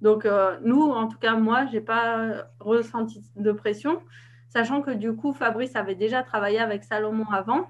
Donc, 0.00 0.24
euh, 0.24 0.56
nous, 0.62 0.82
en 0.82 1.08
tout 1.08 1.18
cas, 1.18 1.34
moi, 1.34 1.66
je 1.66 1.72
n'ai 1.72 1.80
pas 1.80 2.46
ressenti 2.60 3.22
de 3.36 3.52
pression, 3.52 4.00
sachant 4.48 4.80
que 4.80 4.90
du 4.90 5.14
coup, 5.14 5.32
Fabrice 5.32 5.74
avait 5.76 5.96
déjà 5.96 6.22
travaillé 6.22 6.58
avec 6.58 6.84
Salomon 6.84 7.26
avant 7.30 7.66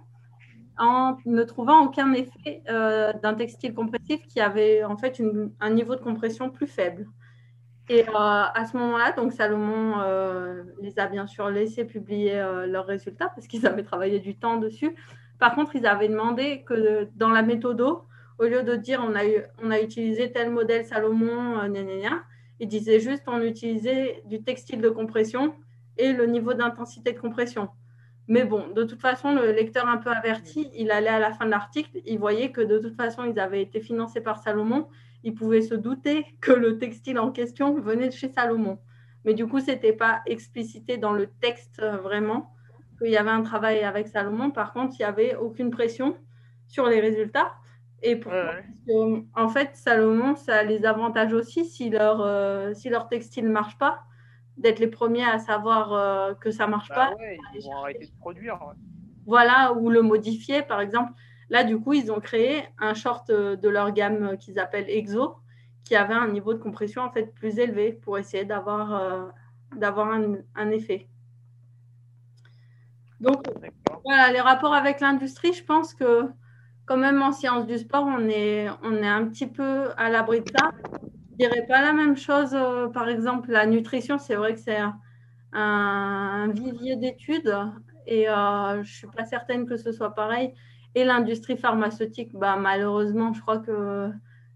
en 0.80 1.16
ne 1.26 1.42
trouvant 1.42 1.84
aucun 1.84 2.12
effet 2.12 2.62
euh, 2.68 3.12
d'un 3.14 3.34
textile 3.34 3.74
compressif 3.74 4.24
qui 4.28 4.40
avait 4.40 4.84
en 4.84 4.96
fait 4.96 5.20
un 5.60 5.70
niveau 5.70 5.96
de 5.96 6.00
compression 6.00 6.50
plus 6.50 6.68
faible. 6.68 7.06
Et 7.88 8.06
euh, 8.06 8.12
à 8.14 8.64
ce 8.70 8.76
moment-là, 8.76 9.12
donc 9.12 9.32
Salomon 9.32 9.94
les 10.80 10.98
a 10.98 11.06
bien 11.06 11.26
sûr 11.26 11.48
laissés 11.48 11.84
publier 11.84 12.34
leurs 12.66 12.86
résultats 12.86 13.28
parce 13.34 13.46
qu'ils 13.46 13.66
avaient 13.66 13.82
travaillé 13.82 14.20
du 14.20 14.36
temps 14.36 14.58
dessus. 14.58 14.94
Par 15.40 15.54
contre, 15.54 15.74
ils 15.74 15.86
avaient 15.86 16.08
demandé 16.08 16.62
que 16.64 17.08
dans 17.16 17.30
la 17.30 17.42
méthode, 17.42 17.82
au 18.38 18.44
lieu 18.44 18.62
de 18.62 18.76
dire 18.76 19.00
on 19.02 19.14
a, 19.70 19.80
utilisé 19.80 20.32
tel 20.32 20.50
modèle 20.50 20.84
Salomon, 20.84 21.60
ils 22.60 22.68
disaient 22.68 23.00
juste 23.00 23.24
on 23.26 23.40
utilisait 23.40 24.22
du 24.26 24.42
textile 24.42 24.80
de 24.80 24.88
compression 24.88 25.54
et 25.96 26.12
le 26.12 26.26
niveau 26.26 26.54
d'intensité 26.54 27.12
de 27.12 27.18
compression. 27.18 27.68
Mais 28.28 28.44
bon, 28.44 28.68
de 28.68 28.84
toute 28.84 29.00
façon, 29.00 29.34
le 29.34 29.52
lecteur 29.52 29.88
un 29.88 29.96
peu 29.96 30.10
averti, 30.10 30.70
il 30.74 30.90
allait 30.90 31.08
à 31.08 31.18
la 31.18 31.32
fin 31.32 31.46
de 31.46 31.50
l'article, 31.50 31.90
il 32.04 32.18
voyait 32.18 32.52
que 32.52 32.60
de 32.60 32.78
toute 32.78 32.94
façon, 32.94 33.24
ils 33.24 33.40
avaient 33.40 33.62
été 33.62 33.80
financés 33.80 34.20
par 34.20 34.42
Salomon 34.42 34.86
il 35.24 35.34
pouvait 35.34 35.62
se 35.62 35.74
douter 35.74 36.24
que 36.40 36.52
le 36.52 36.78
textile 36.78 37.18
en 37.18 37.30
question 37.30 37.78
venait 37.80 38.08
de 38.08 38.12
chez 38.12 38.28
Salomon. 38.28 38.78
Mais 39.24 39.34
du 39.34 39.46
coup, 39.46 39.60
ce 39.60 39.70
n'était 39.70 39.92
pas 39.92 40.22
explicité 40.26 40.96
dans 40.96 41.12
le 41.12 41.26
texte 41.26 41.80
euh, 41.80 41.96
vraiment 41.96 42.54
qu'il 42.98 43.10
y 43.10 43.16
avait 43.16 43.30
un 43.30 43.42
travail 43.42 43.80
avec 43.80 44.08
Salomon. 44.08 44.50
Par 44.50 44.72
contre, 44.72 44.94
il 44.94 45.02
n'y 45.02 45.04
avait 45.04 45.34
aucune 45.34 45.70
pression 45.70 46.16
sur 46.66 46.86
les 46.86 47.00
résultats. 47.00 47.52
Et 48.02 48.16
pourquoi 48.16 48.54
en 49.34 49.48
fait, 49.48 49.70
Salomon, 49.74 50.36
ça 50.36 50.62
les 50.62 50.84
avantage 50.84 51.32
aussi 51.32 51.64
si 51.64 51.90
leur, 51.90 52.20
euh, 52.20 52.72
si 52.74 52.88
leur 52.88 53.08
textile 53.08 53.44
ne 53.44 53.52
marche 53.52 53.76
pas, 53.76 54.04
d'être 54.56 54.78
les 54.78 54.86
premiers 54.86 55.24
à 55.24 55.38
savoir 55.38 55.92
euh, 55.92 56.34
que 56.34 56.50
ça 56.50 56.66
ne 56.66 56.70
marche 56.70 56.88
bah 56.88 57.10
pas. 57.10 57.14
ils 57.54 57.62
vont 57.64 57.76
arrêter 57.76 58.06
de 58.06 58.18
produire. 58.20 58.58
Voilà, 59.26 59.72
ou 59.74 59.90
le 59.90 60.02
modifier. 60.02 60.62
Par 60.62 60.80
exemple, 60.80 61.12
Là, 61.50 61.64
du 61.64 61.78
coup, 61.78 61.94
ils 61.94 62.12
ont 62.12 62.20
créé 62.20 62.64
un 62.78 62.94
short 62.94 63.30
euh, 63.30 63.56
de 63.56 63.68
leur 63.68 63.92
gamme 63.92 64.36
qu'ils 64.36 64.58
appellent 64.58 64.88
EXO, 64.88 65.36
qui 65.84 65.96
avait 65.96 66.14
un 66.14 66.28
niveau 66.28 66.52
de 66.52 66.58
compression 66.58 67.02
en 67.02 67.10
fait 67.10 67.34
plus 67.34 67.58
élevé 67.58 67.92
pour 67.92 68.18
essayer 68.18 68.44
d'avoir 68.44 68.94
euh, 68.94 70.34
un, 70.54 70.70
effet. 70.70 71.08
Donc, 73.20 73.46
voilà, 74.04 74.30
les 74.30 74.40
rapports 74.40 74.74
avec 74.74 75.00
l'industrie, 75.00 75.54
je 75.54 75.64
pense 75.64 75.94
que 75.94 76.28
quand 76.88 76.96
même 76.96 77.22
en 77.22 77.32
sciences 77.32 77.66
du 77.66 77.76
sport, 77.76 78.06
on 78.06 78.28
est, 78.28 78.66
on 78.82 78.94
est 78.94 79.08
un 79.08 79.26
petit 79.26 79.46
peu 79.46 79.90
à 79.98 80.08
l'abri 80.08 80.40
de 80.40 80.48
ça. 80.48 80.70
Je 81.32 81.36
dirais 81.36 81.66
pas 81.68 81.82
la 81.82 81.92
même 81.92 82.16
chose, 82.16 82.56
par 82.94 83.08
exemple, 83.08 83.52
la 83.52 83.66
nutrition, 83.66 84.18
c'est 84.18 84.34
vrai 84.34 84.54
que 84.54 84.60
c'est 84.60 84.78
un, 85.52 86.48
vivier 86.48 86.96
d'études 86.96 87.54
et 88.06 88.24
je 88.24 88.78
ne 88.78 88.84
suis 88.84 89.06
pas 89.08 89.26
certaine 89.26 89.66
que 89.66 89.76
ce 89.76 89.92
soit 89.92 90.14
pareil. 90.14 90.54
Et 90.94 91.04
l'industrie 91.04 91.56
pharmaceutique, 91.56 92.34
bah, 92.34 92.56
malheureusement, 92.56 93.32
je 93.34 93.40
crois 93.42 93.58
que 93.58 94.10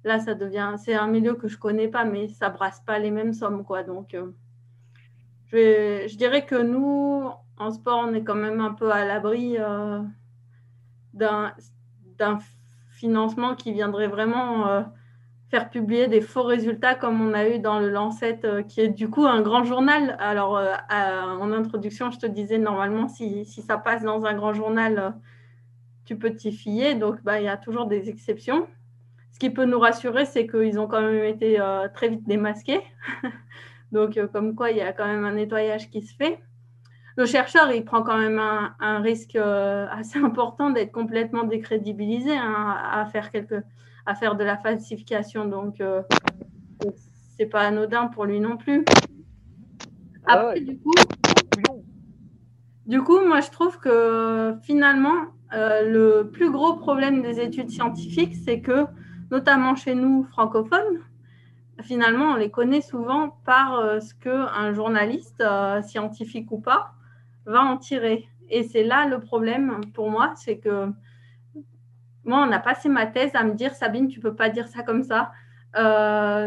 là, 0.05 0.19
ça 0.19 0.35
devient. 0.35 0.75
C'est 0.79 0.95
un 0.95 1.07
milieu 1.07 1.35
que 1.35 1.49
je 1.49 1.59
connais 1.59 1.89
pas, 1.89 2.05
mais 2.05 2.29
ça 2.29 2.49
brasse 2.49 2.81
pas 2.81 2.99
les 2.99 3.11
mêmes 3.11 3.33
sommes. 3.33 3.65
Quoi. 3.65 3.83
Donc, 3.83 4.15
euh, 4.15 4.33
je, 5.47 6.09
je, 6.09 6.17
dirais 6.17 6.47
que 6.47 6.61
nous, 6.61 7.31
en 7.59 7.71
sport, 7.71 8.05
on 8.07 8.15
est 8.15 8.25
quand 8.25 8.35
même 8.35 8.61
un 8.61 8.73
peu 8.73 8.91
à 8.91 9.05
l'abri 9.05 9.57
euh, 9.59 10.01
financement 12.91 13.55
qui 13.55 13.73
viendrait 13.73 14.09
vraiment 14.09 14.69
euh, 14.69 14.83
faire 15.51 15.71
publier 15.71 16.09
des 16.09 16.21
faux 16.21 16.43
résultats 16.43 16.95
comme 16.95 17.21
on 17.21 17.35
a 17.35 17.49
eu 17.49 17.59
dans 17.59 17.79
le 17.79 17.91
Lancet, 17.91 18.41
qui 18.69 18.81
est 18.81 18.89
du 18.89 19.09
coup 19.11 19.27
un 19.27 19.43
grand 19.43 19.65
journal. 19.65 20.17
Alors, 20.19 20.59
en 20.91 21.53
introduction, 21.53 22.11
je 22.11 22.19
te 22.19 22.27
disais, 22.27 22.57
normalement, 22.57 23.09
si, 23.09 23.45
ça 23.45 23.77
passe 23.77 24.03
dans 24.03 24.25
un 24.25 24.33
grand 24.33 24.55
journal, 24.55 25.15
tu 26.05 26.17
peux 26.17 26.35
t'y 26.35 26.53
fier. 26.53 26.95
Donc, 26.95 27.23
bah, 27.23 27.41
il 27.41 27.45
y 27.45 27.49
a 27.49 27.57
toujours 27.57 27.87
des 27.87 28.09
exceptions. 28.09 28.67
Ce 29.33 29.39
qui 29.39 29.51
peut 29.51 29.65
nous 29.65 29.79
rassurer, 29.79 30.25
c'est 30.27 30.47
qu'ils 30.47 30.79
ont 30.79 30.87
quand 30.87 31.01
même 31.01 31.25
été 31.25 31.61
euh, 31.61 31.89
très 31.93 32.09
vite 32.09 32.27
démasqués. 32.27 32.81
donc, 33.93 34.17
euh, 34.17 34.27
comme 34.29 34.55
quoi, 34.55 34.71
il 34.71 34.77
y 34.77 34.83
a 34.83 34.93
quand 34.93 35.07
même 35.07 35.25
un 35.25 35.33
nettoyage 35.33 35.91
qui 35.91 36.03
se 36.03 36.15
fait. 36.15 36.41
Le 37.17 37.27
chercheur, 37.27 37.71
il 37.73 37.85
prend 37.85 38.03
quand 38.03 38.17
même 38.17 38.39
un, 38.39 39.01
risque 39.01 39.37
euh, 39.37 39.87
assez 39.91 40.19
important 40.25 40.71
d'être 40.71 40.93
complètement 40.93 41.45
décrédibilisé 41.45 42.37
hein, 42.37 42.77
à, 42.91 43.07
faire 43.07 43.31
quelque, 43.31 43.63
à 44.07 44.15
faire 44.15 44.35
de 44.37 44.45
la 44.45 44.57
falsification. 44.57 45.45
Donc, 45.45 45.83
c'est 47.37 47.47
pas 47.47 47.63
anodin 47.63 48.07
pour 48.07 48.25
lui 48.25 48.41
non 48.41 48.57
plus. 48.57 48.85
Ah 50.27 50.35
Après, 50.35 50.61
du 50.61 50.79
coup, 50.79 50.93
Du 52.87 53.03
coup, 53.03 53.21
moi, 53.25 53.41
je 53.41 53.51
trouve 53.51 53.79
que 53.79 54.55
finalement, 54.63 55.33
euh, 55.53 55.83
le 55.89 56.31
plus 56.31 56.51
gros 56.51 56.75
problème 56.75 57.23
des 57.23 57.41
études 57.41 57.71
scientifiques, 57.71 58.35
c'est 58.45 58.61
que, 58.61 58.87
notamment 59.31 59.77
chez 59.77 59.95
nous 59.95 60.25
francophones, 60.25 61.01
finalement, 61.83 62.33
on 62.33 62.37
les 62.37 62.51
connaît 62.51 62.81
souvent 62.81 63.37
par 63.45 63.79
euh, 63.79 64.01
ce 64.01 64.15
qu'un 64.15 64.73
journaliste, 64.73 65.41
euh, 65.41 65.83
scientifique 65.83 66.51
ou 66.51 66.59
pas, 66.59 66.95
va 67.47 67.63
en 67.63 67.77
tirer. 67.77 68.29
Et 68.49 68.63
c'est 68.63 68.85
là 68.85 69.07
le 69.07 69.21
problème 69.21 69.81
pour 69.95 70.11
moi, 70.11 70.33
c'est 70.37 70.59
que 70.59 70.89
moi, 72.25 72.47
on 72.47 72.53
a 72.53 72.61
passé 72.61 72.89
ma 72.89 73.07
thèse 73.07 73.35
à 73.35 73.43
me 73.43 73.55
dire, 73.55 73.75
Sabine, 73.75 74.09
tu 74.09 74.21
peux 74.21 74.37
pas 74.37 74.49
dire 74.49 74.69
ça 74.69 74.83
comme 74.83 75.03
ça. 75.03 75.33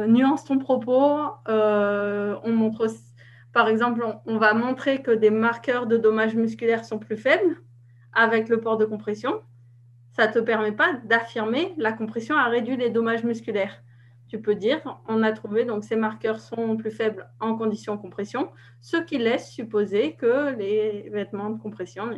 nuance 0.08 0.46
ton 0.46 0.58
propos. 0.58 1.20
on 1.48 2.52
montre 2.52 2.88
par 3.56 3.70
exemple, 3.70 4.06
on, 4.26 4.38
va 4.38 4.54
montrer 4.54 5.02
que 5.02 5.12
des 5.12 5.30
marqueurs 5.30 5.88
de 5.88 5.96
dommages 5.96 6.36
musculaires 6.36 6.84
sont 6.84 7.00
plus 7.00 7.16
faibles 7.16 7.56
avec 8.12 8.50
le 8.50 8.60
port 8.60 8.76
de 8.76 8.84
compression. 8.84 9.42
Ça 10.12 10.28
ne 10.28 10.34
te 10.34 10.40
permet 10.40 10.74
pas 10.74 10.92
d'affirmer 11.06 11.74
la 11.78 11.94
compression 11.94 12.36
a 12.36 12.50
réduit 12.50 12.76
les 12.76 12.90
dommages 12.90 13.24
musculaires. 13.24 13.82
Tu 14.36 14.42
peux 14.42 14.56
dire, 14.56 15.00
on 15.08 15.24
a 15.24 15.32
trouvé 15.32 15.64
donc 15.64 15.86
ces 15.86 15.96
marqueurs 15.96 16.42
sont 16.42 16.76
plus 16.76 16.92
faibles 16.92 17.30
en 17.40 17.56
conditions 17.56 17.96
de 17.96 18.02
compression, 18.02 18.52
ce 18.82 18.98
qui 18.98 19.18
laisse 19.18 19.50
supposer 19.50 20.16
que 20.16 20.54
les 20.58 21.10
vêtements 21.10 21.52
de 21.52 21.58
compression. 21.58 22.12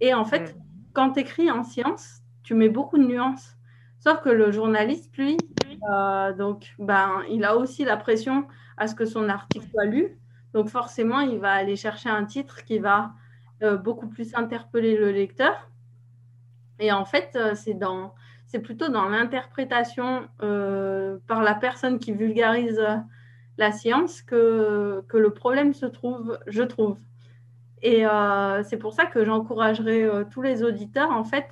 Et 0.00 0.12
en 0.12 0.24
fait, 0.24 0.56
quand 0.92 1.12
tu 1.12 1.20
écris 1.20 1.48
en 1.48 1.62
science, 1.62 2.22
tu 2.42 2.54
mets 2.54 2.68
beaucoup 2.68 2.98
de 2.98 3.04
nuances. 3.04 3.56
Sauf 4.00 4.20
que 4.20 4.30
le 4.30 4.50
journaliste, 4.50 5.16
lui, 5.16 5.36
euh, 5.92 6.32
donc, 6.32 6.74
ben, 6.80 7.22
il 7.30 7.44
a 7.44 7.56
aussi 7.56 7.84
la 7.84 7.96
pression 7.96 8.48
à 8.76 8.88
ce 8.88 8.96
que 8.96 9.04
son 9.04 9.28
article 9.28 9.68
soit 9.70 9.84
lu. 9.84 10.18
Donc 10.54 10.70
forcément, 10.70 11.20
il 11.20 11.38
va 11.38 11.52
aller 11.52 11.76
chercher 11.76 12.08
un 12.08 12.24
titre 12.24 12.64
qui 12.64 12.80
va 12.80 13.12
euh, 13.62 13.76
beaucoup 13.76 14.08
plus 14.08 14.34
interpeller 14.34 14.96
le 14.96 15.12
lecteur. 15.12 15.70
Et 16.80 16.90
en 16.90 17.04
fait, 17.04 17.36
euh, 17.36 17.54
c'est 17.54 17.74
dans 17.74 18.12
c'est 18.50 18.58
plutôt 18.58 18.88
dans 18.88 19.08
l'interprétation 19.08 20.28
euh, 20.42 21.18
par 21.26 21.42
la 21.42 21.54
personne 21.54 21.98
qui 21.98 22.12
vulgarise 22.12 22.80
la 23.58 23.72
science 23.72 24.22
que, 24.22 25.04
que 25.08 25.16
le 25.16 25.30
problème 25.30 25.74
se 25.74 25.86
trouve, 25.86 26.38
je 26.46 26.62
trouve. 26.62 26.98
Et 27.82 28.04
c'est 28.64 28.76
pour 28.76 28.92
ça 28.92 29.06
que 29.06 29.24
j'encouragerais 29.24 30.06
tous 30.30 30.42
les 30.42 30.62
auditeurs, 30.62 31.10
en 31.10 31.24
fait, 31.24 31.46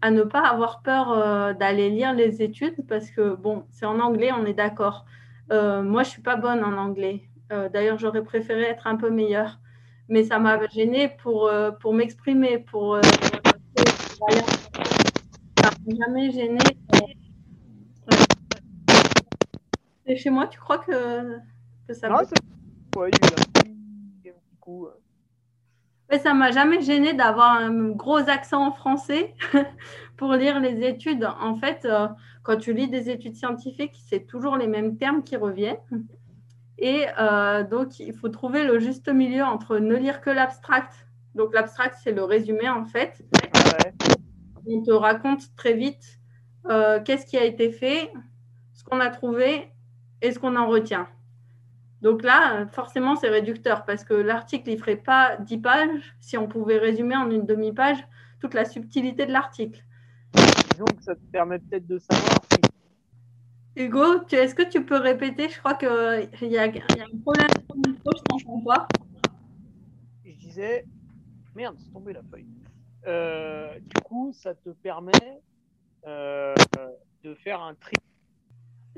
à 0.00 0.10
ne 0.10 0.22
pas 0.22 0.40
avoir 0.40 0.82
peur 0.82 1.54
d'aller 1.54 1.88
lire 1.88 2.14
les 2.14 2.42
études 2.42 2.84
parce 2.88 3.10
que, 3.10 3.36
bon, 3.36 3.64
c'est 3.70 3.86
en 3.86 4.00
anglais, 4.00 4.30
on 4.32 4.44
est 4.44 4.54
d'accord. 4.54 5.04
Euh, 5.50 5.82
moi, 5.82 6.02
je 6.02 6.10
suis 6.10 6.22
pas 6.22 6.36
bonne 6.36 6.62
en 6.62 6.76
anglais. 6.76 7.22
Euh, 7.52 7.68
d'ailleurs, 7.68 7.98
j'aurais 7.98 8.22
préféré 8.22 8.62
être 8.62 8.86
un 8.86 8.96
peu 8.96 9.10
meilleure. 9.10 9.58
Mais 10.08 10.24
ça 10.24 10.38
m'a 10.38 10.58
gênée 10.68 11.10
pour, 11.22 11.48
euh, 11.48 11.70
m'exprimer, 11.92 12.58
pour. 12.58 12.98
Jamais 15.98 16.30
gênée. 16.30 16.58
Et 20.06 20.16
chez 20.16 20.30
moi, 20.30 20.46
tu 20.46 20.58
crois 20.58 20.78
que, 20.78 21.38
que 21.86 21.94
ça 21.94 22.08
Non, 22.08 22.18
c'est. 22.24 22.98
Ouais, 22.98 23.10
il 23.12 23.28
y 24.26 24.30
a 24.30 24.32
un 24.32 24.34
petit 24.34 24.56
coup. 24.60 24.88
Mais 26.10 26.18
ça 26.18 26.32
m'a 26.32 26.50
jamais 26.50 26.80
gêné 26.80 27.12
d'avoir 27.12 27.52
un 27.52 27.90
gros 27.90 28.30
accent 28.30 28.66
en 28.66 28.72
français 28.72 29.34
pour 30.16 30.32
lire 30.32 30.58
les 30.60 30.86
études. 30.86 31.28
En 31.40 31.56
fait, 31.56 31.84
euh, 31.84 32.08
quand 32.42 32.56
tu 32.56 32.72
lis 32.72 32.88
des 32.88 33.10
études 33.10 33.36
scientifiques, 33.36 34.00
c'est 34.08 34.26
toujours 34.26 34.56
les 34.56 34.66
mêmes 34.66 34.96
termes 34.96 35.22
qui 35.22 35.36
reviennent. 35.36 36.06
Et 36.78 37.06
euh, 37.18 37.62
donc, 37.64 38.00
il 38.00 38.14
faut 38.14 38.30
trouver 38.30 38.64
le 38.64 38.78
juste 38.78 39.08
milieu 39.08 39.44
entre 39.44 39.78
ne 39.78 39.96
lire 39.96 40.22
que 40.22 40.30
l'abstract. 40.30 41.06
Donc, 41.34 41.52
l'abstract, 41.52 41.96
c'est 42.02 42.12
le 42.12 42.24
résumé, 42.24 42.68
en 42.70 42.86
fait. 42.86 43.22
On 44.66 44.82
te 44.82 44.90
raconte 44.90 45.54
très 45.56 45.74
vite 45.74 46.18
euh, 46.66 47.00
qu'est-ce 47.02 47.26
qui 47.26 47.38
a 47.38 47.44
été 47.44 47.70
fait, 47.70 48.12
ce 48.74 48.84
qu'on 48.84 49.00
a 49.00 49.08
trouvé 49.10 49.70
et 50.20 50.32
ce 50.32 50.38
qu'on 50.38 50.56
en 50.56 50.68
retient. 50.68 51.08
Donc 52.02 52.22
là, 52.22 52.66
forcément, 52.68 53.16
c'est 53.16 53.28
réducteur 53.28 53.84
parce 53.84 54.04
que 54.04 54.14
l'article, 54.14 54.70
il 54.70 54.74
ne 54.74 54.78
ferait 54.78 54.96
pas 54.96 55.36
10 55.38 55.58
pages 55.58 56.16
si 56.20 56.36
on 56.36 56.46
pouvait 56.46 56.78
résumer 56.78 57.16
en 57.16 57.30
une 57.30 57.44
demi-page 57.44 57.98
toute 58.40 58.54
la 58.54 58.64
subtilité 58.64 59.26
de 59.26 59.32
l'article. 59.32 59.82
Que 60.32 61.02
ça 61.02 61.16
te 61.16 61.20
permet 61.32 61.58
peut-être 61.58 61.86
de 61.86 61.98
savoir 61.98 62.38
si... 62.52 62.60
Hugo, 63.82 64.24
est-ce 64.30 64.54
que 64.54 64.68
tu 64.68 64.84
peux 64.84 64.98
répéter? 64.98 65.48
Je 65.48 65.58
crois 65.58 65.74
qu'il 65.74 65.88
y, 66.50 66.58
a 66.58 66.64
un 66.64 67.18
problème 67.22 67.48
je 67.68 68.22
t'entends 68.24 68.60
pas. 68.60 68.88
Je 70.24 70.32
disais... 70.32 70.84
Merde, 71.54 71.76
c'est 71.78 71.92
tombé 71.92 72.12
la 72.12 72.22
feuille. 72.30 72.46
Euh, 73.06 73.78
du 73.78 74.02
coup, 74.02 74.32
ça 74.32 74.54
te 74.54 74.70
permet 74.70 75.12
euh, 76.06 76.54
de 77.22 77.34
faire 77.34 77.62
un 77.62 77.74
tri 77.74 77.96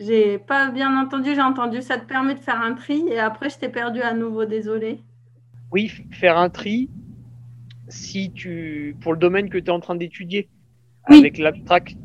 j'ai 0.01 0.38
pas 0.38 0.70
bien 0.70 0.98
entendu, 0.98 1.34
j'ai 1.34 1.42
entendu 1.42 1.82
ça 1.82 1.98
te 1.98 2.07
permet 2.07 2.34
de 2.34 2.40
faire 2.40 2.61
un 2.61 2.74
tri 2.74 3.05
et 3.09 3.18
après 3.18 3.51
je 3.51 3.59
t'ai 3.59 3.68
perdu 3.68 4.01
à 4.01 4.14
nouveau, 4.14 4.46
désolé. 4.46 4.98
Oui, 5.70 5.92
faire 6.11 6.38
un 6.38 6.48
tri 6.48 6.88
si 7.88 8.32
tu 8.32 8.96
pour 9.01 9.12
le 9.12 9.18
domaine 9.18 9.51
que 9.51 9.59
tu 9.59 9.66
es 9.66 9.70
en 9.70 9.80
train 9.80 9.94
d'étudier 9.94 10.48
avec 11.05 11.38
l'abstract. 11.38 11.96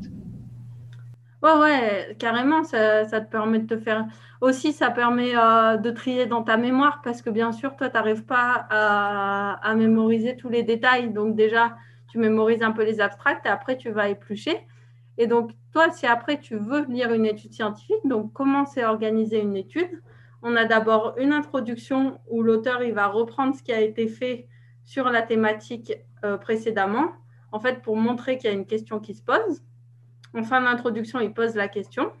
Ouais, 1.54 2.16
carrément, 2.18 2.64
ça, 2.64 3.04
te 3.04 3.30
permet 3.30 3.60
de 3.60 3.66
te 3.76 3.80
faire. 3.80 4.06
Aussi, 4.40 4.72
ça 4.72 4.90
permet 4.90 5.36
euh, 5.36 5.76
de 5.76 5.90
trier 5.92 6.26
dans 6.26 6.42
ta 6.42 6.56
mémoire 6.56 7.00
parce 7.04 7.22
que 7.22 7.30
bien 7.30 7.52
sûr, 7.52 7.76
toi, 7.76 7.88
tu 7.88 7.94
n'arrives 7.94 8.24
pas 8.24 8.66
à, 8.68 9.74
mémoriser 9.76 10.36
tous 10.36 10.48
les 10.48 10.64
détails. 10.64 11.12
Donc, 11.12 11.36
déjà, 11.36 11.76
tu 12.08 12.18
mémorises 12.18 12.62
un 12.62 12.72
peu 12.72 12.84
les 12.84 13.00
abstracts 13.00 13.46
et 13.46 13.48
après, 13.48 13.76
tu 13.76 13.90
vas 13.90 14.08
éplucher. 14.08 14.66
Et 15.18 15.28
donc, 15.28 15.52
toi, 15.72 15.90
si 15.90 16.06
après 16.06 16.40
tu 16.40 16.56
veux 16.56 16.84
lire 16.86 17.12
une 17.12 17.24
étude 17.24 17.52
scientifique, 17.52 18.04
donc 18.04 18.32
comment 18.32 18.66
c'est 18.66 18.84
organisé 18.84 19.40
une 19.40 19.56
étude? 19.56 20.02
On 20.42 20.56
a 20.56 20.64
d'abord 20.64 21.14
une 21.16 21.32
introduction 21.32 22.18
où 22.28 22.42
l'auteur 22.42 22.82
il 22.82 22.92
va 22.92 23.06
reprendre 23.06 23.54
ce 23.54 23.62
qui 23.62 23.72
a 23.72 23.80
été 23.80 24.08
fait 24.08 24.48
sur 24.84 25.10
la 25.10 25.22
thématique 25.22 25.92
euh, 26.24 26.38
précédemment, 26.38 27.12
en 27.52 27.60
fait, 27.60 27.82
pour 27.82 27.96
montrer 27.96 28.36
qu'il 28.36 28.50
y 28.50 28.52
a 28.52 28.56
une 28.56 28.66
question 28.66 28.98
qui 29.00 29.14
se 29.14 29.22
pose. 29.22 29.62
En 30.36 30.42
fin 30.42 30.60
d'introduction, 30.60 31.18
il 31.20 31.32
pose 31.32 31.54
la 31.54 31.66
question. 31.66 32.12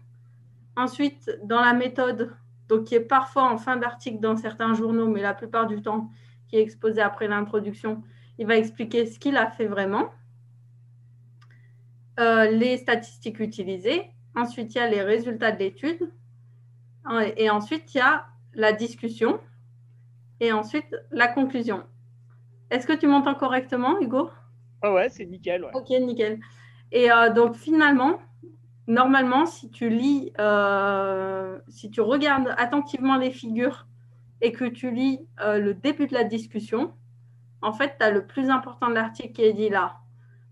Ensuite, 0.74 1.30
dans 1.44 1.60
la 1.60 1.74
méthode, 1.74 2.34
donc 2.68 2.84
qui 2.84 2.94
est 2.94 3.00
parfois 3.00 3.44
en 3.44 3.58
fin 3.58 3.76
d'article 3.76 4.20
dans 4.20 4.36
certains 4.36 4.72
journaux, 4.74 5.06
mais 5.06 5.20
la 5.20 5.34
plupart 5.34 5.66
du 5.66 5.82
temps 5.82 6.10
qui 6.48 6.56
est 6.56 6.62
exposé 6.62 7.02
après 7.02 7.28
l'introduction, 7.28 8.02
il 8.38 8.46
va 8.46 8.56
expliquer 8.56 9.04
ce 9.06 9.18
qu'il 9.18 9.36
a 9.36 9.50
fait 9.50 9.66
vraiment. 9.66 10.10
Euh, 12.18 12.50
les 12.50 12.78
statistiques 12.78 13.40
utilisées, 13.40 14.10
ensuite 14.34 14.74
il 14.74 14.78
y 14.78 14.80
a 14.80 14.88
les 14.88 15.02
résultats 15.02 15.52
de 15.52 15.58
l'étude, 15.58 16.10
et 17.36 17.50
ensuite 17.50 17.94
il 17.94 17.98
y 17.98 18.00
a 18.00 18.26
la 18.54 18.72
discussion, 18.72 19.38
et 20.40 20.52
ensuite 20.52 20.96
la 21.10 21.28
conclusion. 21.28 21.84
Est-ce 22.70 22.86
que 22.86 22.94
tu 22.94 23.06
m'entends 23.06 23.34
correctement, 23.34 24.00
Hugo? 24.00 24.30
Ah 24.80 24.92
ouais, 24.92 25.08
c'est 25.10 25.26
nickel. 25.26 25.66
Ok, 25.74 25.90
nickel. 25.90 26.40
Et 26.92 27.10
euh, 27.10 27.32
donc 27.32 27.56
finalement, 27.56 28.20
normalement, 28.86 29.46
si 29.46 29.70
tu 29.70 29.88
lis, 29.88 30.32
euh, 30.38 31.58
si 31.68 31.90
tu 31.90 32.00
regardes 32.00 32.54
attentivement 32.56 33.16
les 33.16 33.30
figures 33.30 33.86
et 34.40 34.52
que 34.52 34.64
tu 34.64 34.90
lis 34.90 35.26
le 35.38 35.72
début 35.72 36.06
de 36.06 36.14
la 36.14 36.24
discussion, 36.24 36.92
en 37.62 37.72
fait, 37.72 37.96
tu 37.98 38.04
as 38.04 38.10
le 38.10 38.26
plus 38.26 38.50
important 38.50 38.88
de 38.88 38.94
l'article 38.94 39.32
qui 39.32 39.42
est 39.42 39.52
dit 39.52 39.68
là. 39.68 39.96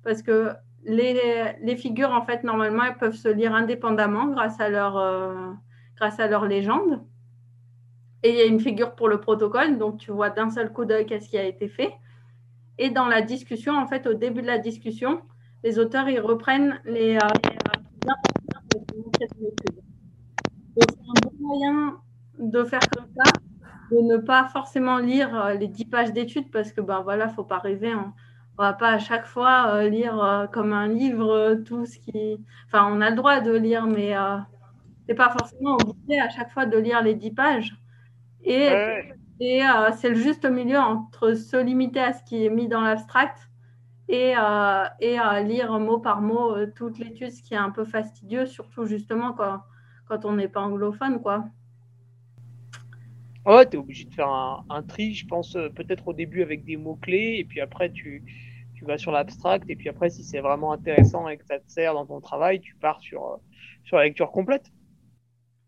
Parce 0.03 0.23
que 0.23 0.55
les, 0.85 1.77
figures, 1.77 2.11
en 2.11 2.23
fait, 2.23 2.45
normalement, 2.45 2.85
elles 2.85 2.97
peuvent 2.97 3.15
se 3.15 3.29
lire 3.29 3.55
indépendamment 3.55 4.27
grâce 4.27 4.61
à 4.61 4.69
leur, 4.69 4.97
euh, 4.97 5.51
grâce 5.97 6.21
à 6.21 6.27
leur 6.27 6.47
légende. 6.47 7.03
Et 8.23 8.31
il 8.31 8.37
y 8.37 8.41
a 8.41 8.47
une 8.47 8.61
figure 8.61 8.95
pour 8.95 9.09
le 9.09 9.21
protocole, 9.21 9.79
donc 9.79 9.99
tu 9.99 10.11
vois 10.11 10.31
d'un 10.31 10.51
seul 10.51 10.73
coup 10.73 10.85
d'œil 10.85 11.07
qu'est-ce 11.07 11.29
qui 11.29 11.39
a 11.39 11.45
été 11.45 11.69
fait. 11.69 11.95
Et 12.79 12.91
dans 12.91 13.07
la 13.07 13.23
discussion, 13.23 13.77
en 13.77 13.87
fait, 13.87 14.07
au 14.07 14.15
début 14.15 14.43
de 14.43 14.47
la 14.47 14.59
discussion, 14.59 15.21
les 15.65 15.79
auteurs, 15.81 16.09
ils 16.09 16.21
reprennent 16.21 16.81
les, 16.85 17.17
euh, 17.17 17.29
c'est 20.77 20.91
un 21.01 21.21
bon 21.23 21.33
moyen 21.41 22.01
de 22.39 22.63
faire 22.65 22.81
comme 22.97 23.07
ça, 23.17 23.33
de 23.91 23.97
ne 23.97 24.19
pas 24.19 24.49
forcément 24.53 24.99
lire 24.99 25.37
euh, 25.37 25.55
les 25.55 25.67
10 25.67 25.87
pages 25.87 26.13
d'études 26.13 26.51
parce 26.53 26.73
que, 26.73 26.81
ben 26.81 27.01
voilà, 27.01 27.29
faut 27.29 27.45
pas 27.45 27.59
rêver. 27.59 27.91
Hein 27.91 28.15
on 28.59 28.63
va 28.63 28.73
pas 28.73 28.91
à 28.91 28.99
chaque 28.99 29.27
fois 29.27 29.75
euh, 29.75 29.89
lire 29.89 30.23
euh, 30.23 30.47
comme 30.47 30.73
un 30.73 30.89
livre 30.89 31.31
euh, 31.31 31.57
tout 31.57 31.87
ce 31.87 31.99
qui. 31.99 32.39
Enfin, 32.67 32.89
on 32.91 33.01
a 33.01 33.11
le 33.11 33.17
droit 33.17 33.41
de 33.41 33.53
lire, 33.53 33.87
mais 33.87 34.15
c'est 35.09 35.15
pas 35.15 35.31
forcément 35.31 35.77
obligé 35.77 36.21
à 36.21 36.29
chaque 36.29 36.51
fois 36.53 36.67
de 36.67 36.79
lire 36.79 37.03
les 37.03 37.15
dix 37.15 37.33
pages. 37.33 37.77
Et, 38.43 38.69
et 39.41 39.63
c'est 39.97 40.11
le 40.11 40.15
juste 40.15 40.45
milieu 40.45 40.79
entre 40.79 41.35
se 41.35 41.57
limiter 41.57 42.01
à 42.01 42.13
ce 42.13 42.23
qui 42.25 42.45
est 42.45 42.51
mis 42.51 42.69
dans 42.69 42.81
l'abstract 42.81 43.49
et, 44.09 44.35
et 45.01 45.17
lire 45.45 45.79
mot 45.81 45.99
par 45.99 46.21
mot 46.21 46.55
toute 46.77 46.99
l'étude, 46.99 47.31
ce 47.31 47.43
qui 47.43 47.55
est 47.55 47.59
un 47.59 47.71
peu 47.71 47.85
fastidieux, 47.85 48.47
surtout 48.47 48.85
justement 48.87 49.33
quand, 49.33 49.61
quand 50.07 50.25
on 50.25 50.35
n'est 50.35 50.49
pas 50.49 50.61
anglophone, 50.61 51.21
quoi. 51.21 51.45
Ouais, 53.47 53.69
tu 53.69 53.77
es 53.77 53.79
obligé 53.79 54.05
de 54.05 54.15
faire 54.15 54.31
un, 54.31 54.83
tri, 54.83 55.13
je 55.13 55.27
pense, 55.27 55.55
euh, 55.55 55.69
peut-être 55.69 56.09
au 56.09 56.15
début 56.15 56.43
avec 56.43 56.65
des 56.65 56.79
mots-clés, 56.79 57.37
et 57.39 57.45
puis 57.45 57.61
après, 57.61 57.93
tu, 57.93 58.25
tu 58.75 58.87
vas 58.87 58.97
sur 58.97 59.13
l'abstract, 59.13 59.69
et 59.69 59.77
puis 59.77 59.91
après, 59.91 60.09
si 60.09 60.25
c'est 60.25 60.41
vraiment 60.41 60.73
intéressant 60.73 61.29
et 61.29 61.37
que 61.37 61.45
ça 61.45 61.59
te 61.59 61.71
sert 61.71 61.93
dans 61.93 62.07
ton 62.07 62.21
travail, 62.23 62.61
tu 62.61 62.75
pars 62.77 63.01
sur, 63.01 63.23
euh, 63.23 63.37
sur 63.85 63.99
la 63.99 64.05
lecture 64.05 64.31
complète. 64.31 64.73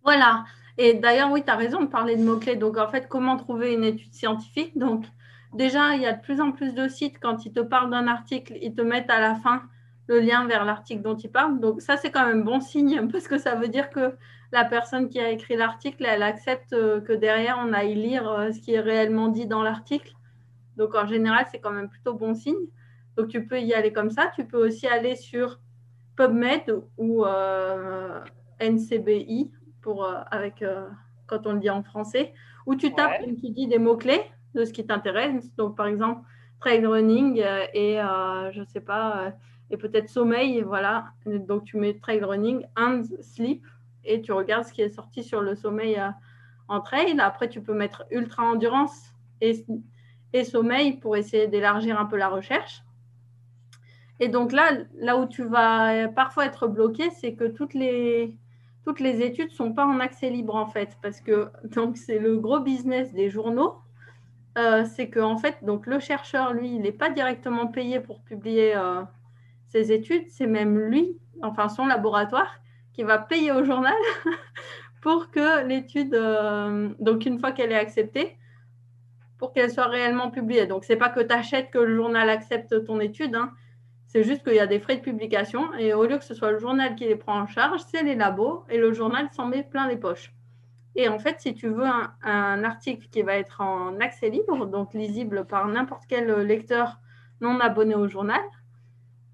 Voilà. 0.02 0.44
Et 0.78 0.94
d'ailleurs, 0.94 1.30
oui, 1.30 1.42
tu 1.44 1.50
as 1.50 1.56
raison 1.56 1.80
de 1.82 1.86
parler 1.86 2.16
de 2.16 2.24
mots-clés. 2.24 2.56
Donc, 2.56 2.78
en 2.78 2.88
fait, 2.88 3.08
comment 3.08 3.36
trouver 3.36 3.74
une 3.74 3.84
étude 3.84 4.12
scientifique? 4.14 4.76
Donc, 4.78 5.04
déjà, 5.56 5.94
il 5.94 6.02
y 6.02 6.06
a 6.06 6.12
de 6.12 6.20
plus 6.20 6.40
en 6.40 6.52
plus 6.52 6.74
de 6.74 6.88
sites, 6.88 7.18
quand 7.20 7.44
ils 7.44 7.52
te 7.52 7.60
parlent 7.60 7.90
d'un 7.90 8.06
article, 8.06 8.56
ils 8.60 8.74
te 8.74 8.82
mettent 8.82 9.10
à 9.10 9.20
la 9.20 9.34
fin 9.34 9.62
le 10.06 10.20
lien 10.20 10.46
vers 10.46 10.64
l'article 10.64 11.02
dont 11.02 11.16
ils 11.16 11.30
parlent. 11.30 11.58
Donc, 11.58 11.80
ça, 11.80 11.96
c'est 11.96 12.10
quand 12.10 12.26
même 12.26 12.44
bon 12.44 12.60
signe, 12.60 13.08
parce 13.12 13.28
que 13.28 13.38
ça 13.38 13.54
veut 13.54 13.68
dire 13.68 13.90
que 13.90 14.14
la 14.52 14.64
personne 14.64 15.08
qui 15.08 15.18
a 15.20 15.30
écrit 15.30 15.56
l'article, 15.56 16.04
elle 16.06 16.22
accepte 16.22 16.72
euh, 16.72 17.00
que 17.00 17.12
derrière, 17.12 17.58
on 17.60 17.72
aille 17.72 17.94
lire 17.94 18.30
euh, 18.30 18.52
ce 18.52 18.60
qui 18.60 18.74
est 18.74 18.80
réellement 18.80 19.28
dit 19.28 19.46
dans 19.46 19.62
l'article. 19.62 20.12
Donc, 20.76 20.94
en 20.94 21.06
général, 21.06 21.46
c'est 21.50 21.58
quand 21.58 21.72
même 21.72 21.88
plutôt 21.88 22.14
bon 22.14 22.34
signe. 22.34 22.54
Donc, 23.16 23.28
tu 23.28 23.46
peux 23.46 23.60
y 23.60 23.74
aller 23.74 23.92
comme 23.92 24.10
ça. 24.10 24.30
Tu 24.36 24.44
peux 24.44 24.64
aussi 24.64 24.86
aller 24.86 25.16
sur 25.16 25.58
PubMed 26.16 26.82
ou 26.98 27.24
euh, 27.24 28.20
NCBI 28.60 29.50
pour, 29.80 30.06
avec, 30.30 30.64
quand 31.26 31.46
on 31.46 31.52
le 31.52 31.60
dit 31.60 31.70
en 31.70 31.82
français, 31.82 32.34
où 32.66 32.74
tu 32.74 32.92
tapes, 32.92 33.20
et 33.22 33.34
tu 33.36 33.50
dis, 33.50 33.68
des 33.68 33.78
mots-clés 33.78 34.22
de 34.56 34.64
ce 34.64 34.72
qui 34.72 34.86
t'intéresse. 34.86 35.54
Donc, 35.56 35.76
par 35.76 35.86
exemple, 35.86 36.22
trail 36.60 36.84
running 36.86 37.38
et, 37.74 37.98
je 38.52 38.60
ne 38.60 38.64
sais 38.66 38.80
pas, 38.80 39.32
et 39.70 39.76
peut-être 39.76 40.08
sommeil, 40.08 40.62
voilà. 40.62 41.06
Donc, 41.26 41.64
tu 41.64 41.76
mets 41.76 41.94
trail 41.94 42.22
running 42.22 42.64
and 42.76 43.02
sleep 43.20 43.64
et 44.04 44.22
tu 44.22 44.32
regardes 44.32 44.64
ce 44.64 44.72
qui 44.72 44.82
est 44.82 44.88
sorti 44.88 45.22
sur 45.22 45.42
le 45.42 45.54
sommeil 45.54 45.96
euh, 45.96 46.08
en 46.68 46.80
trail. 46.80 47.18
Après, 47.20 47.48
tu 47.48 47.60
peux 47.60 47.74
mettre 47.74 48.04
ultra 48.10 48.44
endurance 48.44 49.12
et, 49.40 49.64
et 50.32 50.44
sommeil 50.44 50.98
pour 50.98 51.16
essayer 51.16 51.48
d'élargir 51.48 52.00
un 52.00 52.06
peu 52.06 52.16
la 52.16 52.28
recherche. 52.28 52.82
Et 54.18 54.28
donc 54.28 54.52
là, 54.52 54.70
là 54.96 55.18
où 55.18 55.26
tu 55.26 55.44
vas 55.44 56.08
parfois 56.08 56.46
être 56.46 56.68
bloqué, 56.68 57.10
c'est 57.10 57.34
que 57.34 57.44
toutes 57.44 57.74
les, 57.74 58.34
toutes 58.84 59.00
les 59.00 59.20
études 59.20 59.50
ne 59.50 59.54
sont 59.54 59.72
pas 59.74 59.84
en 59.84 60.00
accès 60.00 60.30
libre 60.30 60.54
en 60.54 60.66
fait, 60.66 60.96
parce 61.02 61.20
que 61.20 61.50
c'est 61.94 62.18
le 62.18 62.38
gros 62.38 62.60
business 62.60 63.12
des 63.12 63.28
journaux. 63.28 63.74
Euh, 64.56 64.84
c'est 64.86 65.10
que 65.10 65.20
en 65.20 65.36
fait, 65.36 65.58
donc 65.62 65.86
le 65.86 66.00
chercheur, 66.00 66.54
lui, 66.54 66.74
il 66.74 66.80
n'est 66.80 66.92
pas 66.92 67.10
directement 67.10 67.66
payé 67.66 68.00
pour 68.00 68.22
publier 68.22 68.74
euh, 68.74 69.02
ses 69.68 69.92
études, 69.92 70.24
c'est 70.30 70.46
même 70.46 70.78
lui, 70.78 71.18
enfin 71.42 71.68
son 71.68 71.86
laboratoire, 71.86 72.60
qui 72.94 73.02
va 73.02 73.18
payer 73.18 73.52
au 73.52 73.64
journal 73.64 73.96
pour 75.02 75.30
que 75.30 75.66
l'étude, 75.66 76.14
euh, 76.14 76.88
donc 76.98 77.26
une 77.26 77.38
fois 77.38 77.52
qu'elle 77.52 77.70
est 77.70 77.78
acceptée, 77.78 78.38
pour 79.38 79.52
qu'elle 79.52 79.70
soit 79.70 79.88
réellement 79.88 80.30
publiée. 80.30 80.66
Donc, 80.66 80.84
ce 80.84 80.94
n'est 80.94 80.98
pas 80.98 81.10
que 81.10 81.20
tu 81.20 81.34
achètes 81.34 81.70
que 81.70 81.78
le 81.78 81.94
journal 81.94 82.30
accepte 82.30 82.84
ton 82.86 82.98
étude, 83.00 83.34
hein. 83.34 83.52
c'est 84.06 84.24
juste 84.24 84.42
qu'il 84.42 84.54
y 84.54 84.60
a 84.60 84.66
des 84.66 84.80
frais 84.80 84.96
de 84.96 85.02
publication 85.02 85.74
et 85.74 85.92
au 85.92 86.06
lieu 86.06 86.16
que 86.16 86.24
ce 86.24 86.32
soit 86.32 86.52
le 86.52 86.58
journal 86.58 86.94
qui 86.94 87.04
les 87.04 87.16
prend 87.16 87.38
en 87.40 87.46
charge, 87.46 87.80
c'est 87.88 88.02
les 88.02 88.14
labos 88.14 88.64
et 88.70 88.78
le 88.78 88.94
journal 88.94 89.28
s'en 89.32 89.44
met 89.44 89.64
plein 89.64 89.86
les 89.86 89.98
poches. 89.98 90.32
Et 90.96 91.08
en 91.08 91.18
fait, 91.18 91.40
si 91.40 91.54
tu 91.54 91.68
veux 91.68 91.86
un, 91.86 92.12
un, 92.22 92.64
article 92.64 93.06
qui 93.10 93.22
va 93.22 93.36
être 93.36 93.60
en 93.60 94.00
accès 94.00 94.30
libre, 94.30 94.66
donc 94.66 94.94
lisible 94.94 95.46
par 95.46 95.68
n'importe 95.68 96.04
quel 96.08 96.26
lecteur 96.42 96.98
non 97.40 97.60
abonné 97.60 97.94
au 97.94 98.08
journal, 98.08 98.40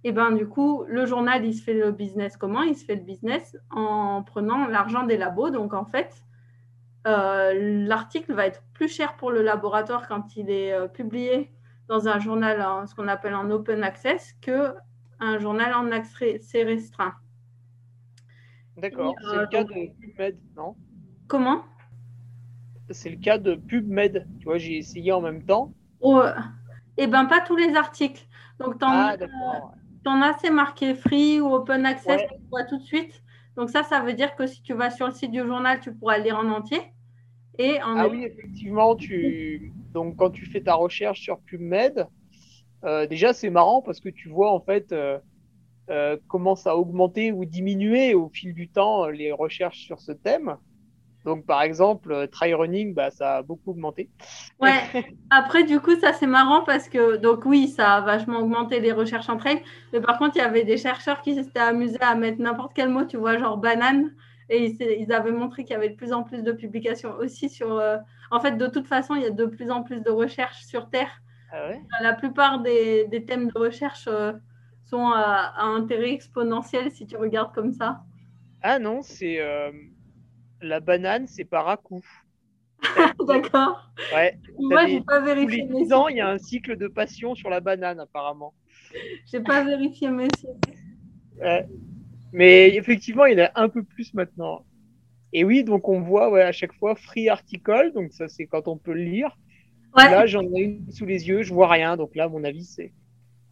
et 0.04 0.12
ben 0.12 0.32
du 0.32 0.48
coup, 0.48 0.84
le 0.88 1.06
journal, 1.06 1.44
il 1.44 1.54
se 1.54 1.62
fait 1.62 1.74
le 1.74 1.92
business 1.92 2.36
comment? 2.36 2.62
Il 2.62 2.76
se 2.76 2.84
fait 2.84 2.96
le 2.96 3.02
business 3.02 3.56
en 3.70 4.22
prenant 4.22 4.66
l'argent 4.66 5.04
des 5.04 5.16
labos. 5.16 5.50
Donc 5.50 5.74
en 5.74 5.84
fait, 5.84 6.24
euh, 7.06 7.86
l'article 7.86 8.34
va 8.34 8.46
être 8.46 8.62
plus 8.74 8.88
cher 8.88 9.16
pour 9.16 9.30
le 9.30 9.42
laboratoire 9.42 10.08
quand 10.08 10.36
il 10.36 10.50
est 10.50 10.72
euh, 10.72 10.88
publié 10.88 11.52
dans 11.88 12.08
un 12.08 12.18
journal, 12.18 12.86
ce 12.88 12.94
qu'on 12.94 13.08
appelle 13.08 13.34
en 13.34 13.50
open 13.50 13.84
access, 13.84 14.34
que 14.40 14.74
un 15.20 15.38
journal 15.38 15.72
en 15.74 15.92
accès 15.92 16.40
restreint. 16.54 17.14
D'accord. 18.76 19.14
C'est 19.20 19.36
le 19.36 19.42
euh, 19.42 19.46
cas 19.46 19.64
de 19.64 19.70
PubMed, 20.00 20.38
non? 20.56 20.74
Comment? 21.32 21.62
C'est 22.90 23.08
le 23.08 23.16
cas 23.16 23.38
de 23.38 23.54
PubMed. 23.54 24.28
Tu 24.38 24.44
vois, 24.44 24.58
j'ai 24.58 24.76
essayé 24.76 25.12
en 25.12 25.22
même 25.22 25.42
temps. 25.42 25.72
Oh, 26.02 26.22
eh 26.98 27.06
ben 27.06 27.24
pas 27.24 27.40
tous 27.40 27.56
les 27.56 27.74
articles. 27.74 28.22
Donc, 28.58 28.74
ah, 28.82 29.16
d'accord 29.16 29.74
en 30.04 30.20
as, 30.20 30.36
c'est 30.42 30.50
marqué 30.50 30.94
free 30.94 31.40
ou 31.40 31.54
open 31.54 31.86
access, 31.86 32.20
tu 32.20 32.36
vois 32.50 32.64
tout 32.64 32.76
de 32.76 32.82
suite. 32.82 33.22
Donc 33.56 33.70
ça, 33.70 33.82
ça 33.82 34.00
veut 34.00 34.12
dire 34.12 34.36
que 34.36 34.46
si 34.46 34.60
tu 34.60 34.74
vas 34.74 34.90
sur 34.90 35.06
le 35.06 35.14
site 35.14 35.30
du 35.30 35.38
journal, 35.38 35.80
tu 35.80 35.94
pourras 35.94 36.18
le 36.18 36.24
lire 36.24 36.36
en 36.36 36.50
entier. 36.50 36.82
Et 37.58 37.78
ah 37.80 38.08
oui, 38.10 38.24
effectivement, 38.24 38.94
tu... 38.94 39.72
Donc, 39.94 40.16
quand 40.16 40.28
tu 40.28 40.44
fais 40.44 40.60
ta 40.60 40.74
recherche 40.74 41.22
sur 41.22 41.38
PubMed, 41.40 42.08
euh, 42.84 43.06
déjà, 43.06 43.32
c'est 43.32 43.48
marrant 43.48 43.80
parce 43.80 44.00
que 44.00 44.10
tu 44.10 44.28
vois 44.28 44.52
en 44.52 44.60
fait 44.60 44.92
euh, 44.92 45.18
euh, 45.88 46.18
comment 46.28 46.56
ça 46.56 46.72
a 46.72 46.74
augmenté 46.74 47.32
ou 47.32 47.46
diminué 47.46 48.12
au 48.12 48.28
fil 48.28 48.52
du 48.52 48.68
temps 48.68 49.06
les 49.08 49.32
recherches 49.32 49.78
sur 49.78 49.98
ce 49.98 50.12
thème. 50.12 50.58
Donc, 51.24 51.46
par 51.46 51.62
exemple, 51.62 52.12
euh, 52.12 52.26
try 52.26 52.52
running, 52.52 52.94
bah, 52.94 53.10
ça 53.10 53.36
a 53.36 53.42
beaucoup 53.42 53.70
augmenté. 53.70 54.10
Ouais. 54.60 54.80
Après, 55.30 55.62
du 55.64 55.80
coup, 55.80 55.94
ça 55.96 56.12
c'est 56.12 56.26
marrant 56.26 56.62
parce 56.64 56.88
que, 56.88 57.16
donc 57.16 57.44
oui, 57.44 57.68
ça 57.68 57.96
a 57.96 58.00
vachement 58.00 58.38
augmenté 58.38 58.80
les 58.80 58.92
recherches 58.92 59.28
en 59.28 59.36
trail. 59.36 59.62
Mais 59.92 60.00
par 60.00 60.18
contre, 60.18 60.36
il 60.36 60.40
y 60.40 60.42
avait 60.42 60.64
des 60.64 60.76
chercheurs 60.76 61.22
qui 61.22 61.34
s'étaient 61.34 61.60
amusés 61.60 62.00
à 62.00 62.14
mettre 62.14 62.40
n'importe 62.40 62.72
quel 62.74 62.88
mot, 62.88 63.04
tu 63.04 63.16
vois, 63.16 63.38
genre 63.38 63.56
banane. 63.56 64.12
Et 64.48 64.76
ils, 65.00 65.12
avaient 65.12 65.32
montré 65.32 65.62
qu'il 65.62 65.72
y 65.72 65.76
avait 65.76 65.90
de 65.90 65.94
plus 65.94 66.12
en 66.12 66.24
plus 66.24 66.42
de 66.42 66.52
publications 66.52 67.14
aussi 67.18 67.48
sur. 67.48 67.78
Euh, 67.78 67.96
en 68.30 68.40
fait, 68.40 68.56
de 68.56 68.66
toute 68.66 68.86
façon, 68.86 69.14
il 69.14 69.22
y 69.22 69.26
a 69.26 69.30
de 69.30 69.46
plus 69.46 69.70
en 69.70 69.82
plus 69.82 70.00
de 70.00 70.10
recherches 70.10 70.64
sur 70.64 70.90
Terre. 70.90 71.22
Ah 71.52 71.68
ouais? 71.68 71.80
La 72.00 72.12
plupart 72.12 72.60
des, 72.60 73.06
des, 73.06 73.24
thèmes 73.24 73.48
de 73.48 73.58
recherche 73.58 74.08
euh, 74.08 74.32
sont 74.84 75.08
à, 75.08 75.52
à, 75.56 75.64
intérêt 75.64 76.12
exponentiel 76.12 76.90
si 76.90 77.06
tu 77.06 77.16
regardes 77.16 77.54
comme 77.54 77.72
ça. 77.72 78.02
Ah 78.62 78.78
non, 78.78 79.02
c'est 79.02 79.40
la 80.62 80.80
banane, 80.80 81.26
c'est 81.26 81.44
par 81.44 81.68
à 81.68 81.76
coup. 81.76 82.04
D'accord. 83.26 83.90
Ouais. 84.14 84.38
Moi, 84.58 84.86
j'ai 84.86 85.00
pas 85.00 85.20
vérifié. 85.20 85.66
Tous 85.66 85.78
les 85.78 85.84
10 85.84 85.92
ans, 85.92 86.08
il 86.08 86.16
y 86.16 86.20
a 86.20 86.28
un 86.28 86.38
cycle 86.38 86.76
de 86.76 86.88
passion 86.88 87.34
sur 87.34 87.48
la 87.50 87.60
banane, 87.60 88.00
apparemment. 88.00 88.54
J'ai 89.30 89.40
pas 89.40 89.62
vérifié 89.64 90.10
mes 90.10 90.28
ouais. 91.40 91.66
Mais 92.32 92.74
effectivement, 92.74 93.26
il 93.26 93.38
y 93.38 93.42
en 93.42 93.46
a 93.46 93.50
un 93.54 93.68
peu 93.68 93.82
plus 93.82 94.14
maintenant. 94.14 94.64
Et 95.32 95.44
oui, 95.44 95.64
donc 95.64 95.88
on 95.88 96.00
voit 96.00 96.30
ouais, 96.30 96.42
à 96.42 96.52
chaque 96.52 96.74
fois 96.74 96.94
free 96.94 97.28
article, 97.28 97.92
donc 97.94 98.12
ça 98.12 98.28
c'est 98.28 98.46
quand 98.46 98.68
on 98.68 98.76
peut 98.76 98.92
le 98.92 99.04
lire. 99.04 99.38
Là, 99.96 100.26
j'en 100.26 100.42
ai 100.54 100.60
une 100.60 100.90
sous 100.90 101.06
les 101.06 101.28
yeux, 101.28 101.42
je 101.42 101.52
vois 101.52 101.68
rien, 101.68 101.96
donc 101.96 102.14
là, 102.14 102.24
à 102.24 102.28
mon 102.28 102.44
avis, 102.44 102.64
c'est 102.64 102.92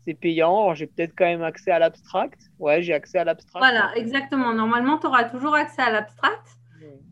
c'est 0.04 0.14
payant. 0.14 0.74
J'ai 0.74 0.86
peut-être 0.86 1.12
quand 1.16 1.26
même 1.26 1.42
accès 1.42 1.70
à 1.70 1.78
l'abstract. 1.78 2.50
Ouais, 2.58 2.82
j'ai 2.82 2.94
accès 2.94 3.18
à 3.18 3.24
l'abstract. 3.24 3.64
Voilà, 3.64 3.92
exactement. 3.96 4.52
Normalement, 4.54 4.98
tu 4.98 5.06
auras 5.06 5.24
toujours 5.24 5.54
accès 5.54 5.82
à 5.82 5.90
l'abstract. 5.90 6.56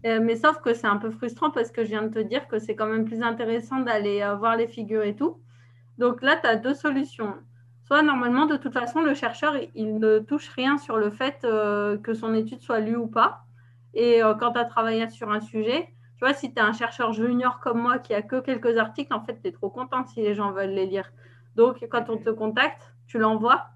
Euh, 0.06 0.20
mais 0.22 0.36
sauf 0.36 0.60
que 0.60 0.74
c'est 0.74 0.86
un 0.86 0.96
peu 0.96 1.10
frustrant 1.10 1.50
parce 1.50 1.72
que 1.72 1.82
je 1.82 1.88
viens 1.88 2.02
de 2.02 2.14
te 2.14 2.18
dire 2.20 2.46
que 2.46 2.58
c'est 2.58 2.76
quand 2.76 2.86
même 2.86 3.04
plus 3.04 3.22
intéressant 3.22 3.80
d'aller 3.80 4.22
euh, 4.22 4.36
voir 4.36 4.56
les 4.56 4.68
figures 4.68 5.02
et 5.02 5.16
tout. 5.16 5.40
Donc 5.98 6.22
là, 6.22 6.36
tu 6.36 6.46
as 6.46 6.56
deux 6.56 6.74
solutions. 6.74 7.34
Soit 7.84 8.02
normalement, 8.02 8.46
de 8.46 8.56
toute 8.56 8.72
façon, 8.72 9.00
le 9.00 9.14
chercheur, 9.14 9.56
il 9.74 9.98
ne 9.98 10.18
touche 10.20 10.48
rien 10.50 10.78
sur 10.78 10.98
le 10.98 11.10
fait 11.10 11.40
euh, 11.44 11.98
que 11.98 12.14
son 12.14 12.34
étude 12.34 12.60
soit 12.60 12.80
lue 12.80 12.96
ou 12.96 13.06
pas. 13.06 13.44
Et 13.94 14.20
quand 14.38 14.52
tu 14.52 14.58
as 14.58 14.66
travaillé 14.66 15.08
sur 15.08 15.32
un 15.32 15.40
sujet, 15.40 15.88
tu 16.18 16.24
vois, 16.24 16.34
si 16.34 16.52
tu 16.52 16.58
es 16.58 16.62
un 16.62 16.74
chercheur 16.74 17.12
junior 17.12 17.58
comme 17.58 17.80
moi 17.80 17.98
qui 17.98 18.14
a 18.14 18.22
que 18.22 18.38
quelques 18.40 18.76
articles, 18.76 19.12
en 19.14 19.24
fait, 19.24 19.40
tu 19.42 19.48
es 19.48 19.52
trop 19.52 19.70
content 19.70 20.04
si 20.04 20.20
les 20.20 20.34
gens 20.34 20.52
veulent 20.52 20.70
les 20.70 20.86
lire. 20.86 21.10
Donc, 21.56 21.84
quand 21.90 22.08
on 22.10 22.18
te 22.18 22.30
contacte, 22.30 22.92
tu 23.06 23.18
l'envoies 23.18 23.66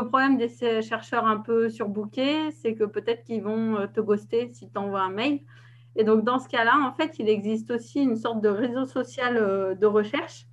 le 0.00 0.08
problème 0.08 0.36
des 0.36 0.48
chercheurs 0.82 1.26
un 1.26 1.38
peu 1.38 1.68
surbookés, 1.68 2.50
c'est 2.52 2.74
que 2.74 2.84
peut-être 2.84 3.24
qu'ils 3.24 3.42
vont 3.42 3.76
euh, 3.76 3.86
te 3.86 4.00
ghoster 4.00 4.50
si 4.52 4.70
tu 4.70 4.78
envoies 4.78 5.02
un 5.02 5.10
mail. 5.10 5.40
Et 5.96 6.04
donc, 6.04 6.24
dans 6.24 6.38
ce 6.38 6.48
cas-là, 6.48 6.78
en 6.78 6.92
fait, 6.92 7.18
il 7.18 7.28
existe 7.28 7.70
aussi 7.70 8.00
une 8.00 8.16
sorte 8.16 8.40
de 8.40 8.48
réseau 8.48 8.86
social 8.86 9.36
euh, 9.36 9.74
de 9.74 9.84
recherche 9.86 10.46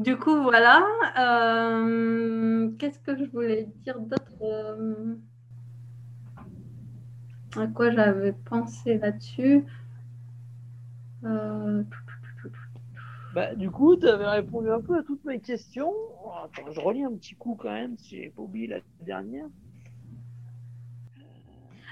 Du 0.00 0.16
coup, 0.16 0.42
voilà. 0.42 0.82
Euh, 1.18 2.70
qu'est-ce 2.78 2.98
que 3.00 3.14
je 3.18 3.24
voulais 3.24 3.68
dire 3.84 4.00
d'autre 4.00 4.32
euh, 4.40 5.14
À 7.54 7.66
quoi 7.66 7.90
j'avais 7.90 8.32
pensé 8.32 8.96
là-dessus? 8.96 9.62
Euh, 11.24 11.82
bah, 13.34 13.54
Du 13.54 13.70
coup, 13.70 13.94
tu 13.94 14.08
avais 14.08 14.26
répondu 14.26 14.70
un 14.70 14.80
peu 14.80 14.96
à 14.96 15.02
toutes 15.02 15.22
mes 15.26 15.38
questions. 15.38 15.92
Attends, 16.44 16.72
je 16.72 16.80
relis 16.80 17.04
un 17.04 17.12
petit 17.12 17.34
coup 17.34 17.54
quand 17.60 17.70
même, 17.70 17.98
si 17.98 18.16
j'ai 18.16 18.30
pas 18.30 18.40
oublié 18.40 18.68
la 18.68 18.78
dernière. 19.02 19.48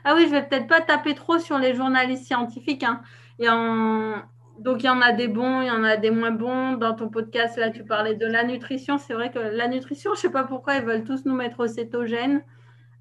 Ah 0.04 0.14
oui, 0.16 0.24
je 0.24 0.30
vais 0.30 0.48
peut-être 0.48 0.66
pas 0.66 0.80
taper 0.80 1.14
trop 1.14 1.38
sur 1.38 1.59
les 1.59 1.74
journalistes 1.74 2.24
scientifiques. 2.24 2.84
Hein. 2.84 3.02
Et 3.38 3.50
en, 3.50 4.22
donc, 4.59 4.82
il 4.82 4.86
y 4.86 4.88
en 4.88 5.00
a 5.00 5.12
des 5.12 5.28
bons, 5.28 5.61
il 5.61 5.68
y 5.68 5.70
en 5.70 5.84
a 5.84 5.96
des 5.96 6.11
moins 6.11 6.32
bons. 6.32 6.76
Dans 6.76 6.94
ton 6.94 7.09
podcast, 7.09 7.56
là, 7.56 7.70
tu 7.70 7.84
parlais 7.84 8.14
de 8.14 8.26
la 8.26 8.42
nutrition. 8.42 8.98
C'est 8.98 9.14
vrai 9.14 9.30
que 9.30 9.38
la 9.38 9.68
nutrition, 9.68 10.12
je 10.14 10.18
ne 10.18 10.22
sais 10.22 10.30
pas 10.30 10.44
pourquoi 10.44 10.76
ils 10.76 10.84
veulent 10.84 11.04
tous 11.04 11.24
nous 11.24 11.34
mettre 11.34 11.61
au 11.61 11.66
cétogène. 11.68 12.42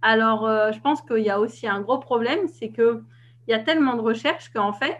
Alors, 0.03 0.45
euh, 0.45 0.71
je 0.71 0.79
pense 0.79 1.01
qu'il 1.01 1.23
y 1.23 1.31
a 1.31 1.39
aussi 1.39 1.67
un 1.67 1.81
gros 1.81 1.97
problème, 1.97 2.47
c'est 2.47 2.69
qu'il 2.69 3.01
y 3.47 3.53
a 3.53 3.59
tellement 3.59 3.95
de 3.95 4.01
recherches 4.01 4.49
qu'en 4.49 4.71
fait, 4.71 4.99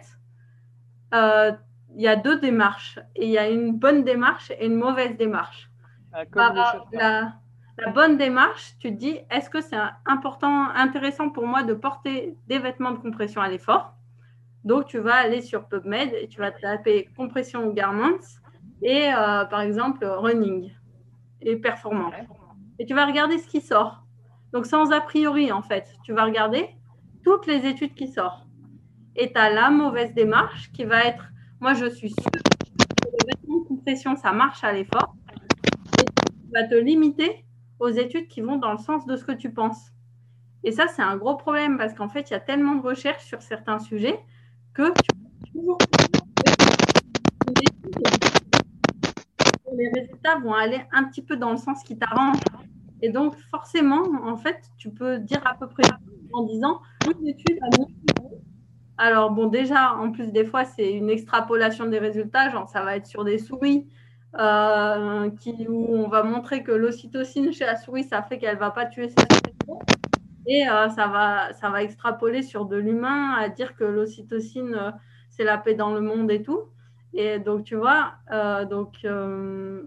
euh, 1.14 1.52
il 1.94 2.02
y 2.02 2.08
a 2.08 2.16
deux 2.16 2.40
démarches. 2.40 2.98
Et 3.14 3.26
il 3.26 3.30
y 3.30 3.38
a 3.38 3.48
une 3.48 3.72
bonne 3.72 4.02
démarche 4.02 4.50
et 4.50 4.66
une 4.66 4.74
mauvaise 4.74 5.16
démarche. 5.16 5.70
Ah, 6.12 6.24
la, 6.92 7.34
la, 7.76 7.90
bonne 7.92 8.16
démarche, 8.16 8.74
tu 8.80 8.90
te 8.90 8.98
dis, 8.98 9.18
est-ce 9.30 9.48
que 9.48 9.60
c'est 9.60 9.76
important, 10.06 10.70
intéressant 10.70 11.30
pour 11.30 11.46
moi 11.46 11.62
de 11.62 11.74
porter 11.74 12.36
des 12.48 12.58
vêtements 12.58 12.90
de 12.90 12.98
compression 12.98 13.40
à 13.40 13.48
l'effort? 13.48 13.94
Donc, 14.68 14.84
tu 14.84 14.98
vas 14.98 15.14
aller 15.14 15.40
sur 15.40 15.66
PubMed 15.66 16.12
et 16.12 16.28
tu 16.28 16.40
vas 16.40 16.50
taper 16.50 17.08
compression 17.16 17.70
garments 17.70 18.20
et 18.82 19.08
euh, 19.08 19.46
par 19.46 19.62
exemple 19.62 20.04
running 20.04 20.70
et 21.40 21.56
performance. 21.56 22.12
Et 22.78 22.84
tu 22.84 22.94
vas 22.94 23.06
regarder 23.06 23.38
ce 23.38 23.48
qui 23.48 23.62
sort. 23.62 24.04
Donc, 24.52 24.66
sans 24.66 24.92
a 24.92 25.00
priori, 25.00 25.50
en 25.52 25.62
fait, 25.62 25.86
tu 26.04 26.12
vas 26.12 26.24
regarder 26.24 26.68
toutes 27.24 27.46
les 27.46 27.64
études 27.64 27.94
qui 27.94 28.08
sortent. 28.08 28.46
Et 29.16 29.32
tu 29.32 29.38
as 29.38 29.48
la 29.48 29.70
mauvaise 29.70 30.12
démarche 30.12 30.70
qui 30.72 30.84
va 30.84 31.02
être 31.02 31.24
moi, 31.60 31.72
je 31.72 31.86
suis 31.86 32.10
sûre 32.10 32.30
que 32.30 33.08
les 33.10 33.26
vêtements 33.26 33.62
de 33.62 33.68
compression, 33.68 34.16
ça 34.16 34.32
marche 34.32 34.62
à 34.64 34.72
l'effort. 34.72 35.16
Et 35.98 36.04
tu 36.04 36.52
vas 36.52 36.64
te 36.64 36.74
limiter 36.74 37.46
aux 37.80 37.88
études 37.88 38.28
qui 38.28 38.42
vont 38.42 38.58
dans 38.58 38.72
le 38.72 38.78
sens 38.78 39.06
de 39.06 39.16
ce 39.16 39.24
que 39.24 39.32
tu 39.32 39.50
penses. 39.50 39.92
Et 40.62 40.72
ça, 40.72 40.88
c'est 40.88 41.02
un 41.02 41.16
gros 41.16 41.36
problème 41.36 41.78
parce 41.78 41.94
qu'en 41.94 42.10
fait, 42.10 42.28
il 42.28 42.34
y 42.34 42.36
a 42.36 42.40
tellement 42.40 42.74
de 42.74 42.82
recherches 42.82 43.24
sur 43.24 43.40
certains 43.40 43.78
sujets 43.78 44.20
que 44.78 44.92
les 49.76 49.88
résultats 49.94 50.38
vont 50.38 50.54
aller 50.54 50.80
un 50.92 51.04
petit 51.04 51.22
peu 51.22 51.36
dans 51.36 51.50
le 51.50 51.56
sens 51.56 51.82
qui 51.82 51.98
t'arrange. 51.98 52.38
Et 53.02 53.10
donc, 53.10 53.36
forcément, 53.50 54.04
en 54.24 54.36
fait, 54.36 54.56
tu 54.76 54.90
peux 54.90 55.18
dire 55.18 55.40
à 55.44 55.54
peu 55.54 55.68
près 55.68 55.82
en 56.32 56.44
disant 56.44 56.80
Alors, 58.96 59.30
bon, 59.32 59.46
déjà, 59.46 59.94
en 59.94 60.12
plus, 60.12 60.28
des 60.32 60.44
fois, 60.44 60.64
c'est 60.64 60.92
une 60.92 61.10
extrapolation 61.10 61.86
des 61.86 61.98
résultats. 61.98 62.50
Genre, 62.50 62.68
ça 62.68 62.82
va 62.82 62.96
être 62.96 63.06
sur 63.06 63.24
des 63.24 63.38
souris 63.38 63.88
euh, 64.38 65.30
qui, 65.40 65.66
où 65.68 65.86
on 65.94 66.08
va 66.08 66.22
montrer 66.22 66.62
que 66.62 66.72
l'ocytocine 66.72 67.52
chez 67.52 67.66
la 67.66 67.76
souris, 67.76 68.04
ça 68.04 68.22
fait 68.22 68.38
qu'elle 68.38 68.54
ne 68.54 68.60
va 68.60 68.70
pas 68.70 68.86
tuer 68.86 69.08
souris. 69.08 69.97
Et 70.50 70.66
euh, 70.66 70.88
ça, 70.88 71.08
va, 71.08 71.52
ça 71.52 71.68
va 71.68 71.82
extrapoler 71.82 72.42
sur 72.42 72.64
de 72.64 72.76
l'humain 72.76 73.34
à 73.34 73.50
dire 73.50 73.76
que 73.76 73.84
l'ocytocine, 73.84 74.74
euh, 74.74 74.90
c'est 75.28 75.44
la 75.44 75.58
paix 75.58 75.74
dans 75.74 75.92
le 75.92 76.00
monde 76.00 76.30
et 76.30 76.42
tout. 76.42 76.70
Et 77.12 77.38
donc, 77.38 77.64
tu 77.64 77.76
vois, 77.76 78.14
euh, 78.32 78.64
donc, 78.64 79.06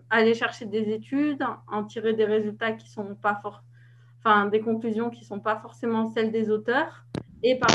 aller 0.09 0.34
chercher 0.34 0.66
des 0.66 0.91
études, 0.91 1.43
en 1.68 1.84
tirer 1.84 2.14
des 2.14 2.26
résultats 2.26 2.74
qui 2.74 2.89
sont 2.89 3.16
pas 3.16 3.39
forts, 3.41 3.64
enfin, 4.20 4.45
des 4.45 4.62
conclusions 4.62 5.09
qui 5.09 5.22
ne 5.22 5.26
sont 5.26 5.39
pas 5.39 5.57
forcément 5.57 6.05
celles 6.12 6.32
des 6.32 6.49
auteurs. 6.51 7.05
Et 7.43 7.57
par 7.57 7.70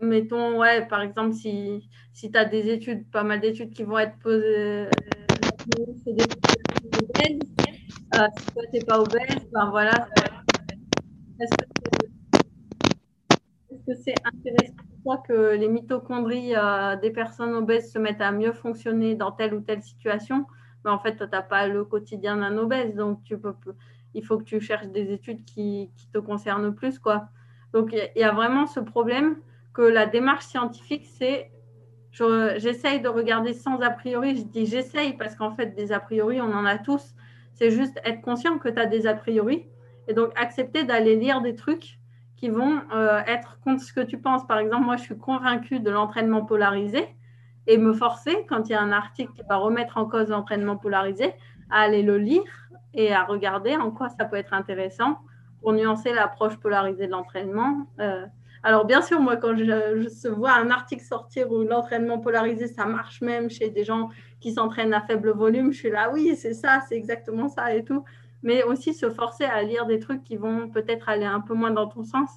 mettons, 0.00 0.58
ouais, 0.58 0.86
par 0.86 1.02
exemple, 1.02 1.34
si, 1.34 1.88
si 2.12 2.30
tu 2.30 2.38
as 2.38 2.44
des 2.44 2.68
études, 2.70 3.10
pas 3.10 3.22
mal 3.22 3.40
d'études 3.40 3.72
qui 3.72 3.84
vont 3.84 3.98
être 3.98 4.18
posées, 4.18 4.88
c'est 6.04 6.12
des 6.12 6.24
obèses. 6.98 7.38
Euh, 8.14 8.26
si 8.38 8.46
toi, 8.52 8.62
tu 8.72 8.78
n'es 8.78 8.84
pas 8.84 9.00
obèse, 9.00 9.48
ben 9.52 9.70
voilà. 9.70 10.08
Est-ce 11.38 11.54
que 13.86 13.94
c'est 13.94 14.14
intéressant 14.24 14.74
pour 14.88 15.02
toi 15.02 15.22
que 15.26 15.54
les 15.54 15.68
mitochondries 15.68 16.54
euh, 16.56 16.96
des 16.96 17.10
personnes 17.10 17.54
obèses 17.54 17.92
se 17.92 17.98
mettent 17.98 18.20
à 18.20 18.32
mieux 18.32 18.52
fonctionner 18.52 19.14
dans 19.14 19.32
telle 19.32 19.54
ou 19.54 19.60
telle 19.60 19.82
situation? 19.82 20.46
Mais 20.84 20.90
en 20.90 20.98
fait, 20.98 21.16
toi, 21.16 21.26
tu 21.26 21.32
n'as 21.32 21.42
pas 21.42 21.68
le 21.68 21.84
quotidien 21.84 22.36
d'un 22.36 22.56
obèse, 22.56 22.94
donc 22.94 23.22
tu 23.22 23.38
peux, 23.38 23.54
il 24.14 24.24
faut 24.24 24.38
que 24.38 24.44
tu 24.44 24.60
cherches 24.60 24.88
des 24.88 25.12
études 25.12 25.44
qui, 25.44 25.90
te 26.12 26.18
concernent 26.18 26.74
plus. 26.74 26.98
Quoi. 26.98 27.28
Donc, 27.72 27.92
il 27.92 28.20
y 28.20 28.24
a 28.24 28.32
vraiment 28.32 28.66
ce 28.66 28.80
problème 28.80 29.36
que 29.72 29.82
la 29.82 30.06
démarche 30.06 30.46
scientifique, 30.46 31.06
c'est 31.06 31.52
j'essaye 32.12 33.00
de 33.00 33.08
regarder 33.08 33.52
sans 33.52 33.80
a 33.80 33.90
priori. 33.90 34.36
Je 34.36 34.42
dis 34.42 34.66
j'essaye 34.66 35.14
parce 35.14 35.36
qu'en 35.36 35.54
fait, 35.54 35.74
des 35.74 35.92
a 35.92 36.00
priori, 36.00 36.40
on 36.40 36.52
en 36.52 36.64
a 36.64 36.78
tous. 36.78 37.14
C'est 37.54 37.70
juste 37.70 38.00
être 38.04 38.20
conscient 38.20 38.58
que 38.58 38.68
tu 38.68 38.78
as 38.78 38.86
des 38.86 39.06
a 39.06 39.14
priori 39.14 39.66
et 40.08 40.14
donc 40.14 40.32
accepter 40.36 40.84
d'aller 40.84 41.16
lire 41.16 41.40
des 41.40 41.54
trucs 41.54 41.98
qui 42.36 42.48
vont 42.48 42.80
euh, 42.92 43.20
être 43.26 43.58
contre 43.60 43.82
ce 43.82 43.92
que 43.92 44.00
tu 44.00 44.18
penses. 44.18 44.46
Par 44.46 44.58
exemple, 44.58 44.86
moi, 44.86 44.96
je 44.96 45.02
suis 45.02 45.18
convaincue 45.18 45.78
de 45.78 45.90
l'entraînement 45.90 46.44
polarisé 46.44 47.06
et 47.66 47.76
me 47.76 47.92
forcer, 47.92 48.46
quand 48.48 48.68
il 48.68 48.72
y 48.72 48.74
a 48.74 48.80
un 48.80 48.92
article 48.92 49.32
qui 49.34 49.42
va 49.48 49.56
remettre 49.56 49.98
en 49.98 50.06
cause 50.06 50.30
l'entraînement 50.30 50.76
polarisé, 50.76 51.34
à 51.70 51.80
aller 51.80 52.02
le 52.02 52.18
lire 52.18 52.68
et 52.94 53.12
à 53.12 53.24
regarder 53.24 53.76
en 53.76 53.90
quoi 53.90 54.08
ça 54.08 54.24
peut 54.24 54.36
être 54.36 54.54
intéressant 54.54 55.18
pour 55.60 55.72
nuancer 55.74 56.12
l'approche 56.12 56.56
polarisée 56.56 57.06
de 57.06 57.12
l'entraînement. 57.12 57.86
Euh, 58.00 58.26
alors, 58.62 58.84
bien 58.84 59.00
sûr, 59.00 59.20
moi, 59.20 59.36
quand 59.36 59.56
je, 59.56 60.28
vois 60.28 60.52
un 60.52 60.70
article 60.70 61.02
sortir 61.02 61.50
où 61.50 61.62
l'entraînement 61.62 62.18
polarisé, 62.18 62.66
ça 62.66 62.84
marche 62.84 63.22
même 63.22 63.48
chez 63.48 63.70
des 63.70 63.84
gens 63.84 64.10
qui 64.40 64.52
s'entraînent 64.52 64.92
à 64.92 65.00
faible 65.00 65.30
volume, 65.30 65.72
je 65.72 65.78
suis 65.78 65.90
là, 65.90 66.10
oui, 66.12 66.36
c'est 66.36 66.52
ça, 66.52 66.80
c'est 66.88 66.96
exactement 66.96 67.48
ça 67.48 67.74
et 67.74 67.84
tout. 67.84 68.04
Mais 68.42 68.62
aussi 68.62 68.92
se 68.92 69.08
forcer 69.10 69.44
à 69.44 69.62
lire 69.62 69.86
des 69.86 69.98
trucs 69.98 70.22
qui 70.24 70.36
vont 70.36 70.68
peut-être 70.68 71.08
aller 71.08 71.24
un 71.24 71.40
peu 71.40 71.54
moins 71.54 71.70
dans 71.70 71.86
ton 71.86 72.04
sens. 72.04 72.28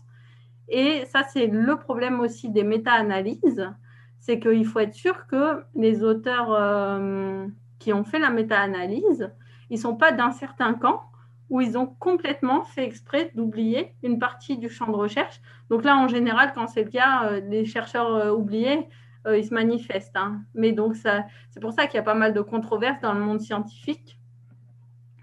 Et 0.69 1.03
ça, 1.05 1.23
c'est 1.23 1.47
le 1.47 1.75
problème 1.77 2.19
aussi 2.21 2.49
des 2.49 2.63
méta-analyses. 2.63 3.69
C'est 4.19 4.39
qu'il 4.39 4.65
faut 4.65 4.79
être 4.79 4.93
sûr 4.93 5.27
que 5.27 5.63
les 5.75 6.03
auteurs 6.03 6.53
euh, 6.53 7.45
qui 7.79 7.91
ont 7.91 8.05
fait 8.05 8.19
la 8.19 8.29
méta-analyse, 8.29 9.29
ils 9.69 9.75
ne 9.75 9.81
sont 9.81 9.95
pas 9.95 10.13
d'un 10.13 10.31
certain 10.31 10.73
camp 10.73 11.03
où 11.49 11.61
ils 11.61 11.77
ont 11.77 11.85
complètement 11.85 12.63
fait 12.63 12.85
exprès 12.85 13.31
d'oublier 13.35 13.95
une 14.03 14.19
partie 14.19 14.57
du 14.57 14.69
champ 14.69 14.87
de 14.87 14.95
recherche. 14.95 15.41
Donc 15.69 15.83
là, 15.83 15.97
en 15.97 16.07
général, 16.07 16.51
quand 16.53 16.67
c'est 16.67 16.83
le 16.83 16.89
cas, 16.89 17.25
euh, 17.25 17.41
les 17.41 17.65
chercheurs 17.65 18.15
euh, 18.15 18.31
oubliés, 18.31 18.87
euh, 19.27 19.37
ils 19.37 19.45
se 19.45 19.53
manifestent. 19.53 20.15
Hein. 20.15 20.41
Mais 20.53 20.71
donc, 20.71 20.95
c'est 20.95 21.59
pour 21.61 21.73
ça 21.73 21.85
qu'il 21.85 21.95
y 21.95 21.99
a 21.99 22.03
pas 22.03 22.15
mal 22.15 22.33
de 22.33 22.41
controverses 22.41 23.01
dans 23.01 23.13
le 23.13 23.19
monde 23.19 23.39
scientifique. 23.39 24.19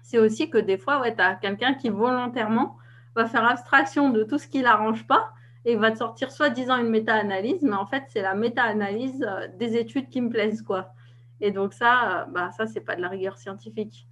C'est 0.03 0.19
aussi 0.19 0.49
que 0.49 0.57
des 0.57 0.77
fois, 0.77 1.01
ouais, 1.01 1.15
tu 1.15 1.21
as 1.21 1.35
quelqu'un 1.35 1.73
qui 1.73 1.89
volontairement 1.89 2.77
va 3.15 3.25
faire 3.25 3.45
abstraction 3.45 4.09
de 4.09 4.23
tout 4.23 4.37
ce 4.37 4.47
qui 4.47 4.61
l'arrange 4.61 5.05
pas 5.07 5.31
et 5.65 5.75
va 5.75 5.91
te 5.91 5.97
sortir 5.97 6.31
soi-disant 6.31 6.77
une 6.77 6.89
méta-analyse, 6.89 7.61
mais 7.61 7.75
en 7.75 7.85
fait, 7.85 8.03
c'est 8.07 8.21
la 8.21 8.33
méta-analyse 8.33 9.27
des 9.59 9.77
études 9.77 10.09
qui 10.09 10.21
me 10.21 10.29
plaisent. 10.29 10.63
quoi. 10.63 10.93
Et 11.39 11.51
donc 11.51 11.73
ça, 11.73 12.25
bah, 12.31 12.51
ça, 12.51 12.65
c'est 12.65 12.81
pas 12.81 12.95
de 12.95 13.01
la 13.01 13.09
rigueur 13.09 13.37
scientifique. 13.37 14.07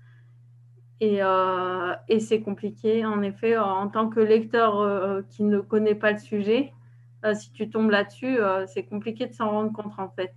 Et, 1.02 1.20
euh, 1.22 1.94
et 2.10 2.20
c'est 2.20 2.42
compliqué, 2.42 3.06
en 3.06 3.22
effet, 3.22 3.58
en 3.58 3.88
tant 3.88 4.10
que 4.10 4.20
lecteur 4.20 4.80
euh, 4.80 5.22
qui 5.30 5.44
ne 5.44 5.60
connaît 5.60 5.96
pas 5.96 6.12
le 6.12 6.18
sujet, 6.18 6.74
euh, 7.26 7.34
si 7.34 7.52
tu 7.52 7.70
tombes 7.70 7.92
là-dessus, 7.92 8.38
c'est 8.68 8.84
compliqué 8.84 9.28
de 9.28 9.34
s'en 9.34 9.50
rendre 9.50 9.72
compte, 9.72 9.94
en 9.98 10.10
fait. 10.10 10.34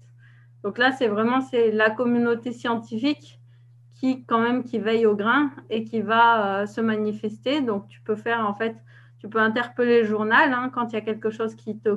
Donc 0.62 0.78
là, 0.78 0.92
c'est 0.92 1.08
vraiment 1.08 1.40
c'est 1.40 1.72
la 1.72 1.90
communauté 1.90 2.52
scientifique 2.52 3.40
qui, 3.94 4.24
quand 4.24 4.40
même, 4.40 4.62
qui 4.62 4.78
veille 4.78 5.06
au 5.06 5.16
grain 5.16 5.50
et 5.70 5.84
qui 5.84 6.00
va 6.00 6.66
se 6.66 6.80
manifester. 6.80 7.60
Donc, 7.60 7.88
tu 7.88 8.00
peux 8.00 8.16
faire, 8.16 8.46
en 8.48 8.54
fait, 8.54 8.76
tu 9.18 9.28
peux 9.28 9.40
interpeller 9.40 10.02
le 10.02 10.06
journal 10.06 10.52
hein, 10.52 10.70
quand 10.72 10.92
il 10.92 10.94
y 10.94 10.98
a 10.98 11.00
quelque 11.00 11.30
chose 11.30 11.54
qui 11.56 11.78
te 11.78 11.90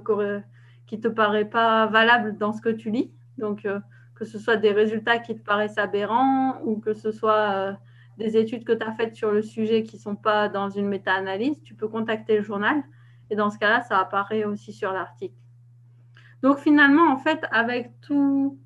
qui 0.87 0.99
te 0.99 1.07
paraît 1.07 1.45
pas 1.45 1.87
valable 1.87 2.37
dans 2.37 2.53
ce 2.53 2.61
que 2.61 2.69
tu 2.69 2.91
lis. 2.91 3.11
Donc, 3.37 3.67
que 4.15 4.25
ce 4.25 4.39
soit 4.39 4.57
des 4.57 4.71
résultats 4.71 5.19
qui 5.19 5.35
te 5.35 5.43
paraissent 5.43 5.77
aberrants 5.77 6.59
ou 6.63 6.79
que 6.79 6.93
ce 6.93 7.11
soit 7.11 7.77
des 8.17 8.37
études 8.37 8.63
que 8.63 8.73
tu 8.73 8.85
as 8.85 8.93
faites 8.93 9.15
sur 9.15 9.31
le 9.31 9.41
sujet 9.41 9.83
qui 9.83 9.97
ne 9.97 10.01
sont 10.01 10.15
pas 10.15 10.49
dans 10.49 10.69
une 10.69 10.87
méta-analyse, 10.87 11.61
tu 11.63 11.75
peux 11.75 11.87
contacter 11.87 12.37
le 12.37 12.43
journal 12.43 12.83
et 13.29 13.35
dans 13.35 13.49
ce 13.49 13.57
cas-là, 13.57 13.81
ça 13.81 13.99
apparaît 13.99 14.45
aussi 14.45 14.73
sur 14.73 14.91
l'article. 14.91 15.35
Donc 16.41 16.59
finalement, 16.59 17.11
en 17.11 17.17
fait, 17.17 17.45
avec 17.51 17.91
tous 18.01 18.57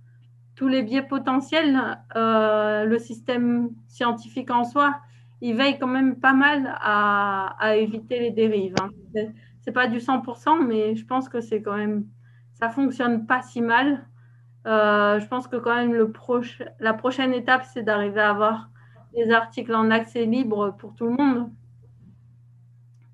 les 0.62 0.84
biais 0.84 1.02
potentiels, 1.02 1.98
euh, 2.16 2.84
le 2.84 3.00
système 3.00 3.70
scientifique 3.88 4.52
en 4.52 4.66
soi, 4.66 5.00
il 5.42 5.56
veille 5.56 5.80
quand 5.80 5.88
même 5.88 6.20
pas 6.20 6.34
mal 6.34 6.78
à, 6.82 7.76
éviter 7.78 8.20
les 8.20 8.32
dérives. 8.32 8.76
Hein. 8.82 8.90
Ce 9.16 9.20
n'est 9.70 9.74
pas 9.74 9.88
du 9.88 10.00
100%, 10.00 10.66
mais 10.66 10.96
je 10.96 11.06
pense 11.06 11.30
que 11.30 11.40
c'est 11.40 11.62
quand 11.62 11.78
même, 11.78 12.06
ça 12.54 12.70
fonctionne 12.70 13.26
pas 13.26 13.42
si 13.42 13.62
mal. 13.62 14.06
Euh, 14.68 15.20
je 15.22 15.28
pense 15.28 15.48
que 15.48 15.56
quand 15.56 15.76
même 15.76 15.94
le 15.94 16.12
la 16.82 16.94
prochaine 16.94 17.34
étape, 17.34 17.64
c'est 17.64 17.84
d'arriver 17.84 18.20
à 18.20 18.32
avoir 18.32 18.70
des 19.14 19.32
articles 19.32 19.74
en 19.74 19.92
accès 19.92 20.26
libre 20.26 20.76
pour 20.78 20.94
tout 20.94 21.06
le 21.06 21.14
monde. 21.14 21.50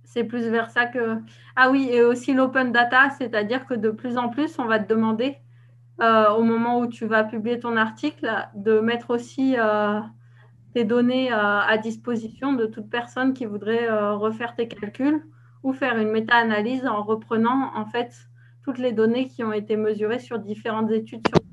C'est 0.04 0.24
plus 0.24 0.48
vers 0.48 0.70
ça 0.70 0.86
que. 0.86 1.18
Ah 1.56 1.70
oui, 1.72 1.90
et 1.92 2.04
aussi 2.04 2.34
l'open 2.34 2.72
data, 2.72 3.10
c'est-à-dire 3.12 3.66
que 3.66 3.74
de 3.74 3.90
plus 3.90 4.18
en 4.18 4.30
plus, 4.30 4.60
on 4.60 4.66
va 4.66 4.80
te 4.80 4.88
demander, 4.88 5.38
euh, 6.02 6.30
au 6.32 6.44
moment 6.44 6.80
où 6.80 6.88
tu 6.88 7.06
vas 7.06 7.24
publier 7.24 7.60
ton 7.60 7.76
article, 7.76 8.30
de 8.56 8.80
mettre 8.80 9.10
aussi 9.10 9.56
euh, 9.58 10.00
tes 10.74 10.86
données 10.86 11.32
euh, 11.32 11.60
à 11.60 11.78
disposition 11.78 12.54
de 12.54 12.66
toute 12.66 12.90
personne 12.90 13.34
qui 13.34 13.46
voudrait 13.46 13.90
refaire 14.14 14.56
tes 14.56 14.68
calculs 14.68 15.22
ou 15.64 15.74
faire 15.74 15.98
une 15.98 16.12
méta-analyse 16.12 16.86
en 16.86 17.04
reprenant 17.04 17.72
en 17.76 17.86
fait 17.86 18.14
toutes 18.64 18.78
les 18.78 18.92
données 18.92 19.28
qui 19.28 19.44
ont 19.44 19.54
été 19.54 19.78
mesurées 19.78 20.20
sur 20.20 20.40
différentes 20.40 20.92
études 20.92 21.28
sur 21.28 21.45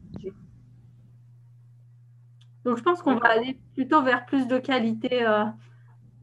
donc, 2.65 2.77
je 2.77 2.83
pense 2.83 3.03
qu'on 3.03 3.17
va 3.17 3.29
aller 3.29 3.59
plutôt 3.75 4.03
vers 4.03 4.25
plus 4.25 4.47
de 4.47 4.59
qualité 4.59 5.27
euh, 5.27 5.45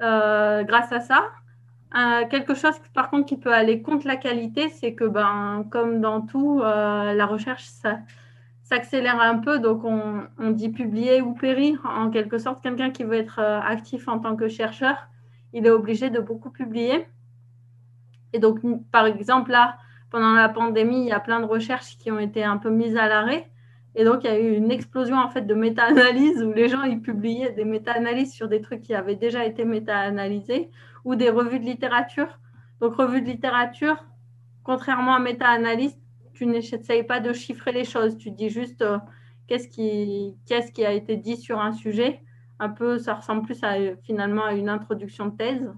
euh, 0.02 0.64
grâce 0.64 0.92
à 0.92 1.02
ça. 1.02 1.26
Euh, 1.98 2.26
quelque 2.28 2.54
chose, 2.54 2.76
par 2.94 3.10
contre, 3.10 3.26
qui 3.26 3.38
peut 3.38 3.54
aller 3.54 3.82
contre 3.82 4.08
la 4.08 4.16
qualité, 4.16 4.70
c'est 4.70 4.94
que, 4.94 5.06
ben, 5.06 5.66
comme 5.70 6.00
dans 6.00 6.22
tout, 6.22 6.62
la 6.62 7.26
recherche 7.26 7.66
s'accélère 8.64 9.20
un 9.20 9.40
peu. 9.40 9.60
Donc, 9.60 9.84
on, 9.84 10.24
on, 10.38 10.52
dit 10.52 10.70
publier 10.70 11.22
ou 11.22 11.34
périr. 11.34 11.82
En 11.86 12.10
quelque 12.10 12.38
sorte, 12.38 12.62
quelqu'un 12.64 12.92
qui 12.92 13.04
veut 13.04 13.18
être 13.18 13.40
actif 13.40 14.08
en 14.08 14.20
tant 14.20 14.36
que 14.36 14.48
chercheur, 14.48 15.08
il 15.52 15.66
est 15.66 15.72
obligé 15.72 16.10
de 16.10 16.20
beaucoup 16.20 16.52
publier. 16.52 17.08
Et 18.32 18.40
donc, 18.40 18.60
par 18.92 19.08
exemple, 19.08 19.52
là, 19.52 19.78
pendant 20.10 20.34
la 20.34 20.48
pandémie, 20.48 21.02
il 21.02 21.08
y 21.08 21.12
a 21.12 21.20
plein 21.20 21.40
de 21.40 21.46
recherches 21.46 21.98
qui 21.98 22.12
ont 22.12 22.20
été 22.20 22.44
un 22.44 22.58
peu 22.58 22.70
mises 22.70 22.96
à 22.96 23.08
l'arrêt. 23.08 23.50
Et 23.96 24.04
donc, 24.04 24.24
il 24.24 24.28
y 24.28 24.34
a 24.34 24.40
eu 24.40 24.54
une 24.54 24.72
explosion 24.72 25.18
en 25.18 25.30
fait 25.30 25.42
de 25.42 25.54
méta-analyses 25.54 26.44
où 26.44 26.54
les 26.54 26.70
gens 26.70 26.84
ils 26.84 27.02
publiaient 27.02 27.52
des 27.52 27.66
méta-analyses 27.66 28.34
sur 28.34 28.48
des 28.48 28.62
trucs 28.62 28.82
qui 28.82 28.94
avaient 28.94 29.16
déjà 29.16 29.46
été 29.46 29.66
méta-analysés 29.66 30.70
ou 31.06 31.16
des 31.16 31.30
revues 31.30 31.60
de 31.60 31.66
littérature. 31.66 32.40
Donc, 32.82 32.96
revues 32.96 33.22
de 33.22 33.28
littérature, 33.28 34.06
contrairement 34.64 35.16
à 35.16 35.20
méta-analyse, 35.20 35.98
tu 36.34 36.46
n'essayes 36.46 37.04
pas 37.04 37.20
de 37.20 37.34
chiffrer 37.34 37.72
les 37.72 37.84
choses. 37.84 38.18
Tu 38.18 38.32
dis 38.32 38.50
juste 38.50 38.82
euh, 38.82 39.00
qu'est-ce 39.48 39.68
qui, 39.68 40.38
qui 40.46 40.86
a 40.86 40.94
été 40.94 41.18
dit 41.18 41.36
sur 41.36 41.60
un 41.60 41.74
sujet. 41.74 42.22
Un 42.60 42.70
peu, 42.70 43.00
ça 43.00 43.16
ressemble 43.16 43.42
plus 43.44 43.62
à 43.64 43.76
finalement 44.04 44.46
à 44.46 44.54
une 44.54 44.70
introduction 44.70 45.28
de 45.28 45.36
thèse. 45.36 45.70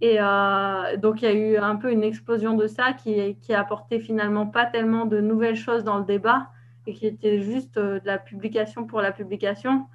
Et 0.00 0.16
euh, 0.18 0.96
donc, 0.96 1.20
il 1.20 1.24
y 1.24 1.28
a 1.28 1.34
eu 1.34 1.56
un 1.56 1.76
peu 1.76 1.92
une 1.92 2.04
explosion 2.04 2.54
de 2.54 2.66
ça 2.66 2.92
qui, 2.92 3.36
qui 3.42 3.52
a 3.52 3.60
apporté 3.60 4.00
finalement 4.00 4.46
pas 4.46 4.64
tellement 4.64 5.04
de 5.04 5.20
nouvelles 5.20 5.56
choses 5.56 5.84
dans 5.84 5.98
le 5.98 6.04
débat 6.04 6.48
et 6.90 6.92
qui 6.92 7.06
était 7.06 7.40
juste 7.40 7.76
euh, 7.76 8.00
de 8.00 8.06
la 8.06 8.18
publication 8.18 8.84
pour 8.84 9.00
la 9.00 9.12
publication. 9.12 9.86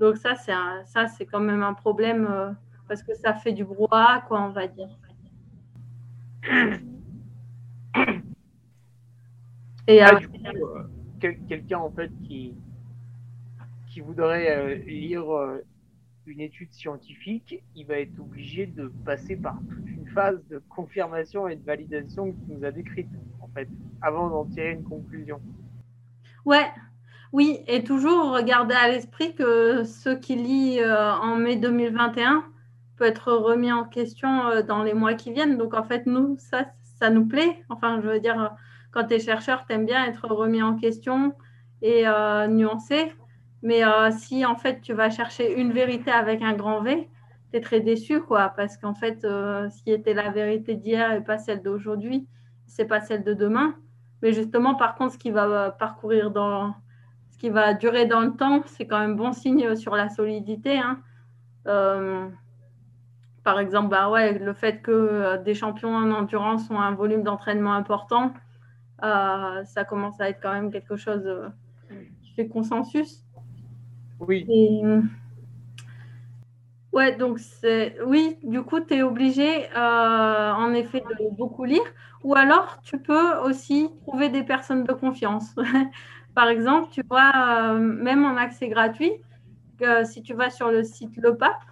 Donc 0.00 0.16
ça, 0.16 0.34
c'est 0.34 0.52
ça, 0.86 1.06
c'est 1.06 1.26
quand 1.26 1.40
même 1.40 1.62
un 1.62 1.74
problème 1.74 2.26
euh, 2.28 2.50
parce 2.88 3.02
que 3.02 3.14
ça 3.14 3.34
fait 3.34 3.52
du 3.52 3.64
brouhaha, 3.64 4.22
quoi, 4.26 4.42
on 4.42 4.50
va 4.50 4.66
dire. 4.66 4.88
Et 9.86 10.02
ah, 10.02 10.10
euh, 10.14 11.32
quelqu'un 11.48 11.78
en 11.78 11.90
fait 11.90 12.10
qui 12.22 12.54
qui 13.88 14.00
voudrait 14.00 14.76
lire 14.86 15.24
une 16.26 16.40
étude 16.40 16.72
scientifique, 16.72 17.62
il 17.74 17.86
va 17.86 17.98
être 17.98 18.18
obligé 18.20 18.66
de 18.66 18.86
passer 19.04 19.34
par 19.36 19.58
toute 19.68 19.88
une 19.88 20.06
phase 20.08 20.40
de 20.48 20.62
confirmation 20.68 21.48
et 21.48 21.56
de 21.56 21.64
validation 21.64 22.30
qui 22.32 22.52
nous 22.52 22.64
a 22.64 22.70
décrite, 22.70 23.08
en 23.40 23.48
fait, 23.48 23.68
avant 24.00 24.30
d'en 24.30 24.44
tirer 24.44 24.70
une 24.70 24.84
conclusion. 24.84 25.40
Ouais, 26.46 26.66
oui, 27.32 27.60
et 27.68 27.84
toujours 27.84 28.32
regarder 28.32 28.74
à 28.74 28.88
l'esprit 28.88 29.34
que 29.34 29.84
ce 29.84 30.10
qui 30.10 30.34
lit 30.34 30.80
euh, 30.80 31.12
en 31.12 31.36
mai 31.36 31.56
2021 31.56 32.44
peut 32.96 33.04
être 33.04 33.32
remis 33.32 33.70
en 33.72 33.84
question 33.84 34.48
euh, 34.48 34.62
dans 34.62 34.82
les 34.82 34.94
mois 34.94 35.14
qui 35.14 35.32
viennent. 35.32 35.56
Donc 35.56 35.74
en 35.74 35.84
fait, 35.84 36.06
nous, 36.06 36.36
ça, 36.38 37.10
nous 37.10 37.26
plaît. 37.26 37.62
Enfin, 37.68 38.00
je 38.02 38.08
veux 38.08 38.20
dire, 38.20 38.52
quand 38.90 39.04
tu 39.06 39.14
es 39.14 39.20
chercheur, 39.20 39.64
tu 39.66 39.74
aimes 39.74 39.86
bien 39.86 40.04
être 40.06 40.26
remis 40.28 40.62
en 40.62 40.76
question 40.76 41.34
et 41.82 42.08
euh, 42.08 42.48
nuancé. 42.48 43.12
Mais 43.62 43.82
si 44.12 44.46
en 44.46 44.56
fait 44.56 44.80
tu 44.80 44.94
vas 44.94 45.10
chercher 45.10 45.60
une 45.60 45.72
vérité 45.72 46.10
avec 46.10 46.40
un 46.42 46.54
grand 46.54 46.80
V, 46.80 47.08
tu 47.52 47.58
es 47.58 47.60
très 47.60 47.80
déçu, 47.80 48.22
quoi, 48.22 48.48
parce 48.56 48.78
qu'en 48.78 48.94
fait, 48.94 49.20
ce 49.20 49.82
qui 49.82 49.92
était 49.92 50.14
la 50.14 50.30
vérité 50.30 50.76
d'hier 50.76 51.12
et 51.12 51.22
pas 51.22 51.36
celle 51.36 51.62
d'aujourd'hui, 51.62 52.26
c'est 52.66 52.86
pas 52.86 53.02
celle 53.02 53.22
de 53.22 53.34
demain. 53.34 53.74
Mais 54.22 54.32
justement, 54.32 54.74
par 54.74 54.94
contre, 54.94 55.14
ce 55.14 55.18
qui 55.18 55.30
va 55.30 55.70
parcourir 55.70 56.30
dans, 56.30 56.74
ce 57.30 57.38
qui 57.38 57.48
va 57.48 57.74
durer 57.74 58.06
dans 58.06 58.20
le 58.20 58.32
temps, 58.32 58.62
c'est 58.66 58.86
quand 58.86 58.98
même 58.98 59.16
bon 59.16 59.32
signe 59.32 59.74
sur 59.76 59.96
la 59.96 60.08
solidité. 60.10 60.78
Hein. 60.78 61.00
Euh, 61.66 62.28
par 63.44 63.58
exemple, 63.58 63.88
bah 63.88 64.10
ouais, 64.10 64.38
le 64.38 64.52
fait 64.52 64.82
que 64.82 64.90
euh, 64.90 65.38
des 65.38 65.54
champions 65.54 65.94
en 65.94 66.10
endurance 66.10 66.70
ont 66.70 66.78
un 66.78 66.92
volume 66.92 67.22
d'entraînement 67.22 67.72
important, 67.72 68.34
euh, 69.02 69.64
ça 69.64 69.84
commence 69.84 70.20
à 70.20 70.28
être 70.28 70.40
quand 70.42 70.52
même 70.52 70.70
quelque 70.70 70.96
chose 70.96 71.26
qui 72.22 72.32
fait 72.32 72.48
consensus. 72.48 73.24
Oui. 74.18 74.46
Ouais, 76.92 77.16
donc 77.16 77.38
c'est 77.38 77.96
oui, 78.04 78.38
du 78.42 78.62
coup, 78.62 78.80
tu 78.80 78.94
es 78.94 79.02
obligé 79.02 79.68
en 79.74 80.72
effet 80.74 81.00
de 81.00 81.34
beaucoup 81.36 81.64
lire. 81.64 81.80
Ou 82.22 82.34
alors, 82.34 82.80
tu 82.82 82.98
peux 82.98 83.36
aussi 83.38 83.90
trouver 84.06 84.28
des 84.28 84.42
personnes 84.42 84.84
de 84.84 84.92
confiance. 84.92 85.54
Par 86.34 86.48
exemple, 86.48 86.88
tu 86.90 87.02
vois, 87.08 87.32
euh, 87.34 87.78
même 87.78 88.24
en 88.24 88.36
accès 88.36 88.68
gratuit, 88.68 89.12
si 90.04 90.22
tu 90.22 90.34
vas 90.34 90.50
sur 90.50 90.70
le 90.70 90.84
site 90.84 91.16
Le 91.16 91.36
Pape, 91.36 91.62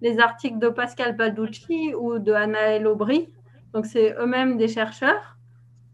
les 0.00 0.20
articles 0.20 0.58
de 0.58 0.68
Pascal 0.68 1.16
Balducci 1.16 1.92
ou 1.98 2.20
de 2.20 2.32
Anaël 2.32 2.86
Aubry, 2.86 3.28
donc 3.72 3.86
c'est 3.86 4.14
eux-mêmes 4.20 4.56
des 4.56 4.68
chercheurs, 4.68 5.34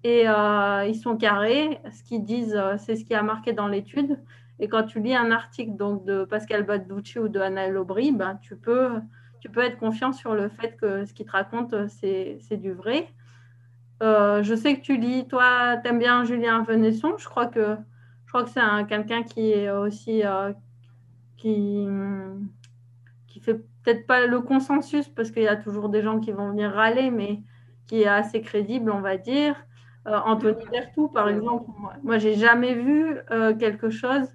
et 0.04 0.28
euh, 0.28 0.84
ils 0.86 0.96
sont 0.96 1.16
carrés. 1.16 1.78
Ce 1.92 2.02
qu'ils 2.02 2.24
disent, 2.24 2.56
euh, 2.56 2.76
c'est 2.78 2.96
ce 2.96 3.04
qui 3.04 3.14
a 3.14 3.22
marqué 3.22 3.52
dans 3.52 3.68
l'étude. 3.68 4.18
Et 4.58 4.68
quand 4.68 4.84
tu 4.84 5.00
lis 5.00 5.14
un 5.14 5.30
article 5.30 5.76
donc, 5.76 6.04
de 6.04 6.24
Pascal 6.24 6.64
Balducci 6.64 7.18
ou 7.18 7.28
de 7.28 7.40
Anaël 7.40 7.76
Aubry, 7.76 8.12
ben, 8.12 8.38
tu, 8.42 8.56
peux, 8.56 9.00
tu 9.40 9.48
peux 9.48 9.60
être 9.60 9.78
confiant 9.78 10.12
sur 10.12 10.34
le 10.34 10.48
fait 10.48 10.76
que 10.76 11.04
ce 11.04 11.14
qu'ils 11.14 11.26
te 11.26 11.32
racontent, 11.32 11.86
c'est 11.88 12.56
du 12.56 12.72
vrai. 12.72 13.08
Euh, 14.02 14.42
je 14.42 14.54
sais 14.54 14.76
que 14.76 14.80
tu 14.80 14.96
lis, 14.96 15.26
toi, 15.28 15.76
tu 15.82 15.88
aimes 15.88 15.98
bien 15.98 16.24
Julien 16.24 16.62
Venesson. 16.62 17.16
Je 17.18 17.28
crois 17.28 17.46
que, 17.46 17.76
je 18.24 18.32
crois 18.32 18.44
que 18.44 18.50
c'est 18.50 18.60
quelqu'un 18.88 19.22
qui 19.22 19.52
est 19.52 19.70
aussi 19.70 20.24
euh, 20.24 20.52
qui, 21.36 21.86
qui 23.26 23.40
fait 23.40 23.54
peut-être 23.82 24.06
pas 24.06 24.26
le 24.26 24.40
consensus 24.40 25.08
parce 25.08 25.30
qu'il 25.30 25.42
y 25.42 25.48
a 25.48 25.56
toujours 25.56 25.88
des 25.88 26.02
gens 26.02 26.20
qui 26.20 26.32
vont 26.32 26.50
venir 26.50 26.70
râler, 26.72 27.10
mais 27.10 27.42
qui 27.86 28.02
est 28.02 28.06
assez 28.06 28.40
crédible, 28.40 28.90
on 28.90 29.00
va 29.00 29.16
dire. 29.16 29.56
Euh, 30.06 30.18
Anthony 30.24 30.64
Bertou, 30.70 31.08
par 31.08 31.28
exemple, 31.28 31.70
moi, 32.02 32.16
j'ai 32.16 32.34
jamais 32.34 32.74
vu 32.74 33.18
quelque 33.58 33.90
chose 33.90 34.28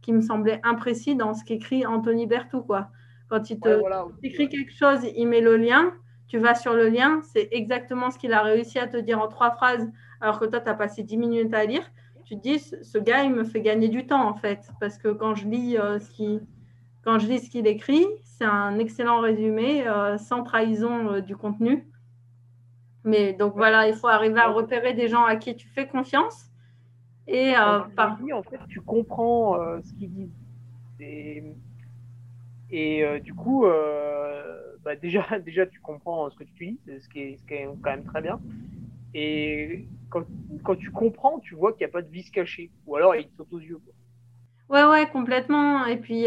qui 0.00 0.12
me 0.12 0.22
semblait 0.22 0.60
imprécis 0.64 1.14
dans 1.14 1.34
ce 1.34 1.44
qu'écrit 1.44 1.84
Anthony 1.84 2.26
Bertou, 2.26 2.62
quoi. 2.62 2.88
Quand 3.28 3.50
il 3.50 3.60
te 3.60 3.80
écrit 4.24 4.48
quelque 4.48 4.72
chose, 4.72 5.06
il 5.14 5.28
met 5.28 5.40
le 5.40 5.56
lien 5.56 5.92
tu 6.30 6.38
vas 6.38 6.54
sur 6.54 6.74
le 6.74 6.88
lien, 6.88 7.20
c'est 7.22 7.48
exactement 7.50 8.10
ce 8.10 8.18
qu'il 8.18 8.32
a 8.32 8.42
réussi 8.42 8.78
à 8.78 8.86
te 8.86 8.96
dire 8.96 9.20
en 9.20 9.26
trois 9.28 9.50
phrases, 9.50 9.90
alors 10.20 10.38
que 10.38 10.44
toi, 10.44 10.60
tu 10.60 10.68
as 10.68 10.74
passé 10.74 11.02
dix 11.02 11.16
minutes 11.16 11.52
à 11.52 11.64
lire. 11.64 11.82
tu 12.24 12.36
te 12.36 12.40
dis, 12.40 12.60
ce 12.60 12.98
gars, 12.98 13.24
il 13.24 13.32
me 13.32 13.42
fait 13.42 13.60
gagner 13.60 13.88
du 13.88 14.06
temps, 14.06 14.26
en 14.28 14.34
fait. 14.34 14.70
Parce 14.78 14.96
que 14.96 15.08
quand 15.08 15.34
je 15.34 15.48
lis 15.48 15.74
ce 15.74 16.10
qui 16.10 16.40
quand 17.02 17.18
je 17.18 17.26
lis 17.26 17.40
ce 17.40 17.50
qu'il 17.50 17.66
écrit, 17.66 18.06
c'est 18.24 18.44
un 18.44 18.78
excellent 18.78 19.20
résumé, 19.20 19.84
sans 20.18 20.44
trahison 20.44 21.20
du 21.20 21.36
contenu. 21.36 21.88
Mais 23.04 23.32
donc 23.32 23.54
voilà, 23.56 23.88
il 23.88 23.94
faut 23.94 24.08
arriver 24.08 24.40
à 24.40 24.48
repérer 24.48 24.92
des 24.94 25.08
gens 25.08 25.24
à 25.24 25.36
qui 25.36 25.56
tu 25.56 25.66
fais 25.68 25.86
confiance. 25.86 26.50
Et 27.26 27.54
euh, 27.56 27.80
par... 27.96 28.18
en 28.34 28.42
fait, 28.42 28.60
tu 28.68 28.80
comprends 28.80 29.60
euh, 29.60 29.80
ce 29.82 29.92
qu'ils 29.94 30.12
disent. 30.12 30.36
Et, 30.98 31.42
et 32.70 33.04
euh, 33.04 33.20
du 33.20 33.34
coup, 33.34 33.66
euh, 33.66 34.69
bah 34.84 34.96
déjà, 34.96 35.26
déjà, 35.44 35.66
tu 35.66 35.80
comprends 35.80 36.28
ce 36.30 36.36
que 36.36 36.44
tu 36.44 36.66
dis, 36.66 36.80
ce 36.86 37.08
qui 37.08 37.20
est, 37.20 37.38
quand 37.48 37.90
même 37.90 38.04
très 38.04 38.22
bien. 38.22 38.40
Et 39.14 39.88
quand, 40.08 40.24
tu 40.76 40.90
comprends, 40.90 41.40
tu 41.40 41.54
vois 41.54 41.72
qu'il 41.72 41.86
n'y 41.86 41.90
a 41.90 41.92
pas 41.92 42.02
de 42.02 42.10
vis 42.10 42.30
caché. 42.30 42.70
Ou 42.86 42.96
alors, 42.96 43.16
il 43.16 43.26
te 43.28 43.36
saute 43.36 43.52
aux 43.52 43.58
yeux. 43.58 43.78
Quoi. 43.78 43.94
Ouais, 44.68 44.90
ouais, 44.90 45.10
complètement. 45.10 45.84
Et 45.86 45.96
puis, 45.96 46.26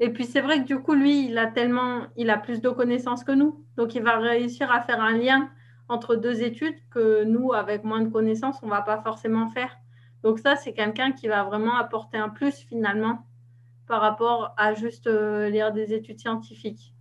et 0.00 0.08
puis 0.08 0.24
c'est 0.24 0.40
vrai 0.40 0.58
que 0.58 0.66
du 0.66 0.78
coup, 0.78 0.94
lui, 0.94 1.26
il 1.26 1.38
a 1.38 1.46
tellement, 1.46 2.06
il 2.16 2.30
a 2.30 2.38
plus 2.38 2.60
de 2.60 2.70
connaissances 2.70 3.22
que 3.22 3.32
nous. 3.32 3.64
Donc, 3.76 3.94
il 3.94 4.02
va 4.02 4.18
réussir 4.18 4.70
à 4.72 4.80
faire 4.80 5.00
un 5.00 5.16
lien 5.16 5.50
entre 5.90 6.14
deux 6.14 6.42
études 6.42 6.76
que 6.90 7.24
nous, 7.24 7.52
avec 7.52 7.82
moins 7.84 8.00
de 8.00 8.08
connaissances, 8.08 8.62
on 8.62 8.66
ne 8.66 8.70
va 8.70 8.82
pas 8.82 9.02
forcément 9.02 9.48
faire. 9.48 9.76
Donc 10.22 10.38
ça, 10.38 10.54
c'est 10.54 10.72
quelqu'un 10.72 11.12
qui 11.12 11.26
va 11.28 11.42
vraiment 11.42 11.76
apporter 11.76 12.16
un 12.16 12.28
plus 12.28 12.54
finalement 12.54 13.26
par 13.86 14.00
rapport 14.00 14.54
à 14.56 14.74
juste 14.74 15.08
euh, 15.08 15.50
lire 15.50 15.72
des 15.72 15.92
études 15.92 16.20
scientifiques. 16.20 16.94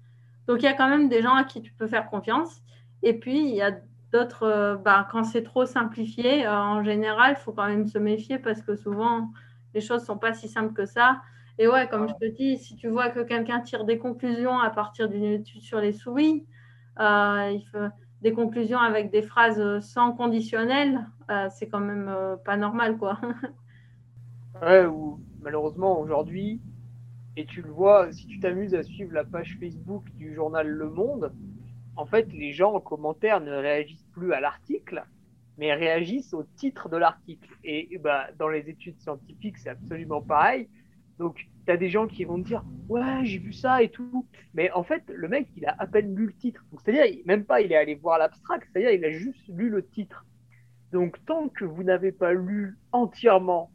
Donc 0.49 0.61
il 0.61 0.65
y 0.65 0.67
a 0.67 0.73
quand 0.73 0.89
même 0.89 1.07
des 1.07 1.21
gens 1.21 1.35
à 1.35 1.45
qui 1.45 1.61
tu 1.61 1.71
peux 1.71 1.87
faire 1.87 2.09
confiance. 2.09 2.61
Et 3.01 3.13
puis, 3.13 3.39
il 3.39 3.55
y 3.55 3.61
a 3.61 3.71
d'autres, 4.11 4.43
euh, 4.43 4.75
bah, 4.75 5.07
quand 5.09 5.23
c'est 5.23 5.43
trop 5.43 5.65
simplifié, 5.65 6.45
euh, 6.45 6.53
en 6.53 6.83
général, 6.83 7.35
il 7.37 7.41
faut 7.41 7.53
quand 7.53 7.67
même 7.67 7.87
se 7.87 7.97
méfier 7.97 8.37
parce 8.39 8.61
que 8.61 8.75
souvent, 8.75 9.29
les 9.73 9.79
choses 9.79 10.01
ne 10.01 10.05
sont 10.07 10.17
pas 10.17 10.33
si 10.33 10.49
simples 10.49 10.73
que 10.73 10.85
ça. 10.85 11.21
Et 11.57 11.67
ouais, 11.69 11.87
comme 11.87 12.09
je 12.09 12.13
te 12.15 12.25
dis, 12.25 12.57
si 12.57 12.75
tu 12.75 12.89
vois 12.89 13.09
que 13.09 13.21
quelqu'un 13.21 13.61
tire 13.61 13.85
des 13.85 13.97
conclusions 13.97 14.59
à 14.59 14.69
partir 14.69 15.07
d'une 15.07 15.23
étude 15.23 15.61
sur 15.61 15.79
les 15.79 15.93
souris, 15.93 16.45
euh, 16.99 17.51
il 17.53 17.63
des 18.21 18.33
conclusions 18.33 18.79
avec 18.79 19.11
des 19.11 19.21
phrases 19.21 19.79
sans 19.79 20.11
conditionnel, 20.11 21.07
euh, 21.31 21.47
c'est 21.49 21.67
quand 21.67 21.79
même 21.79 22.07
euh, 22.09 22.35
pas 22.35 22.57
normal, 22.57 22.97
quoi. 22.97 23.19
ouais, 24.61 24.85
ou 24.85 25.21
malheureusement 25.41 25.99
aujourd'hui, 25.99 26.61
et 27.35 27.45
tu 27.45 27.61
le 27.61 27.69
vois, 27.69 28.11
si 28.11 28.27
tu 28.27 28.39
t'amuses 28.39 28.75
à 28.75 28.83
suivre 28.83 29.13
la 29.13 29.23
page 29.23 29.57
Facebook 29.59 30.03
du 30.15 30.33
journal 30.33 30.67
Le 30.67 30.89
Monde, 30.89 31.33
en 31.95 32.05
fait, 32.05 32.31
les 32.33 32.53
gens 32.53 32.73
en 32.73 32.79
commentaire 32.79 33.41
ne 33.41 33.51
réagissent 33.51 34.07
plus 34.13 34.33
à 34.33 34.39
l'article, 34.39 35.05
mais 35.57 35.73
réagissent 35.73 36.33
au 36.33 36.43
titre 36.55 36.89
de 36.89 36.97
l'article. 36.97 37.49
Et, 37.63 37.97
bah, 38.01 38.27
dans 38.37 38.47
les 38.47 38.69
études 38.69 38.99
scientifiques, 38.99 39.57
c'est 39.57 39.69
absolument 39.69 40.21
pareil. 40.21 40.69
Donc, 41.17 41.47
tu 41.65 41.71
as 41.71 41.77
des 41.77 41.89
gens 41.89 42.07
qui 42.07 42.23
vont 42.23 42.41
te 42.41 42.47
dire 42.47 42.63
Ouais, 42.87 43.25
j'ai 43.25 43.37
vu 43.37 43.51
ça 43.51 43.83
et 43.83 43.89
tout. 43.89 44.25
Mais 44.53 44.71
en 44.71 44.83
fait, 44.83 45.03
le 45.13 45.27
mec, 45.27 45.49
il 45.57 45.65
a 45.65 45.75
à 45.77 45.87
peine 45.87 46.15
lu 46.15 46.27
le 46.27 46.33
titre. 46.33 46.63
C'est-à-dire, 46.77 47.03
même 47.25 47.43
pas, 47.43 47.61
il 47.61 47.71
est 47.71 47.77
allé 47.77 47.95
voir 47.95 48.17
l'abstract, 48.17 48.67
c'est-à-dire, 48.71 48.91
il 48.91 49.03
a 49.03 49.11
juste 49.11 49.45
lu 49.49 49.69
le 49.69 49.85
titre. 49.85 50.25
Donc, 50.91 51.23
tant 51.25 51.49
que 51.49 51.65
vous 51.65 51.83
n'avez 51.83 52.11
pas 52.11 52.33
lu 52.33 52.77
entièrement 52.93 53.71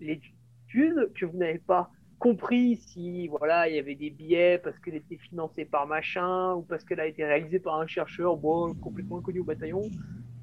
l'étude, 0.00 1.12
que 1.14 1.24
vous 1.24 1.38
n'avez 1.38 1.58
pas 1.58 1.90
compris 2.18 2.76
si 2.76 3.28
voilà 3.28 3.68
il 3.68 3.76
y 3.76 3.78
avait 3.78 3.94
des 3.94 4.10
biais 4.10 4.58
parce 4.58 4.78
qu'elle 4.78 4.96
était 4.96 5.16
financée 5.16 5.64
par 5.64 5.86
machin 5.86 6.54
ou 6.54 6.62
parce 6.62 6.84
qu'elle 6.84 7.00
a 7.00 7.06
été 7.06 7.24
réalisée 7.24 7.60
par 7.60 7.80
un 7.80 7.86
chercheur 7.86 8.36
bon 8.36 8.74
complètement 8.74 9.18
inconnu 9.18 9.40
au 9.40 9.44
bataillon 9.44 9.82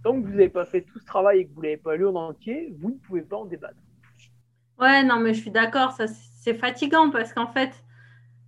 tant 0.03 0.13
que 0.21 0.25
vous 0.25 0.31
n'avez 0.31 0.49
pas 0.49 0.65
fait 0.65 0.81
tout 0.81 0.99
ce 0.99 1.05
travail 1.05 1.39
et 1.39 1.45
que 1.45 1.53
vous 1.53 1.61
l'avez 1.61 1.77
pas 1.77 1.95
lu 1.95 2.07
en 2.07 2.15
entier 2.15 2.73
vous 2.79 2.91
ne 2.91 2.97
pouvez 3.07 3.21
pas 3.21 3.37
en 3.37 3.45
débattre 3.45 3.75
ouais 4.79 5.03
non 5.03 5.19
mais 5.19 5.33
je 5.33 5.41
suis 5.41 5.51
d'accord 5.51 5.91
ça 5.91 6.07
c'est 6.45 6.53
fatigant 6.53 7.09
parce 7.09 7.33
qu'en 7.33 7.47
fait, 7.47 7.71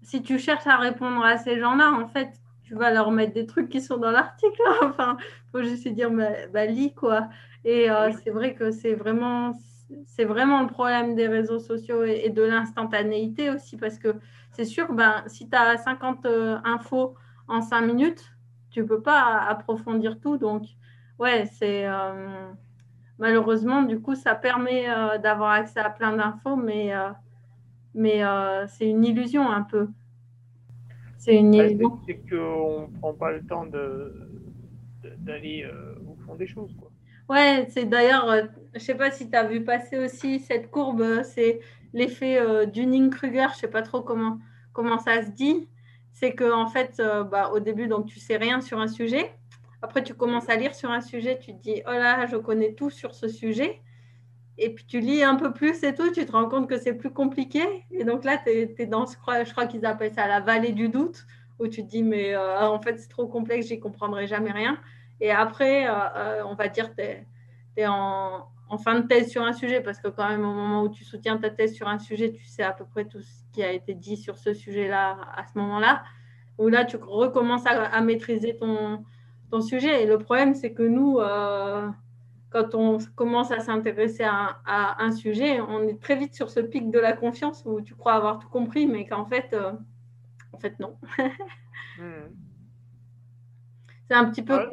si 0.04 0.22
tu 0.22 0.38
cherches 0.38 0.68
à 0.68 0.78
répondre 0.78 1.26
à 1.26 1.38
ces 1.38 1.60
gens-là, 1.60 1.92
en 1.92 2.08
fait, 2.08 2.30
tu 2.64 2.76
vas 2.76 2.92
leur 2.92 3.10
mettre 3.10 3.34
des 3.34 3.48
trucs 3.48 3.70
qui 3.70 3.82
sont 3.82 3.98
dans 3.98 4.12
l'article. 4.12 4.62
Enfin, 4.84 5.18
faut 5.52 5.64
juste 5.64 5.88
dire, 5.88 6.12
bah, 6.54 6.66
lis 6.68 6.94
quoi. 6.94 7.28
Et 7.66 7.90
euh, 7.90 8.12
c'est 8.24 8.30
vrai 8.30 8.54
que 8.54 8.70
c'est 8.70 8.94
vraiment, 8.94 9.54
c'est 10.06 10.26
vraiment 10.26 10.62
le 10.62 10.68
problème 10.68 11.16
des 11.16 11.28
réseaux 11.28 11.60
sociaux 11.60 12.04
et, 12.04 12.30
de 12.30 12.44
l'instantanéité 12.44 13.50
aussi, 13.50 13.78
parce 13.78 13.98
que 13.98 14.16
c'est 14.52 14.66
sûr, 14.66 14.92
ben, 14.94 15.24
si 15.28 15.50
tu 15.50 15.56
as 15.56 15.78
50 15.78 16.26
euh, 16.26 16.58
infos 16.64 17.16
en 17.48 17.62
5 17.62 17.82
minutes, 17.82 18.34
tu 18.70 18.86
peux 18.86 19.02
pas 19.02 19.40
approfondir 19.48 20.20
tout. 20.20 20.38
Donc, 20.38 20.64
ouais, 21.20 21.46
c'est 21.46 21.88
euh, 21.88 22.50
malheureusement, 23.18 23.84
du 23.84 24.00
coup, 24.00 24.16
ça 24.16 24.36
permet 24.36 24.88
d'avoir 25.24 25.52
accès 25.52 25.80
à 25.80 25.90
plein 25.90 26.16
d'infos, 26.16 26.56
mais 26.56 26.94
mais 27.98 28.24
euh, 28.24 28.68
c'est 28.68 28.88
une 28.88 29.04
illusion 29.04 29.50
un 29.50 29.64
peu. 29.64 29.88
C'est 31.18 31.36
une 31.36 31.54
illusion. 31.54 32.00
C'est 32.06 32.22
qu'on 32.30 32.88
ne 32.88 33.00
prend 33.00 33.14
pas 33.14 33.32
le 33.32 33.42
temps 33.44 33.66
d'aller 35.02 35.64
euh, 35.66 35.96
au 36.08 36.16
fond 36.24 36.36
des 36.36 36.46
choses. 36.46 36.74
Quoi. 36.80 36.92
Ouais, 37.28 37.66
c'est 37.72 37.86
d'ailleurs, 37.86 38.30
euh, 38.30 38.44
je 38.74 38.80
ne 38.80 38.84
sais 38.84 38.95
pas 38.95 39.11
si 39.11 39.30
tu 39.30 39.36
as 39.36 39.43
vu 39.43 39.63
passer 39.63 39.97
aussi 39.97 40.39
cette 40.39 40.70
courbe, 40.70 41.24
c'est 41.24 41.59
l'effet 41.93 42.68
Dunning-Kruger, 42.68 43.47
je 43.49 43.55
ne 43.55 43.59
sais 43.59 43.68
pas 43.68 43.82
trop 43.82 44.01
comment, 44.01 44.39
comment 44.74 44.99
ça 44.99 45.24
se 45.24 45.32
dit. 45.32 45.68
C'est 46.11 46.34
qu'en 46.34 46.63
en 46.63 46.68
fait, 46.68 47.01
bah, 47.32 47.51
au 47.53 47.59
début, 47.59 47.88
donc, 47.88 48.07
tu 48.07 48.20
sais 48.20 48.38
rien 48.38 48.61
sur 48.61 48.80
un 48.80 48.88
sujet. 48.88 49.34
Après, 49.82 50.03
tu 50.03 50.13
commences 50.13 50.49
à 50.49 50.55
lire 50.55 50.74
sur 50.74 50.91
un 50.91 51.01
sujet, 51.01 51.38
tu 51.39 51.53
te 51.53 51.61
dis, 51.61 51.82
oh 51.88 51.91
là, 51.91 52.26
je 52.26 52.38
connais 52.38 52.74
tout 52.74 52.89
sur 52.89 53.13
ce 53.13 53.28
sujet 53.28 53.82
et 54.57 54.74
puis 54.74 54.86
tu 54.86 54.99
lis 54.99 55.24
un 55.24 55.36
peu 55.36 55.53
plus 55.53 55.84
et 55.84 55.93
tout, 55.93 56.11
tu 56.11 56.26
te 56.26 56.32
rends 56.32 56.49
compte 56.49 56.68
que 56.68 56.78
c'est 56.78 56.93
plus 56.93 57.11
compliqué. 57.11 57.61
Et 57.91 58.03
donc 58.03 58.24
là, 58.24 58.38
tu 58.43 58.49
es, 58.49 58.86
dans, 58.88 59.05
crois, 59.05 59.43
je 59.43 59.51
crois 59.51 59.68
qu'ils 59.68 59.86
appellent 59.86 60.13
ça 60.13 60.28
la 60.28 60.39
vallée 60.39 60.72
du 60.72 60.89
doute, 60.89 61.26
où 61.59 61.68
tu 61.68 61.84
te 61.84 61.89
dis, 61.89 62.03
mais 62.03 62.34
euh, 62.34 62.68
en 62.68 62.82
fait, 62.82 62.97
c'est 62.97 63.09
trop 63.09 63.28
complexe, 63.28 63.68
j'y 63.68 63.80
comprendrai 63.80 64.28
jamais 64.28 64.51
rien. 64.51 64.80
Et 65.20 65.32
après, 65.32 65.88
euh, 65.88 65.93
euh, 66.15 66.43
on 66.45 66.55
va 66.55 66.68
dire, 66.70 66.95
tu 66.95 67.03
es, 67.78 67.88
en, 67.88 68.47
en, 68.70 68.78
fin 68.78 68.99
de 68.99 69.07
thèse 69.07 69.30
sur 69.30 69.43
un 69.43 69.53
sujet, 69.53 69.82
parce 69.82 69.99
que 69.99 70.07
quand 70.07 70.28
même, 70.28 70.45
au 70.45 70.53
moment 70.53 70.84
où 70.84 70.89
tu 70.89 71.03
soutiens 71.03 71.38
ta 71.38 71.49
thèse 71.49 71.74
sur 71.74 71.88
un 71.88 71.99
sujet, 71.99 72.32
tu 72.32 72.45
sais 72.45 72.63
à 72.63 72.72
peu 72.72 72.86
près 72.86 73.05
tout 73.05 73.22
ce 73.22 73.43
qui 73.53 73.63
a 73.63 73.72
été 73.72 73.93
dit 73.93 74.18
sur 74.18 74.38
ce 74.38 74.53
sujet-là 74.53 75.18
à 75.36 75.45
ce 75.45 75.57
moment-là. 75.57 76.03
Où 76.57 76.70
là, 76.70 76.86
tu 76.86 76.97
recommences 76.97 77.68
à, 77.68 77.84
à 77.84 78.01
maîtriser 78.01 78.57
ton, 78.57 79.03
ton, 79.51 79.61
sujet. 79.61 80.03
Et 80.03 80.07
le 80.07 80.18
problème, 80.18 80.55
c'est 80.55 80.74
que 80.74 80.84
nous 80.84 81.20
quand 82.49 82.76
on 82.76 82.97
commence 83.15 83.51
à 83.51 83.59
s'intéresser 83.59 84.24
à, 84.24 85.03
un 85.03 85.11
sujet, 85.11 85.59
on 85.61 85.84
est 85.84 86.01
très 86.01 86.15
vite 86.15 86.34
sur 86.34 86.49
ce 86.49 86.59
pic 86.59 86.89
de 86.89 86.99
la 86.99 87.13
confiance 87.13 87.63
où 87.65 87.82
tu 87.82 87.95
crois 87.95 88.13
avoir 88.13 88.39
tout 88.39 88.49
compris, 88.49 88.88
mais 88.88 89.05
qu'en 89.05 89.26
fait, 89.26 89.49
euh, 89.53 89.74
en 90.53 90.59
fait, 90.59 90.80
non. 90.80 90.97
Hmm. 91.99 92.30
C'est 94.07 94.13
un 94.13 94.30
petit 94.30 94.43
peu. 94.43 94.70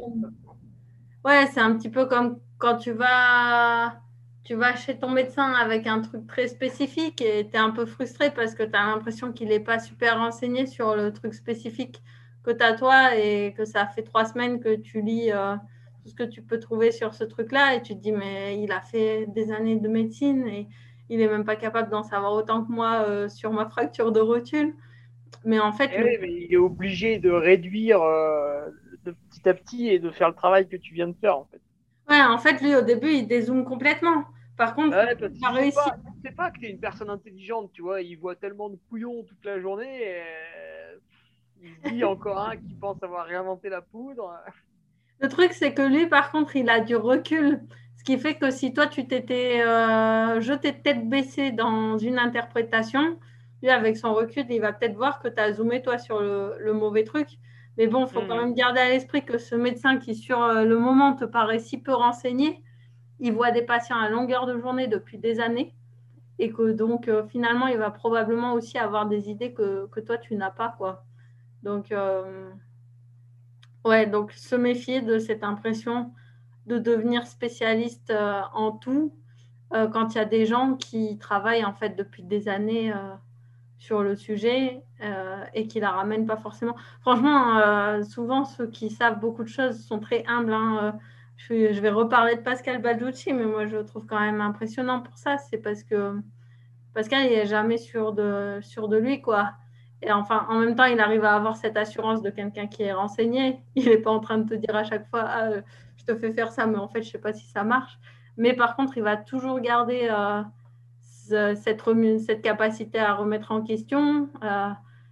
Ouais 1.24 1.46
c'est 1.46 1.60
un 1.60 1.74
petit 1.74 1.88
peu 1.88 2.04
comme 2.04 2.38
quand 2.58 2.76
tu 2.76 2.92
vas, 2.92 4.00
tu 4.44 4.54
vas 4.54 4.74
chez 4.76 4.98
ton 4.98 5.10
médecin 5.10 5.52
avec 5.52 5.86
un 5.86 6.00
truc 6.00 6.26
très 6.26 6.48
spécifique 6.48 7.20
et 7.22 7.48
tu 7.48 7.56
es 7.56 7.58
un 7.58 7.70
peu 7.70 7.86
frustré 7.86 8.30
parce 8.30 8.54
que 8.54 8.62
tu 8.62 8.74
as 8.74 8.86
l'impression 8.86 9.32
qu'il 9.32 9.48
n'est 9.48 9.60
pas 9.60 9.78
super 9.78 10.18
renseigné 10.18 10.66
sur 10.66 10.96
le 10.96 11.12
truc 11.12 11.34
spécifique 11.34 12.02
que 12.42 12.50
tu 12.50 12.62
as 12.62 12.74
toi 12.74 13.16
et 13.16 13.54
que 13.56 13.64
ça 13.64 13.86
fait 13.86 14.02
trois 14.02 14.24
semaines 14.24 14.60
que 14.60 14.76
tu 14.76 15.00
lis. 15.02 15.30
Euh, 15.32 15.56
tout 16.04 16.10
ce 16.10 16.14
que 16.14 16.22
tu 16.22 16.42
peux 16.42 16.60
trouver 16.60 16.92
sur 16.92 17.14
ce 17.14 17.24
truc-là 17.24 17.74
et 17.74 17.82
tu 17.82 17.94
te 17.94 18.00
dis, 18.00 18.12
mais 18.12 18.62
il 18.62 18.70
a 18.72 18.82
fait 18.82 19.26
des 19.28 19.50
années 19.50 19.76
de 19.76 19.88
médecine 19.88 20.46
et 20.46 20.68
il 21.08 21.18
n'est 21.18 21.28
même 21.28 21.44
pas 21.44 21.56
capable 21.56 21.90
d'en 21.90 22.02
savoir 22.02 22.32
autant 22.32 22.62
que 22.62 22.70
moi 22.70 23.04
euh, 23.08 23.28
sur 23.28 23.52
ma 23.52 23.66
fracture 23.66 24.12
de 24.12 24.20
rotule. 24.20 24.74
Mais 25.44 25.58
en 25.58 25.72
fait. 25.72 25.90
Eh 25.94 26.18
mais 26.20 26.32
il 26.42 26.52
est 26.52 26.58
obligé 26.58 27.18
de 27.18 27.30
réduire 27.30 28.02
euh, 28.02 28.66
de 29.04 29.12
petit 29.12 29.48
à 29.48 29.54
petit 29.54 29.88
et 29.88 29.98
de 29.98 30.10
faire 30.10 30.28
le 30.28 30.34
travail 30.34 30.68
que 30.68 30.76
tu 30.76 30.94
viens 30.94 31.08
de 31.08 31.16
faire, 31.18 31.38
en 31.38 31.48
fait. 31.50 31.60
Ouais, 32.08 32.20
en 32.20 32.38
fait, 32.38 32.60
lui, 32.60 32.74
au 32.74 32.82
début, 32.82 33.12
il 33.12 33.26
dézoome 33.26 33.64
complètement. 33.64 34.24
Par 34.56 34.74
contre, 34.74 34.96
il 34.96 35.44
a 35.44 35.50
réussi. 35.50 35.78
C'est 36.22 36.30
pas, 36.30 36.44
pas 36.44 36.50
que 36.50 36.60
tu 36.60 36.66
es 36.66 36.70
une 36.70 36.80
personne 36.80 37.10
intelligente, 37.10 37.70
tu 37.72 37.82
vois. 37.82 38.02
Il 38.02 38.16
voit 38.16 38.36
tellement 38.36 38.68
de 38.68 38.78
couillons 38.88 39.24
toute 39.24 39.44
la 39.44 39.60
journée. 39.60 40.02
Et... 40.02 40.22
Il 41.64 41.90
se 41.90 41.94
dit 41.94 42.04
encore 42.04 42.38
un 42.38 42.56
qui 42.56 42.74
pense 42.74 43.02
avoir 43.02 43.26
réinventé 43.26 43.68
la 43.68 43.80
poudre. 43.80 44.38
Le 45.20 45.28
truc, 45.28 45.52
c'est 45.52 45.72
que 45.72 45.82
lui, 45.82 46.06
par 46.06 46.30
contre, 46.30 46.56
il 46.56 46.68
a 46.68 46.80
du 46.80 46.96
recul. 46.96 47.62
Ce 47.96 48.04
qui 48.04 48.18
fait 48.18 48.34
que 48.34 48.50
si 48.50 48.74
toi, 48.74 48.86
tu 48.86 49.06
t'étais 49.06 49.62
euh, 49.62 50.40
jeté 50.40 50.74
tête 50.74 51.08
baissée 51.08 51.52
dans 51.52 51.96
une 51.96 52.18
interprétation, 52.18 53.18
lui, 53.62 53.70
avec 53.70 53.96
son 53.96 54.12
recul, 54.12 54.44
il 54.50 54.60
va 54.60 54.72
peut-être 54.72 54.94
voir 54.94 55.20
que 55.20 55.28
tu 55.28 55.40
as 55.40 55.54
zoomé, 55.54 55.80
toi, 55.80 55.98
sur 55.98 56.20
le, 56.20 56.72
mauvais 56.74 57.04
truc. 57.04 57.28
Mais 57.76 57.86
bon, 57.86 58.06
il 58.06 58.08
faut 58.08 58.20
quand 58.20 58.36
hmm. 58.36 58.40
même 58.40 58.54
garder 58.54 58.80
à 58.80 58.88
l'esprit 58.88 59.24
que 59.24 59.38
ce 59.38 59.54
médecin 59.54 59.98
qui, 59.98 60.14
sur 60.14 60.42
euh, 60.42 60.64
le 60.64 60.78
moment, 60.78 61.14
te 61.14 61.24
paraît 61.24 61.58
si 61.58 61.78
peu 61.78 61.92
renseigné, 61.92 62.62
il 63.20 63.32
voit 63.32 63.50
des 63.50 63.62
patients 63.62 63.98
à 63.98 64.08
longueur 64.08 64.46
de 64.46 64.58
journée 64.58 64.86
depuis 64.86 65.18
des 65.18 65.40
années. 65.40 65.74
Et 66.38 66.50
que 66.52 66.72
donc, 66.72 67.08
euh, 67.08 67.24
finalement, 67.26 67.68
il 67.68 67.78
va 67.78 67.90
probablement 67.90 68.54
aussi 68.54 68.78
avoir 68.78 69.06
des 69.06 69.28
idées 69.30 69.52
que, 69.52 69.86
que 69.86 70.00
toi, 70.00 70.18
tu 70.18 70.34
n'as 70.36 70.50
pas. 70.50 70.74
quoi. 70.76 71.04
Donc, 71.62 71.92
euh, 71.92 72.50
Ouais, 73.84 74.06
donc 74.06 74.32
se 74.32 74.56
méfier 74.56 75.02
de 75.02 75.18
cette 75.18 75.44
impression 75.44 76.10
de 76.64 76.78
devenir 76.78 77.26
spécialiste 77.26 78.08
euh, 78.10 78.40
en 78.54 78.72
tout. 78.72 79.12
quand 79.70 80.14
il 80.14 80.18
y 80.18 80.20
a 80.20 80.24
des 80.24 80.46
gens 80.46 80.74
qui 80.74 81.18
travaillent 81.18 81.64
en 81.64 81.74
fait 81.74 81.90
depuis 81.96 82.22
des 82.22 82.48
années 82.48 82.92
sur 83.84 84.02
le 84.02 84.16
sujet 84.16 84.82
euh, 85.02 85.44
et 85.52 85.66
qui 85.66 85.78
la 85.78 85.90
ramènent 85.90 86.26
pas 86.26 86.38
forcément. 86.38 86.74
Franchement, 87.02 88.02
souvent 88.02 88.44
ceux 88.44 88.66
qui 88.66 88.88
savent 88.90 89.20
beaucoup 89.20 89.42
de 89.42 89.48
choses 89.48 89.84
sont 89.86 90.00
très 90.00 90.24
humbles. 90.26 90.54
Hein, 90.54 90.98
je, 91.36 91.72
je, 91.72 91.80
vais 91.80 91.90
reparler 91.90 92.36
de 92.36 92.40
Pascal 92.40 92.80
Balducci, 92.80 93.32
mais 93.34 93.44
moi 93.44 93.66
je 93.66 93.76
trouve 93.78 94.06
quand 94.06 94.20
même 94.20 94.40
impressionnant 94.40 95.00
pour 95.00 95.18
ça. 95.18 95.36
C'est 95.36 95.58
parce 95.58 95.82
que 95.82 96.18
Pascal 96.94 97.26
il 97.26 97.32
est 97.32 97.46
jamais 97.46 97.76
sûr 97.76 98.12
de, 98.12 98.58
sûr 98.62 98.88
de 98.88 98.96
lui 98.96 99.20
quoi. 99.20 99.52
Et 100.02 100.12
enfin, 100.12 100.46
en 100.50 100.58
même 100.58 100.74
temps, 100.74 100.84
il 100.84 101.00
arrive 101.00 101.24
à 101.24 101.34
avoir 101.34 101.56
cette 101.56 101.76
assurance 101.76 102.20
de 102.20 102.30
quelqu'un 102.30 102.66
qui 102.66 102.82
est 102.82 102.92
renseigné. 102.92 103.62
Il 103.74 103.86
n'est 103.86 103.98
pas 103.98 104.10
en 104.10 104.20
train 104.20 104.38
de 104.38 104.48
te 104.48 104.54
dire 104.54 104.76
à 104.76 104.84
chaque 104.84 105.08
fois, 105.08 105.24
ah, 105.26 105.50
je 105.96 106.04
te 106.04 106.14
fais 106.14 106.32
faire 106.32 106.52
ça, 106.52 106.66
mais 106.66 106.76
en 106.76 106.88
fait, 106.88 107.02
je 107.02 107.10
sais 107.10 107.18
pas 107.18 107.32
si 107.32 107.46
ça 107.46 107.64
marche. 107.64 107.98
Mais 108.36 108.52
par 108.54 108.76
contre, 108.76 108.96
il 108.98 109.02
va 109.02 109.16
toujours 109.16 109.60
garder 109.60 110.08
euh, 110.10 110.42
cette, 111.24 111.82
cette, 112.20 112.42
capacité 112.42 112.98
à 112.98 113.14
remettre 113.14 113.52
en 113.52 113.62
question. 113.62 114.28
Euh, 114.42 114.68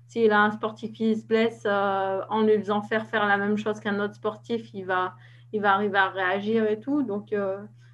s'il 0.08 0.30
a 0.32 0.40
un 0.40 0.50
sportif 0.50 0.92
qui 0.92 1.16
se 1.16 1.26
blesse, 1.26 1.62
euh, 1.64 2.20
en 2.28 2.42
lui 2.42 2.58
faisant 2.58 2.82
faire 2.82 3.06
faire 3.06 3.26
la 3.26 3.38
même 3.38 3.56
chose 3.56 3.80
qu'un 3.80 3.98
autre 4.00 4.14
sportif, 4.14 4.72
il 4.74 4.84
va, 4.84 5.14
il 5.52 5.62
va 5.62 5.74
arriver 5.74 5.98
à 5.98 6.08
réagir 6.08 6.68
et 6.70 6.80
tout. 6.80 7.02
Donc, 7.02 7.34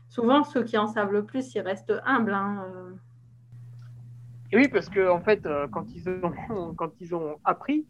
souvent, 0.09 0.43
ceux 0.43 0.65
qui 0.65 0.77
en 0.79 0.89
savent 0.89 1.13
le 1.13 1.25
plus, 1.25 1.55
ils 1.55 1.61
restent 1.61 1.95
humbles. 2.05 2.35
Hein, 2.35 2.65
oui, 4.53 4.69
parce 4.69 4.89
que 4.89 5.09
en 5.09 5.21
fait, 5.21 5.47
quand 5.71 5.85
ils 5.95 6.09
ont, 6.09 6.73
quand 6.77 6.91
ils 7.01 7.15
ont 7.15 7.37
appris, 7.45 7.87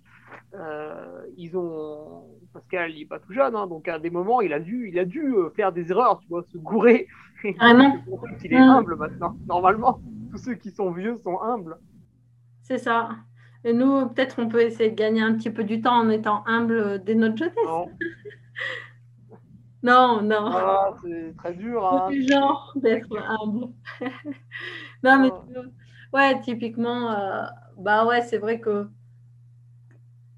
euh, 0.54 1.26
ils 1.36 1.56
ont 1.56 2.24
Pascal 2.52 2.90
il 2.92 3.00
n'est 3.00 3.06
pas 3.06 3.18
tout 3.18 3.32
jeune, 3.32 3.54
hein, 3.54 3.66
donc 3.66 3.86
à 3.88 3.98
des 3.98 4.08
moments 4.10 4.40
il 4.40 4.52
a 4.52 4.58
dû, 4.58 4.88
il 4.88 4.98
a 4.98 5.04
dû 5.04 5.20
euh, 5.20 5.50
faire 5.50 5.72
des 5.72 5.90
erreurs, 5.90 6.18
tu 6.20 6.28
vois, 6.28 6.42
se 6.42 6.56
gourer. 6.56 7.06
Ah 7.58 7.74
non. 7.74 8.00
il 8.44 8.52
est 8.52 8.56
humble 8.56 8.96
maintenant. 8.96 9.36
Normalement, 9.46 10.00
tous 10.30 10.38
ceux 10.38 10.54
qui 10.54 10.70
sont 10.70 10.90
vieux 10.90 11.18
sont 11.18 11.40
humbles. 11.40 11.76
C'est 12.62 12.78
ça. 12.78 13.10
Et 13.64 13.72
nous, 13.72 14.08
peut-être 14.08 14.36
on 14.38 14.48
peut 14.48 14.62
essayer 14.62 14.90
de 14.90 14.94
gagner 14.94 15.22
un 15.22 15.34
petit 15.34 15.50
peu 15.50 15.64
du 15.64 15.80
temps 15.80 15.96
en 15.96 16.10
étant 16.10 16.44
humble 16.46 17.02
dès 17.02 17.14
notre 17.14 17.36
jeunesse. 17.36 17.56
Non, 19.82 20.22
non. 20.22 20.22
non. 20.22 20.50
Ah, 20.52 20.90
c'est 21.02 21.34
très 21.36 21.54
dur. 21.54 21.84
Hein. 21.84 22.10
du 22.10 22.22
genre 22.26 22.72
d'être 22.76 23.16
humble. 23.18 23.72
non, 25.02 25.18
mais 25.18 25.30
ah. 25.32 25.60
ouais, 26.12 26.40
typiquement, 26.40 27.10
euh, 27.10 27.42
bah 27.78 28.06
ouais, 28.06 28.22
c'est 28.22 28.38
vrai 28.38 28.60
que 28.60 28.88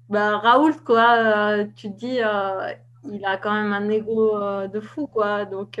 bah, 0.09 0.37
Raoul, 0.39 0.73
quoi, 0.83 1.15
euh, 1.17 1.65
tu 1.75 1.91
te 1.91 1.97
dis, 1.97 2.19
euh, 2.21 2.73
il 3.03 3.23
a 3.23 3.37
quand 3.37 3.53
même 3.53 3.71
un 3.71 3.87
ego 3.89 4.67
de 4.67 4.79
fou, 4.79 5.07
quoi. 5.07 5.45
Donc, 5.45 5.79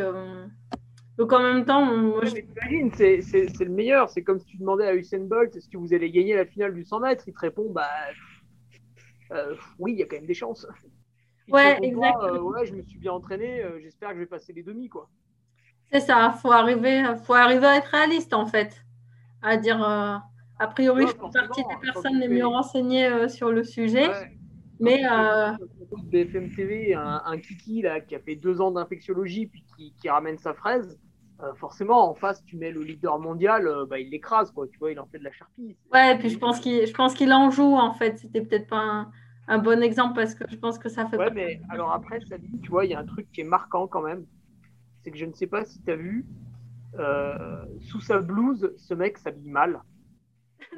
donc 1.21 1.33
en 1.33 1.39
même 1.41 1.65
temps, 1.65 1.85
moi, 1.85 2.23
c'est 2.25 2.45
le 2.45 3.69
meilleur. 3.69 4.09
C'est 4.09 4.23
comme 4.23 4.39
si 4.39 4.45
tu 4.45 4.57
demandais 4.57 4.87
à 4.87 4.95
Usain 4.95 5.19
Bolt 5.19 5.55
est-ce 5.55 5.69
que 5.69 5.77
vous 5.77 5.93
allez 5.93 6.09
gagner 6.09 6.35
la 6.35 6.45
finale 6.45 6.73
du 6.73 6.83
100 6.83 6.99
mètres? 6.99 7.23
Il 7.27 7.33
te 7.33 7.39
répond, 7.39 7.69
bah 7.69 7.87
oui, 9.77 9.93
il 9.93 9.99
y 9.99 10.03
a 10.03 10.05
quand 10.05 10.17
même 10.17 10.25
des 10.25 10.33
chances. 10.33 10.65
ouais, 11.49 11.77
exactement. 11.83 12.49
ouais, 12.49 12.65
je 12.65 12.73
me 12.73 12.81
suis 12.81 12.99
bien 12.99 13.13
entraîné, 13.13 13.63
j'espère 13.81 14.09
que 14.09 14.15
je 14.15 14.19
vais 14.21 14.25
passer 14.25 14.51
les 14.51 14.63
demi, 14.63 14.89
quoi. 14.89 15.09
C'est 15.91 15.99
ça, 15.99 16.33
faut 16.41 16.51
arriver, 16.51 17.03
faut 17.23 17.33
arriver 17.33 17.65
à 17.65 17.77
être 17.77 17.87
réaliste 17.87 18.33
en 18.33 18.45
fait, 18.45 18.83
à 19.41 19.57
dire 19.57 19.81
a 20.61 20.67
priori, 20.67 21.07
je 21.07 21.13
fais 21.13 21.39
partie 21.39 21.63
des 21.63 21.91
personnes 21.91 22.19
les 22.19 22.27
mieux 22.27 22.45
renseignées 22.45 23.07
euh, 23.07 23.27
sur 23.27 23.51
le 23.51 23.63
sujet. 23.63 24.07
Mais 24.79 25.03
euh... 25.11 25.53
BFM 26.03 26.51
TV, 26.53 26.93
un, 26.93 27.37
kiki 27.39 27.81
là, 27.81 27.99
qui 27.99 28.13
a 28.13 28.19
fait 28.19 28.35
deux 28.35 28.61
ans 28.61 28.69
d'infectiologie 28.69 29.47
puis 29.47 29.63
qui, 29.99 30.09
ramène 30.09 30.37
sa 30.37 30.53
fraise, 30.53 30.99
euh, 31.43 31.53
forcément 31.55 32.09
en 32.09 32.13
face 32.13 32.43
tu 32.45 32.57
mets 32.57 32.71
le 32.71 32.83
leader 32.83 33.19
mondial, 33.19 33.67
euh, 33.67 33.85
bah, 33.85 33.99
il 33.99 34.09
l'écrase 34.09 34.51
quoi. 34.51 34.67
Tu 34.67 34.77
vois, 34.77 34.91
il 34.91 34.99
en 34.99 35.07
fait 35.07 35.19
de 35.19 35.23
la 35.23 35.31
charpie. 35.31 35.75
Ouais, 35.93 36.15
et 36.15 36.17
puis 36.17 36.29
je 36.29 36.37
pense 36.37 36.59
qu'il, 36.59 36.85
je 36.85 36.93
pense 36.93 37.13
qu'il 37.13 37.33
en 37.33 37.49
joue 37.51 37.75
en 37.75 37.93
fait. 37.93 38.19
C'était 38.19 38.41
peut-être 38.41 38.67
pas 38.67 39.07
un, 39.47 39.57
bon 39.59 39.81
exemple 39.81 40.15
parce 40.15 40.35
que 40.35 40.43
je 40.49 40.57
pense 40.57 40.77
que 40.77 40.89
ça 40.89 41.07
fait. 41.07 41.17
Ouais, 41.17 41.31
mais 41.31 41.61
alors 41.69 41.91
après 41.91 42.19
ça 42.21 42.37
dit, 42.37 42.59
tu 42.61 42.69
vois, 42.69 42.85
il 42.85 42.91
y 42.91 42.93
a 42.93 42.99
un 42.99 43.05
truc 43.05 43.31
qui 43.31 43.41
est 43.41 43.45
marquant 43.45 43.87
quand 43.87 44.01
même, 44.01 44.25
c'est 45.03 45.11
que 45.11 45.17
je 45.17 45.25
ne 45.25 45.33
sais 45.33 45.47
pas 45.47 45.65
si 45.65 45.81
tu 45.81 45.91
as 45.91 45.95
vu. 45.95 46.25
sous 47.81 48.01
sa 48.01 48.19
blouse, 48.19 48.73
ce 48.77 48.93
mec 48.93 49.17
s'habille 49.17 49.49
mal. 49.49 49.81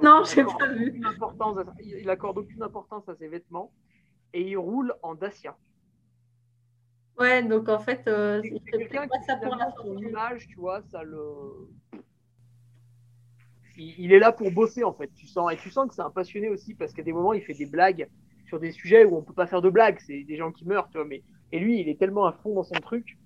Non, 0.01 0.23
j'ai 0.23 0.43
pas 0.43 0.67
vu. 0.67 1.01
il 1.79 2.09
accorde 2.09 2.37
aucune 2.37 2.63
importance 2.63 3.07
à 3.09 3.15
ses 3.15 3.27
vêtements 3.27 3.71
et 4.33 4.41
il 4.41 4.57
roule 4.57 4.93
en 5.03 5.15
Dacia. 5.15 5.55
Ouais, 7.19 7.43
donc 7.43 7.69
en 7.69 7.79
fait, 7.79 8.07
euh, 8.07 8.41
c'est 8.43 8.71
quelqu'un 8.71 9.07
qui 9.07 9.23
ça 9.25 9.37
pour 9.37 9.55
la 9.55 9.71
image, 9.99 10.47
tu 10.47 10.55
vois, 10.55 10.81
ça 10.91 11.03
le. 11.03 11.21
Il, 13.75 14.13
est 14.13 14.19
là 14.19 14.31
pour 14.31 14.51
bosser 14.51 14.83
en 14.83 14.93
fait, 14.93 15.11
tu 15.15 15.25
sens 15.25 15.51
et 15.51 15.57
tu 15.57 15.71
sens 15.71 15.87
que 15.87 15.95
c'est 15.95 16.01
un 16.01 16.11
passionné 16.11 16.49
aussi 16.49 16.75
parce 16.75 16.93
qu'à 16.93 17.01
des 17.01 17.11
moments 17.11 17.33
il 17.33 17.41
fait 17.41 17.55
des 17.55 17.65
blagues 17.65 18.07
sur 18.45 18.59
des 18.59 18.71
sujets 18.71 19.03
où 19.03 19.17
on 19.17 19.23
peut 19.23 19.33
pas 19.33 19.47
faire 19.47 19.63
de 19.63 19.69
blagues, 19.71 19.97
c'est 20.05 20.23
des 20.23 20.37
gens 20.37 20.51
qui 20.51 20.63
meurent, 20.63 20.89
tu 20.89 20.99
vois, 20.99 21.07
mais 21.07 21.23
et 21.51 21.57
lui 21.57 21.79
il 21.79 21.89
est 21.89 21.97
tellement 21.97 22.27
à 22.27 22.33
fond 22.33 22.53
dans 22.53 22.63
son 22.63 22.75
truc 22.75 23.17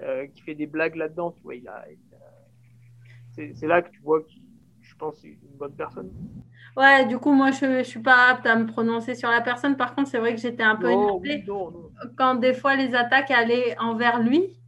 euh, 0.00 0.26
qu'il 0.28 0.42
fait 0.42 0.54
des 0.54 0.66
blagues 0.66 0.96
là-dedans, 0.96 1.32
tu 1.32 1.42
vois, 1.42 1.54
il 1.54 1.68
a, 1.68 1.84
c'est 3.34 3.66
là 3.66 3.82
que 3.82 3.90
tu 3.90 4.00
vois 4.00 4.22
qu'il 4.22 4.40
pense, 5.00 5.24
une 5.24 5.56
bonne 5.58 5.74
personne. 5.74 6.12
Ouais, 6.76 7.04
du 7.06 7.18
coup, 7.18 7.32
moi, 7.32 7.50
je 7.50 7.66
ne 7.66 7.82
suis 7.82 8.00
pas 8.00 8.28
apte 8.30 8.46
à 8.46 8.56
me 8.56 8.66
prononcer 8.66 9.14
sur 9.14 9.30
la 9.30 9.40
personne. 9.40 9.76
Par 9.76 9.94
contre, 9.94 10.08
c'est 10.08 10.18
vrai 10.18 10.34
que 10.34 10.40
j'étais 10.40 10.62
un 10.62 10.76
peu 10.76 10.90
énervée 10.90 11.44
quand 12.16 12.36
des 12.36 12.54
fois 12.54 12.76
les 12.76 12.94
attaques 12.94 13.30
allaient 13.30 13.76
envers 13.78 14.20
lui, 14.20 14.60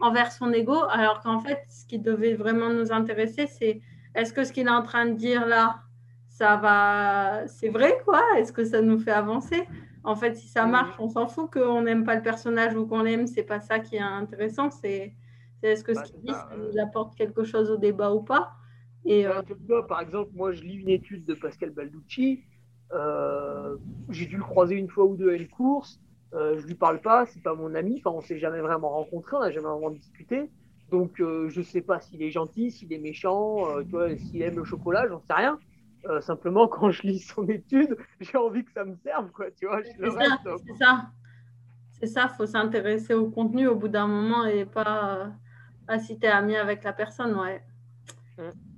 envers 0.00 0.32
son 0.32 0.52
ego, 0.52 0.76
alors 0.90 1.20
qu'en 1.20 1.40
fait, 1.40 1.64
ce 1.70 1.86
qui 1.86 1.98
devait 1.98 2.34
vraiment 2.34 2.70
nous 2.70 2.92
intéresser, 2.92 3.46
c'est 3.46 3.80
est-ce 4.14 4.32
que 4.32 4.44
ce 4.44 4.52
qu'il 4.52 4.66
est 4.66 4.70
en 4.70 4.82
train 4.82 5.06
de 5.06 5.12
dire 5.14 5.46
là, 5.46 5.82
ça 6.28 6.56
va, 6.56 7.46
c'est 7.46 7.68
vrai 7.70 7.98
quoi? 8.04 8.22
Est-ce 8.38 8.52
que 8.52 8.64
ça 8.64 8.82
nous 8.82 8.98
fait 8.98 9.12
avancer? 9.12 9.66
En 10.04 10.16
fait, 10.16 10.34
si 10.34 10.48
ça 10.48 10.66
marche, 10.66 10.94
on 10.98 11.08
s'en 11.08 11.26
fout 11.28 11.50
qu'on 11.52 11.82
n'aime 11.82 12.04
pas 12.04 12.16
le 12.16 12.22
personnage 12.22 12.74
ou 12.74 12.86
qu'on 12.86 13.02
l'aime, 13.02 13.26
c'est 13.26 13.44
pas 13.44 13.60
ça 13.60 13.78
qui 13.80 13.96
est 13.96 14.00
intéressant. 14.00 14.70
C'est 14.70 15.14
est-ce 15.62 15.84
que 15.84 15.94
ce 15.94 16.02
qu'il 16.02 16.20
dit, 16.22 16.34
ça 16.34 16.56
nous 16.56 16.78
apporte 16.78 17.14
quelque 17.16 17.44
chose 17.44 17.70
au 17.70 17.76
débat 17.78 18.12
ou 18.12 18.22
pas? 18.22 18.52
Et, 19.04 19.26
euh, 19.26 19.42
par 19.88 20.00
exemple, 20.00 20.30
moi, 20.34 20.52
je 20.52 20.62
lis 20.62 20.76
une 20.76 20.88
étude 20.88 21.24
de 21.24 21.34
Pascal 21.34 21.70
Balducci. 21.70 22.42
Euh, 22.92 23.76
j'ai 24.10 24.26
dû 24.26 24.36
le 24.36 24.42
croiser 24.42 24.76
une 24.76 24.88
fois 24.88 25.04
ou 25.04 25.16
deux 25.16 25.30
à 25.30 25.34
une 25.34 25.48
course. 25.48 26.00
Euh, 26.32 26.58
je 26.58 26.66
lui 26.66 26.74
parle 26.74 27.00
pas, 27.00 27.26
c'est 27.26 27.42
pas 27.42 27.54
mon 27.54 27.74
ami. 27.74 28.00
Enfin, 28.04 28.16
on 28.16 28.20
s'est 28.20 28.38
jamais 28.38 28.60
vraiment 28.60 28.90
rencontré, 28.90 29.36
on 29.36 29.40
n'a 29.40 29.50
jamais 29.50 29.68
vraiment 29.68 29.90
discuté. 29.90 30.50
Donc, 30.90 31.20
euh, 31.20 31.48
je 31.48 31.62
sais 31.62 31.80
pas 31.80 32.00
s'il 32.00 32.22
est 32.22 32.30
gentil, 32.30 32.70
s'il 32.70 32.92
est 32.92 32.98
méchant, 32.98 33.66
s'il 34.16 34.42
aime 34.42 34.56
le 34.56 34.64
chocolat, 34.64 35.06
j'en 35.08 35.20
sais 35.20 35.34
rien. 35.34 35.58
simplement, 36.20 36.66
quand 36.68 36.90
je 36.90 37.02
lis 37.02 37.20
son 37.20 37.46
étude, 37.48 37.96
j'ai 38.20 38.38
envie 38.38 38.64
que 38.64 38.72
ça 38.72 38.84
me 38.84 38.96
serve, 38.96 39.30
quoi. 39.32 39.50
Tu 39.50 39.66
vois, 39.66 39.82
c'est 39.82 40.10
ça. 40.10 40.38
C'est 40.66 40.74
ça. 40.74 41.10
C'est 42.00 42.06
ça. 42.06 42.28
Faut 42.28 42.46
s'intéresser 42.46 43.14
au 43.14 43.30
contenu 43.30 43.66
au 43.66 43.76
bout 43.76 43.88
d'un 43.88 44.06
moment 44.06 44.44
et 44.46 44.64
pas 44.64 45.30
à 45.86 45.98
si 45.98 46.18
t'es 46.18 46.28
ami 46.28 46.56
avec 46.56 46.82
la 46.84 46.92
personne, 46.92 47.38
ouais. 47.38 47.62
Mmh. 48.38 48.73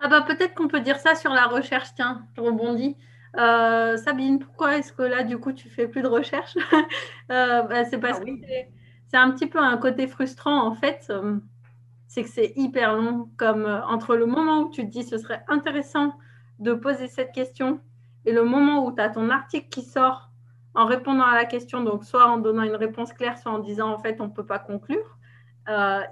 Ah 0.00 0.08
bah 0.08 0.22
peut-être 0.22 0.54
qu'on 0.54 0.68
peut 0.68 0.80
dire 0.80 0.98
ça 0.98 1.14
sur 1.14 1.32
la 1.32 1.46
recherche, 1.46 1.88
tiens, 1.94 2.26
je 2.36 2.40
rebondis. 2.40 2.96
Euh, 3.38 3.96
Sabine, 3.96 4.38
pourquoi 4.38 4.78
est-ce 4.78 4.92
que 4.92 5.02
là, 5.02 5.22
du 5.22 5.38
coup, 5.38 5.52
tu 5.52 5.68
fais 5.68 5.88
plus 5.88 6.02
de 6.02 6.08
recherche 6.08 6.56
euh, 7.30 7.62
bah, 7.62 7.84
C'est 7.84 7.98
parce 7.98 8.18
ah 8.20 8.24
que 8.24 8.30
c'est 9.08 9.16
un 9.16 9.30
petit 9.30 9.46
peu 9.46 9.58
un 9.58 9.76
côté 9.76 10.06
frustrant, 10.06 10.66
en 10.66 10.74
fait. 10.74 11.06
Euh, 11.10 11.38
c'est 12.08 12.22
que 12.22 12.28
c'est 12.28 12.52
hyper 12.56 12.94
long, 12.94 13.28
comme 13.36 13.66
entre 13.88 14.16
le 14.16 14.26
moment 14.26 14.62
où 14.62 14.70
tu 14.70 14.82
te 14.82 14.90
dis 14.90 15.02
ce 15.02 15.18
serait 15.18 15.44
intéressant 15.48 16.14
de 16.60 16.72
poser 16.72 17.08
cette 17.08 17.32
question 17.32 17.80
et 18.24 18.32
le 18.32 18.44
moment 18.44 18.86
où 18.86 18.94
tu 18.94 19.02
as 19.02 19.10
ton 19.10 19.28
article 19.28 19.68
qui 19.68 19.82
sort 19.82 20.30
en 20.74 20.86
répondant 20.86 21.24
à 21.24 21.34
la 21.34 21.44
question, 21.44 21.82
donc 21.82 22.04
soit 22.04 22.26
en 22.26 22.38
donnant 22.38 22.62
une 22.62 22.76
réponse 22.76 23.12
claire, 23.12 23.38
soit 23.38 23.52
en 23.52 23.58
disant 23.58 23.92
en 23.92 23.98
fait 23.98 24.20
on 24.20 24.28
ne 24.28 24.32
peut 24.32 24.46
pas 24.46 24.58
conclure, 24.58 25.18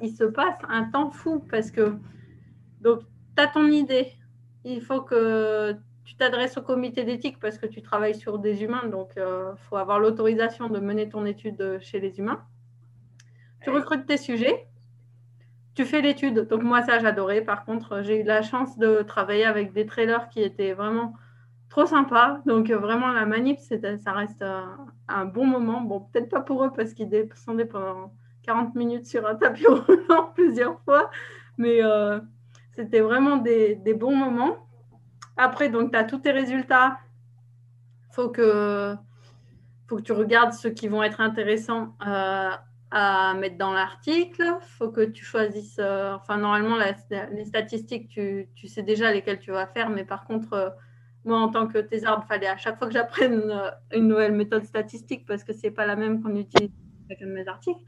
il 0.02 0.14
se 0.14 0.24
passe 0.24 0.56
un 0.68 0.84
temps 0.90 1.10
fou 1.10 1.42
parce 1.48 1.70
que 1.70 1.96
donc 2.80 3.00
tu 3.36 3.42
as 3.42 3.48
ton 3.48 3.66
idée. 3.68 4.12
Il 4.64 4.80
faut 4.80 5.02
que 5.02 5.76
tu 6.04 6.16
t'adresses 6.16 6.56
au 6.56 6.62
comité 6.62 7.04
d'éthique 7.04 7.38
parce 7.40 7.58
que 7.58 7.66
tu 7.66 7.82
travailles 7.82 8.14
sur 8.14 8.38
des 8.38 8.62
humains, 8.62 8.86
donc 8.86 9.12
il 9.16 9.22
euh, 9.22 9.54
faut 9.56 9.76
avoir 9.76 9.98
l'autorisation 9.98 10.68
de 10.68 10.78
mener 10.78 11.08
ton 11.08 11.24
étude 11.24 11.78
chez 11.80 12.00
les 12.00 12.18
humains. 12.18 12.42
Tu 13.62 13.70
recrutes 13.70 14.06
tes 14.06 14.18
sujets, 14.18 14.66
tu 15.74 15.84
fais 15.84 16.00
l'étude. 16.02 16.46
Donc 16.48 16.62
moi, 16.62 16.82
ça, 16.82 16.98
j'adorais. 16.98 17.40
Par 17.40 17.64
contre, 17.64 18.02
j'ai 18.02 18.20
eu 18.20 18.22
la 18.22 18.42
chance 18.42 18.78
de 18.78 19.02
travailler 19.02 19.44
avec 19.44 19.72
des 19.72 19.86
trailers 19.86 20.28
qui 20.28 20.42
étaient 20.42 20.74
vraiment 20.74 21.14
trop 21.68 21.86
sympas. 21.86 22.40
Donc 22.46 22.70
vraiment, 22.70 23.08
la 23.08 23.26
manip, 23.26 23.58
ça 23.58 24.12
reste 24.12 24.42
euh, 24.42 24.62
un 25.08 25.24
bon 25.24 25.46
moment. 25.46 25.80
Bon, 25.80 26.00
peut-être 26.00 26.28
pas 26.28 26.40
pour 26.40 26.64
eux 26.64 26.72
parce 26.74 26.92
qu'ils 26.92 27.08
descendaient 27.08 27.64
pendant 27.64 28.12
40 28.44 28.74
minutes 28.74 29.06
sur 29.06 29.26
un 29.26 29.34
tapis 29.34 29.66
roulant 29.68 30.32
plusieurs 30.34 30.80
fois, 30.82 31.10
mais... 31.58 31.82
Euh, 31.82 32.20
c'était 32.76 33.00
vraiment 33.00 33.36
des, 33.36 33.76
bons 33.94 34.16
moments. 34.16 34.66
Après, 35.36 35.68
donc, 35.68 35.92
tu 35.92 35.98
as 35.98 36.04
tous 36.04 36.18
tes 36.18 36.32
résultats. 36.32 36.98
Il 38.10 38.14
faut 38.14 38.28
que, 38.28 38.94
faut 39.88 39.96
que 39.96 40.02
tu 40.02 40.12
regardes 40.12 40.52
ceux 40.52 40.70
qui 40.70 40.88
vont 40.88 41.02
être 41.02 41.20
intéressants 41.20 41.96
euh, 42.06 42.50
à 42.94 43.34
mettre 43.34 43.58
dans 43.58 43.72
l'article. 43.72 44.42
Il 44.42 44.68
faut 44.78 44.88
que 44.88 45.04
tu 45.04 45.24
choisisses, 45.24 45.78
euh, 45.80 46.14
enfin 46.14 46.36
normalement 46.36 46.76
les 46.76 47.44
statistiques, 47.44 48.08
tu, 48.08 48.68
sais 48.68 48.84
déjà 48.84 49.12
lesquelles 49.12 49.40
tu 49.40 49.50
vas 49.50 49.66
faire, 49.66 49.90
mais 49.90 50.04
par 50.04 50.24
contre, 50.24 50.52
euh, 50.52 50.70
moi 51.24 51.40
en 51.40 51.48
tant 51.48 51.66
que 51.66 51.78
thésarde, 51.78 52.22
il 52.24 52.28
fallait 52.28 52.46
à 52.46 52.56
chaque 52.56 52.78
fois 52.78 52.86
que 52.86 52.92
j'apprenne 52.92 53.50
euh, 53.50 53.70
une, 53.92 54.06
nouvelle 54.06 54.32
méthode 54.32 54.62
statistique 54.64 55.26
parce 55.26 55.42
que 55.42 55.52
ce 55.52 55.64
n'est 55.64 55.72
pas 55.72 55.86
la 55.86 55.96
même 55.96 56.22
qu'on 56.22 56.36
utilise 56.36 56.70
avec 57.10 57.20
mes 57.22 57.48
articles. 57.48 57.82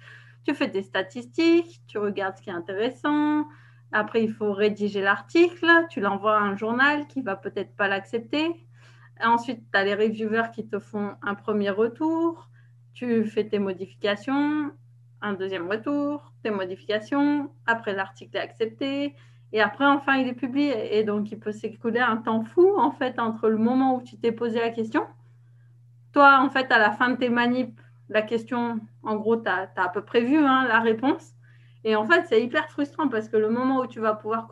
Tu 0.45 0.55
fais 0.57 0.71
tes 0.71 0.83
statistiques, 0.83 1.81
tu 1.87 1.99
regardes 1.99 2.37
ce 2.37 2.43
qui 2.43 2.51
est 2.51 2.55
intéressant. 2.55 3.47
Après, 3.93 4.23
il 4.23 4.33
faut 4.33 4.53
rédiger 4.53 5.01
l'article, 5.01 5.87
tu 5.91 6.01
l'envoies 6.01 6.37
à 6.37 6.41
un 6.41 6.57
journal 6.57 7.07
qui 7.07 7.23
va 7.23 7.37
peut-être 7.37 7.75
pas 7.77 7.89
l'accepter. 7.89 8.67
Ensuite, 9.23 9.63
tu 9.73 9.79
as 9.79 9.85
les 9.85 9.95
reviewers 9.95 10.51
qui 10.55 10.67
te 10.67 10.79
font 10.79 11.15
un 11.23 11.35
premier 11.35 11.71
retour. 11.71 12.51
Tu 12.95 13.25
fais 13.25 13.49
tes 13.49 13.59
modifications 13.59 14.73
un 15.21 15.33
deuxième 15.33 15.69
retour, 15.69 16.33
tes 16.43 16.51
modifications, 16.51 17.51
après 17.67 17.95
l'article 17.95 18.37
est 18.37 18.41
accepté, 18.41 19.15
et 19.53 19.61
après, 19.61 19.87
enfin, 19.87 20.17
il 20.17 20.29
est 20.29 20.35
publié. 20.35 20.99
Et 20.99 21.05
donc, 21.05 21.31
il 21.31 21.39
peut 21.39 21.53
s'écouler 21.53 22.01
un 22.01 22.17
temps 22.17 22.45
fou, 22.45 22.75
en 22.77 22.91
fait, 22.91 23.19
entre 23.19 23.49
le 23.49 23.59
moment 23.59 23.97
où 23.97 24.03
tu 24.03 24.17
t'es 24.17 24.33
posé 24.33 24.59
la 24.59 24.71
question. 24.71 25.07
Toi, 26.13 26.41
en 26.41 26.51
fait, 26.51 26.71
à 26.73 26.79
la 26.79 26.93
fin 26.93 27.11
de 27.11 27.17
tes 27.17 27.29
manips, 27.29 27.81
la 28.09 28.23
question, 28.23 28.81
en 29.03 29.17
gros, 29.17 29.37
tu 29.37 29.49
as, 29.49 29.71
à 29.77 29.89
peu 29.89 30.03
près 30.03 30.21
vu 30.21 30.39
hein, 30.39 30.67
la 30.67 30.81
réponse. 30.81 31.33
Et 31.87 31.95
en 31.95 32.05
fait, 32.05 32.27
c'est 32.27 32.43
hyper 32.43 32.69
frustrant 32.69 33.09
parce 33.09 33.29
que 33.29 33.37
le 33.37 33.49
moment 33.49 33.79
où 33.79 33.87
tu 33.87 34.01
vas 34.01 34.13
pouvoir 34.13 34.49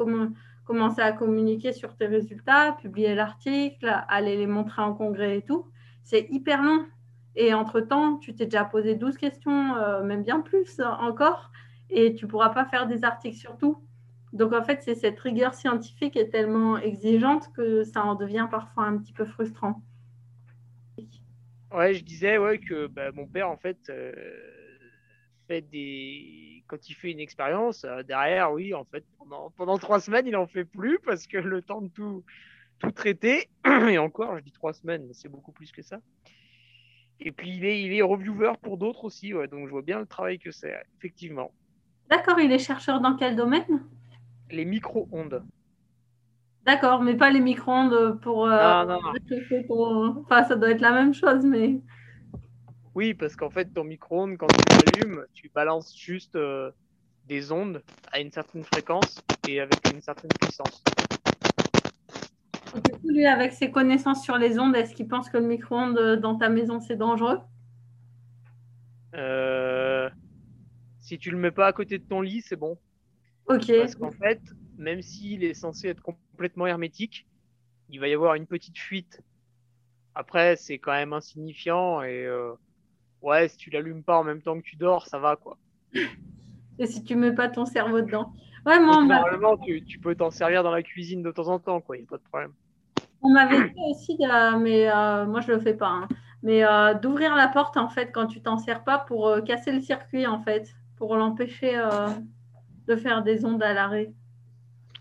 commencer 0.64 1.00
à 1.00 1.10
communiquer 1.10 1.72
sur 1.72 1.96
tes 1.96 2.06
résultats, 2.06 2.76
publier 2.80 3.16
l'article, 3.16 3.92
aller 4.06 4.36
les 4.36 4.46
montrer 4.46 4.82
en 4.82 4.94
congrès 4.94 5.38
et 5.38 5.42
tout, 5.42 5.66
c'est 6.04 6.28
hyper 6.30 6.62
long. 6.62 6.86
Et 7.34 7.52
entre-temps, 7.52 8.18
tu 8.18 8.36
t'es 8.36 8.44
déjà 8.44 8.64
posé 8.64 8.94
12 8.94 9.16
questions, 9.16 9.74
euh, 9.74 10.04
même 10.04 10.22
bien 10.22 10.42
plus 10.42 10.80
encore, 10.80 11.50
et 11.90 12.14
tu 12.14 12.26
ne 12.26 12.30
pourras 12.30 12.50
pas 12.50 12.66
faire 12.66 12.86
des 12.86 13.02
articles 13.02 13.36
sur 13.36 13.56
tout. 13.56 13.82
Donc 14.32 14.52
en 14.52 14.62
fait, 14.62 14.84
c'est 14.84 14.94
cette 14.94 15.18
rigueur 15.18 15.54
scientifique 15.54 16.16
est 16.16 16.28
tellement 16.28 16.78
exigeante 16.78 17.52
que 17.52 17.82
ça 17.82 18.04
en 18.04 18.14
devient 18.14 18.46
parfois 18.48 18.84
un 18.84 18.96
petit 18.98 19.12
peu 19.12 19.24
frustrant. 19.24 19.82
Ouais, 21.74 21.94
je 21.94 22.04
disais 22.04 22.38
ouais, 22.38 22.60
que 22.60 22.86
bah, 22.86 23.10
mon 23.10 23.26
père, 23.26 23.50
en 23.50 23.56
fait, 23.56 23.90
euh, 23.90 24.12
fait 25.48 25.62
des... 25.62 26.53
quand 26.66 26.88
il 26.88 26.94
fait 26.94 27.10
une 27.10 27.20
expérience, 27.20 27.84
euh, 27.84 28.02
derrière, 28.02 28.52
oui, 28.52 28.74
en 28.74 28.84
fait, 28.84 29.04
pendant, 29.18 29.50
pendant 29.50 29.78
trois 29.78 30.00
semaines, 30.00 30.26
il 30.26 30.32
n'en 30.32 30.46
fait 30.46 30.64
plus 30.64 30.98
parce 31.04 31.26
que 31.26 31.38
le 31.38 31.62
temps 31.62 31.82
de 31.82 31.88
tout, 31.88 32.24
tout 32.78 32.90
traiter, 32.90 33.48
et 33.88 33.98
encore, 33.98 34.36
je 34.36 34.42
dis 34.42 34.52
trois 34.52 34.72
semaines, 34.72 35.04
mais 35.06 35.14
c'est 35.14 35.28
beaucoup 35.28 35.52
plus 35.52 35.72
que 35.72 35.82
ça. 35.82 35.98
Et 37.20 37.32
puis 37.32 37.56
il 37.56 37.64
est, 37.64 37.82
il 37.82 37.92
est 37.92 38.02
reviewer 38.02 38.52
pour 38.60 38.76
d'autres 38.76 39.04
aussi, 39.04 39.30
donc 39.30 39.66
je 39.66 39.70
vois 39.70 39.82
bien 39.82 40.00
le 40.00 40.06
travail 40.06 40.38
que 40.38 40.50
c'est, 40.50 40.74
effectivement. 40.98 41.52
D'accord, 42.10 42.40
il 42.40 42.52
est 42.52 42.58
chercheur 42.58 43.00
dans 43.00 43.16
quel 43.16 43.36
domaine? 43.36 43.84
Les 44.50 44.64
micro-ondes. 44.64 45.42
D'accord, 46.64 47.02
mais 47.02 47.14
pas 47.14 47.30
les 47.30 47.40
micro-ondes 47.40 48.20
pour. 48.20 48.46
Euh, 48.46 48.84
non, 48.84 49.00
non, 49.02 50.22
Enfin, 50.22 50.44
ça 50.44 50.56
doit 50.56 50.70
être 50.70 50.80
la 50.80 50.92
même 50.92 51.12
chose, 51.12 51.44
mais. 51.44 51.80
Oui, 52.94 53.14
parce 53.14 53.36
qu'en 53.36 53.50
fait, 53.50 53.72
ton 53.72 53.84
micro-ondes, 53.84 54.36
quand 54.38 54.46
tu 54.46 54.64
l'allumes, 54.70 55.26
tu 55.32 55.48
balances 55.48 55.96
juste 55.98 56.36
euh, 56.36 56.70
des 57.24 57.50
ondes 57.52 57.82
à 58.12 58.20
une 58.20 58.30
certaine 58.30 58.64
fréquence 58.64 59.20
et 59.48 59.60
avec 59.60 59.80
une 59.92 60.00
certaine 60.00 60.30
puissance. 60.40 60.82
Du 62.74 62.92
coup, 62.92 63.08
lui, 63.08 63.26
avec 63.26 63.52
ses 63.52 63.70
connaissances 63.70 64.22
sur 64.22 64.36
les 64.38 64.58
ondes, 64.58 64.76
est-ce 64.76 64.94
qu'il 64.94 65.08
pense 65.08 65.28
que 65.28 65.38
le 65.38 65.46
micro-ondes 65.46 65.98
euh, 65.98 66.16
dans 66.16 66.36
ta 66.36 66.48
maison, 66.48 66.80
c'est 66.80 66.96
dangereux? 66.96 67.40
Euh, 69.14 70.10
Si 70.98 71.18
tu 71.18 71.30
le 71.30 71.38
mets 71.38 71.52
pas 71.52 71.68
à 71.68 71.72
côté 71.72 71.98
de 71.98 72.04
ton 72.04 72.20
lit, 72.20 72.42
c'est 72.42 72.56
bon. 72.56 72.78
Ok. 73.46 73.70
Parce 73.76 73.94
qu'en 73.94 74.10
fait, 74.12 74.40
même 74.76 75.02
s'il 75.02 75.44
est 75.44 75.54
censé 75.54 75.88
être 75.88 76.02
complètement 76.02 76.66
hermétique, 76.66 77.28
il 77.88 78.00
va 78.00 78.08
y 78.08 78.14
avoir 78.14 78.34
une 78.34 78.46
petite 78.46 78.78
fuite. 78.78 79.22
Après, 80.14 80.56
c'est 80.56 80.78
quand 80.78 80.92
même 80.92 81.12
insignifiant 81.12 82.02
et 82.02 82.24
euh, 82.26 82.54
ouais, 83.24 83.48
si 83.48 83.56
tu 83.56 83.70
l'allumes 83.70 84.02
pas 84.02 84.18
en 84.18 84.24
même 84.24 84.42
temps 84.42 84.56
que 84.56 84.64
tu 84.64 84.76
dors, 84.76 85.06
ça 85.06 85.18
va 85.18 85.36
quoi. 85.36 85.56
Et 86.78 86.86
si 86.86 87.04
tu 87.04 87.16
mets 87.16 87.32
pas 87.34 87.48
ton 87.48 87.66
cerveau 87.66 88.00
dedans 88.00 88.32
Ouais, 88.66 88.80
moi, 88.80 89.04
Normalement, 89.04 89.58
tu, 89.58 89.84
tu, 89.84 89.98
peux 89.98 90.14
t'en 90.14 90.30
servir 90.30 90.62
dans 90.62 90.70
la 90.70 90.82
cuisine 90.82 91.22
de 91.22 91.30
temps 91.30 91.48
en 91.48 91.58
temps, 91.58 91.82
quoi. 91.82 91.96
Il 91.96 92.00
n'y 92.00 92.06
a 92.06 92.08
pas 92.08 92.16
de 92.16 92.22
problème. 92.22 92.52
On 93.24 93.30
m'avait 93.30 93.68
dit 93.68 93.80
aussi, 93.90 94.18
mais 94.60 94.90
euh, 94.90 95.24
moi 95.24 95.40
je 95.40 95.50
le 95.50 95.58
fais 95.58 95.72
pas, 95.72 95.88
hein. 95.88 96.08
mais 96.42 96.62
euh, 96.62 96.92
d'ouvrir 96.92 97.34
la 97.34 97.48
porte 97.48 97.78
en 97.78 97.88
fait 97.88 98.12
quand 98.12 98.26
tu 98.26 98.42
t'en 98.42 98.58
sers 98.58 98.84
pas 98.84 98.98
pour 98.98 99.28
euh, 99.28 99.40
casser 99.40 99.72
le 99.72 99.80
circuit 99.80 100.26
en 100.26 100.42
fait, 100.42 100.68
pour 100.98 101.16
l'empêcher 101.16 101.82
de 102.86 102.96
faire 102.96 103.22
des 103.22 103.46
ondes 103.46 103.62
à 103.62 103.72
l'arrêt. 103.72 104.12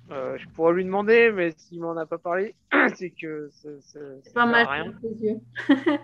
je 0.09 0.47
pourrais 0.53 0.73
lui 0.73 0.85
demander, 0.85 1.33
mais 1.33 1.51
s'il 1.57 1.81
m'en 1.81 1.97
a 1.97 2.05
pas 2.05 2.17
parlé, 2.17 2.55
c'est 2.95 3.09
que 3.09 3.49
c'est 3.51 4.33
pas 4.33 4.45
mal 4.45 4.67
rien. 4.67 4.93
Yeux. 5.19 5.41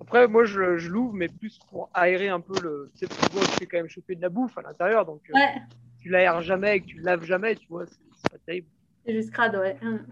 Après, 0.00 0.28
moi 0.28 0.44
je, 0.44 0.78
je 0.78 0.88
l'ouvre, 0.90 1.14
mais 1.14 1.28
plus 1.28 1.58
pour 1.70 1.90
aérer 1.92 2.28
un 2.28 2.40
peu 2.40 2.54
le. 2.62 2.90
Tu 2.94 3.06
sais, 3.06 3.06
tu 3.06 3.32
vois, 3.32 3.42
tu 3.42 3.52
fais 3.52 3.66
quand 3.66 3.78
même 3.78 3.88
choper 3.88 4.14
de 4.14 4.22
la 4.22 4.28
bouffe 4.28 4.56
à 4.58 4.62
l'intérieur, 4.62 5.04
donc 5.04 5.22
ouais. 5.34 5.54
tu 6.00 6.08
l'aères 6.08 6.40
jamais 6.42 6.76
et 6.76 6.80
que 6.80 6.86
tu 6.86 6.98
le 6.98 7.04
laves 7.04 7.24
jamais, 7.24 7.56
tu 7.56 7.66
vois, 7.68 7.84
c'est 7.86 8.30
pas 8.30 8.38
terrible. 8.46 8.68
C'est 9.04 9.14
juste 9.14 9.30
crade, 9.30 9.56
ouais. 9.56 9.76
Hum 9.82 10.06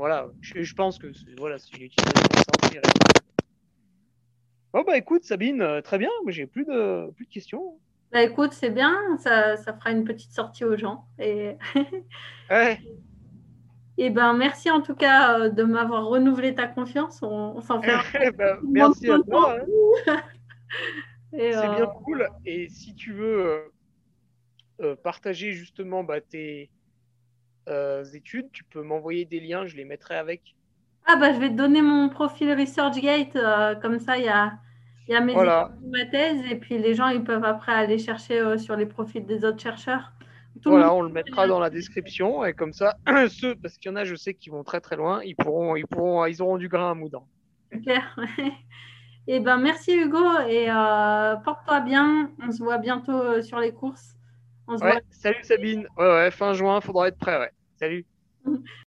voilà, 0.00 0.28
je, 0.40 0.74
pense 0.74 0.98
que 0.98 1.08
voilà, 1.36 1.58
c'est 1.58 1.76
une 1.76 1.84
utilisation 1.84 2.80
Bon, 4.72 4.82
bah 4.82 4.96
écoute, 4.96 5.24
Sabine, 5.24 5.60
euh, 5.60 5.82
très 5.82 5.98
bien, 5.98 6.08
mais 6.24 6.32
j'ai 6.32 6.46
plus 6.46 6.64
de, 6.64 7.10
plus 7.10 7.26
de 7.26 7.30
questions. 7.30 7.78
Bah 8.10 8.22
écoute, 8.22 8.54
c'est 8.54 8.70
bien, 8.70 8.96
ça, 9.18 9.58
ça, 9.58 9.74
fera 9.74 9.90
une 9.90 10.04
petite 10.04 10.32
sortie 10.32 10.64
aux 10.64 10.76
gens. 10.76 11.04
Et, 11.18 11.56
ouais. 12.50 12.80
et 13.98 14.10
ben, 14.10 14.32
merci 14.32 14.70
en 14.70 14.80
tout 14.80 14.94
cas 14.94 15.38
euh, 15.38 15.48
de 15.50 15.62
m'avoir 15.62 16.06
renouvelé 16.06 16.54
ta 16.54 16.66
confiance. 16.66 17.20
On, 17.22 17.60
s'en 17.60 17.82
fait. 17.82 17.92
Eh 18.22 18.30
ben, 18.30 18.58
merci 18.68 19.10
à 19.10 19.18
toi. 19.18 19.56
Hein. 20.06 20.22
c'est 21.32 21.56
euh, 21.56 21.74
bien 21.74 21.86
cool. 21.86 22.28
Et 22.44 22.68
si 22.68 22.94
tu 22.94 23.12
veux 23.12 23.72
partager 25.02 25.52
justement 25.52 26.02
bah, 26.02 26.20
tes 26.20 26.70
euh, 27.68 28.04
études, 28.14 28.50
tu 28.52 28.64
peux 28.64 28.82
m'envoyer 28.82 29.24
des 29.24 29.40
liens, 29.40 29.66
je 29.66 29.76
les 29.76 29.84
mettrai 29.84 30.16
avec. 30.16 30.56
Ah 31.06 31.16
bah 31.16 31.32
je 31.32 31.38
vais 31.38 31.48
te 31.48 31.54
donner 31.54 31.82
mon 31.82 32.08
profil 32.08 32.52
ResearchGate, 32.52 33.36
euh, 33.36 33.74
comme 33.76 33.98
ça 33.98 34.18
il 34.18 34.24
y 34.24 34.28
a, 34.28 34.54
y 35.08 35.14
a 35.14 35.20
mes 35.20 35.32
voilà. 35.32 35.72
ma 35.86 36.04
thèse 36.06 36.40
et 36.50 36.56
puis 36.56 36.78
les 36.78 36.94
gens 36.94 37.08
ils 37.08 37.24
peuvent 37.24 37.44
après 37.44 37.72
aller 37.72 37.98
chercher 37.98 38.40
euh, 38.40 38.58
sur 38.58 38.76
les 38.76 38.86
profils 38.86 39.24
des 39.24 39.44
autres 39.44 39.60
chercheurs. 39.60 40.12
Voilà, 40.64 40.92
on 40.92 41.02
le 41.02 41.10
mettra 41.10 41.46
dans 41.46 41.58
la 41.58 41.70
description 41.70 42.44
et 42.44 42.52
comme 42.54 42.72
ça 42.72 42.96
ceux 43.28 43.54
parce 43.56 43.76
qu'il 43.78 43.90
y 43.90 43.92
en 43.92 43.96
a 43.96 44.04
je 44.04 44.14
sais 44.14 44.34
qui 44.34 44.50
vont 44.50 44.64
très 44.64 44.80
très 44.80 44.96
loin, 44.96 45.22
ils 45.22 45.36
pourront 45.36 45.76
ils 45.76 45.86
pourront 45.86 46.24
ils 46.26 46.42
auront 46.42 46.58
du 46.58 46.68
grain 46.68 46.90
à 46.90 46.94
moudre. 46.94 47.26
Claire. 47.82 48.18
et 48.38 49.36
eh 49.36 49.40
ben 49.40 49.58
merci 49.58 49.94
Hugo 49.94 50.40
et 50.48 50.66
porte-toi 51.44 51.80
bien, 51.80 52.30
on 52.42 52.50
se 52.50 52.62
voit 52.62 52.78
bientôt 52.78 53.40
sur 53.42 53.58
les 53.58 53.72
courses. 53.72 54.16
Salut 55.10 55.42
Sabine. 55.42 55.86
Ouais, 55.96 56.06
ouais, 56.06 56.30
fin 56.30 56.52
juin, 56.52 56.80
faudra 56.80 57.08
être 57.08 57.18
prêt, 57.18 57.38
ouais. 57.38 57.50
Salut. 57.76 58.06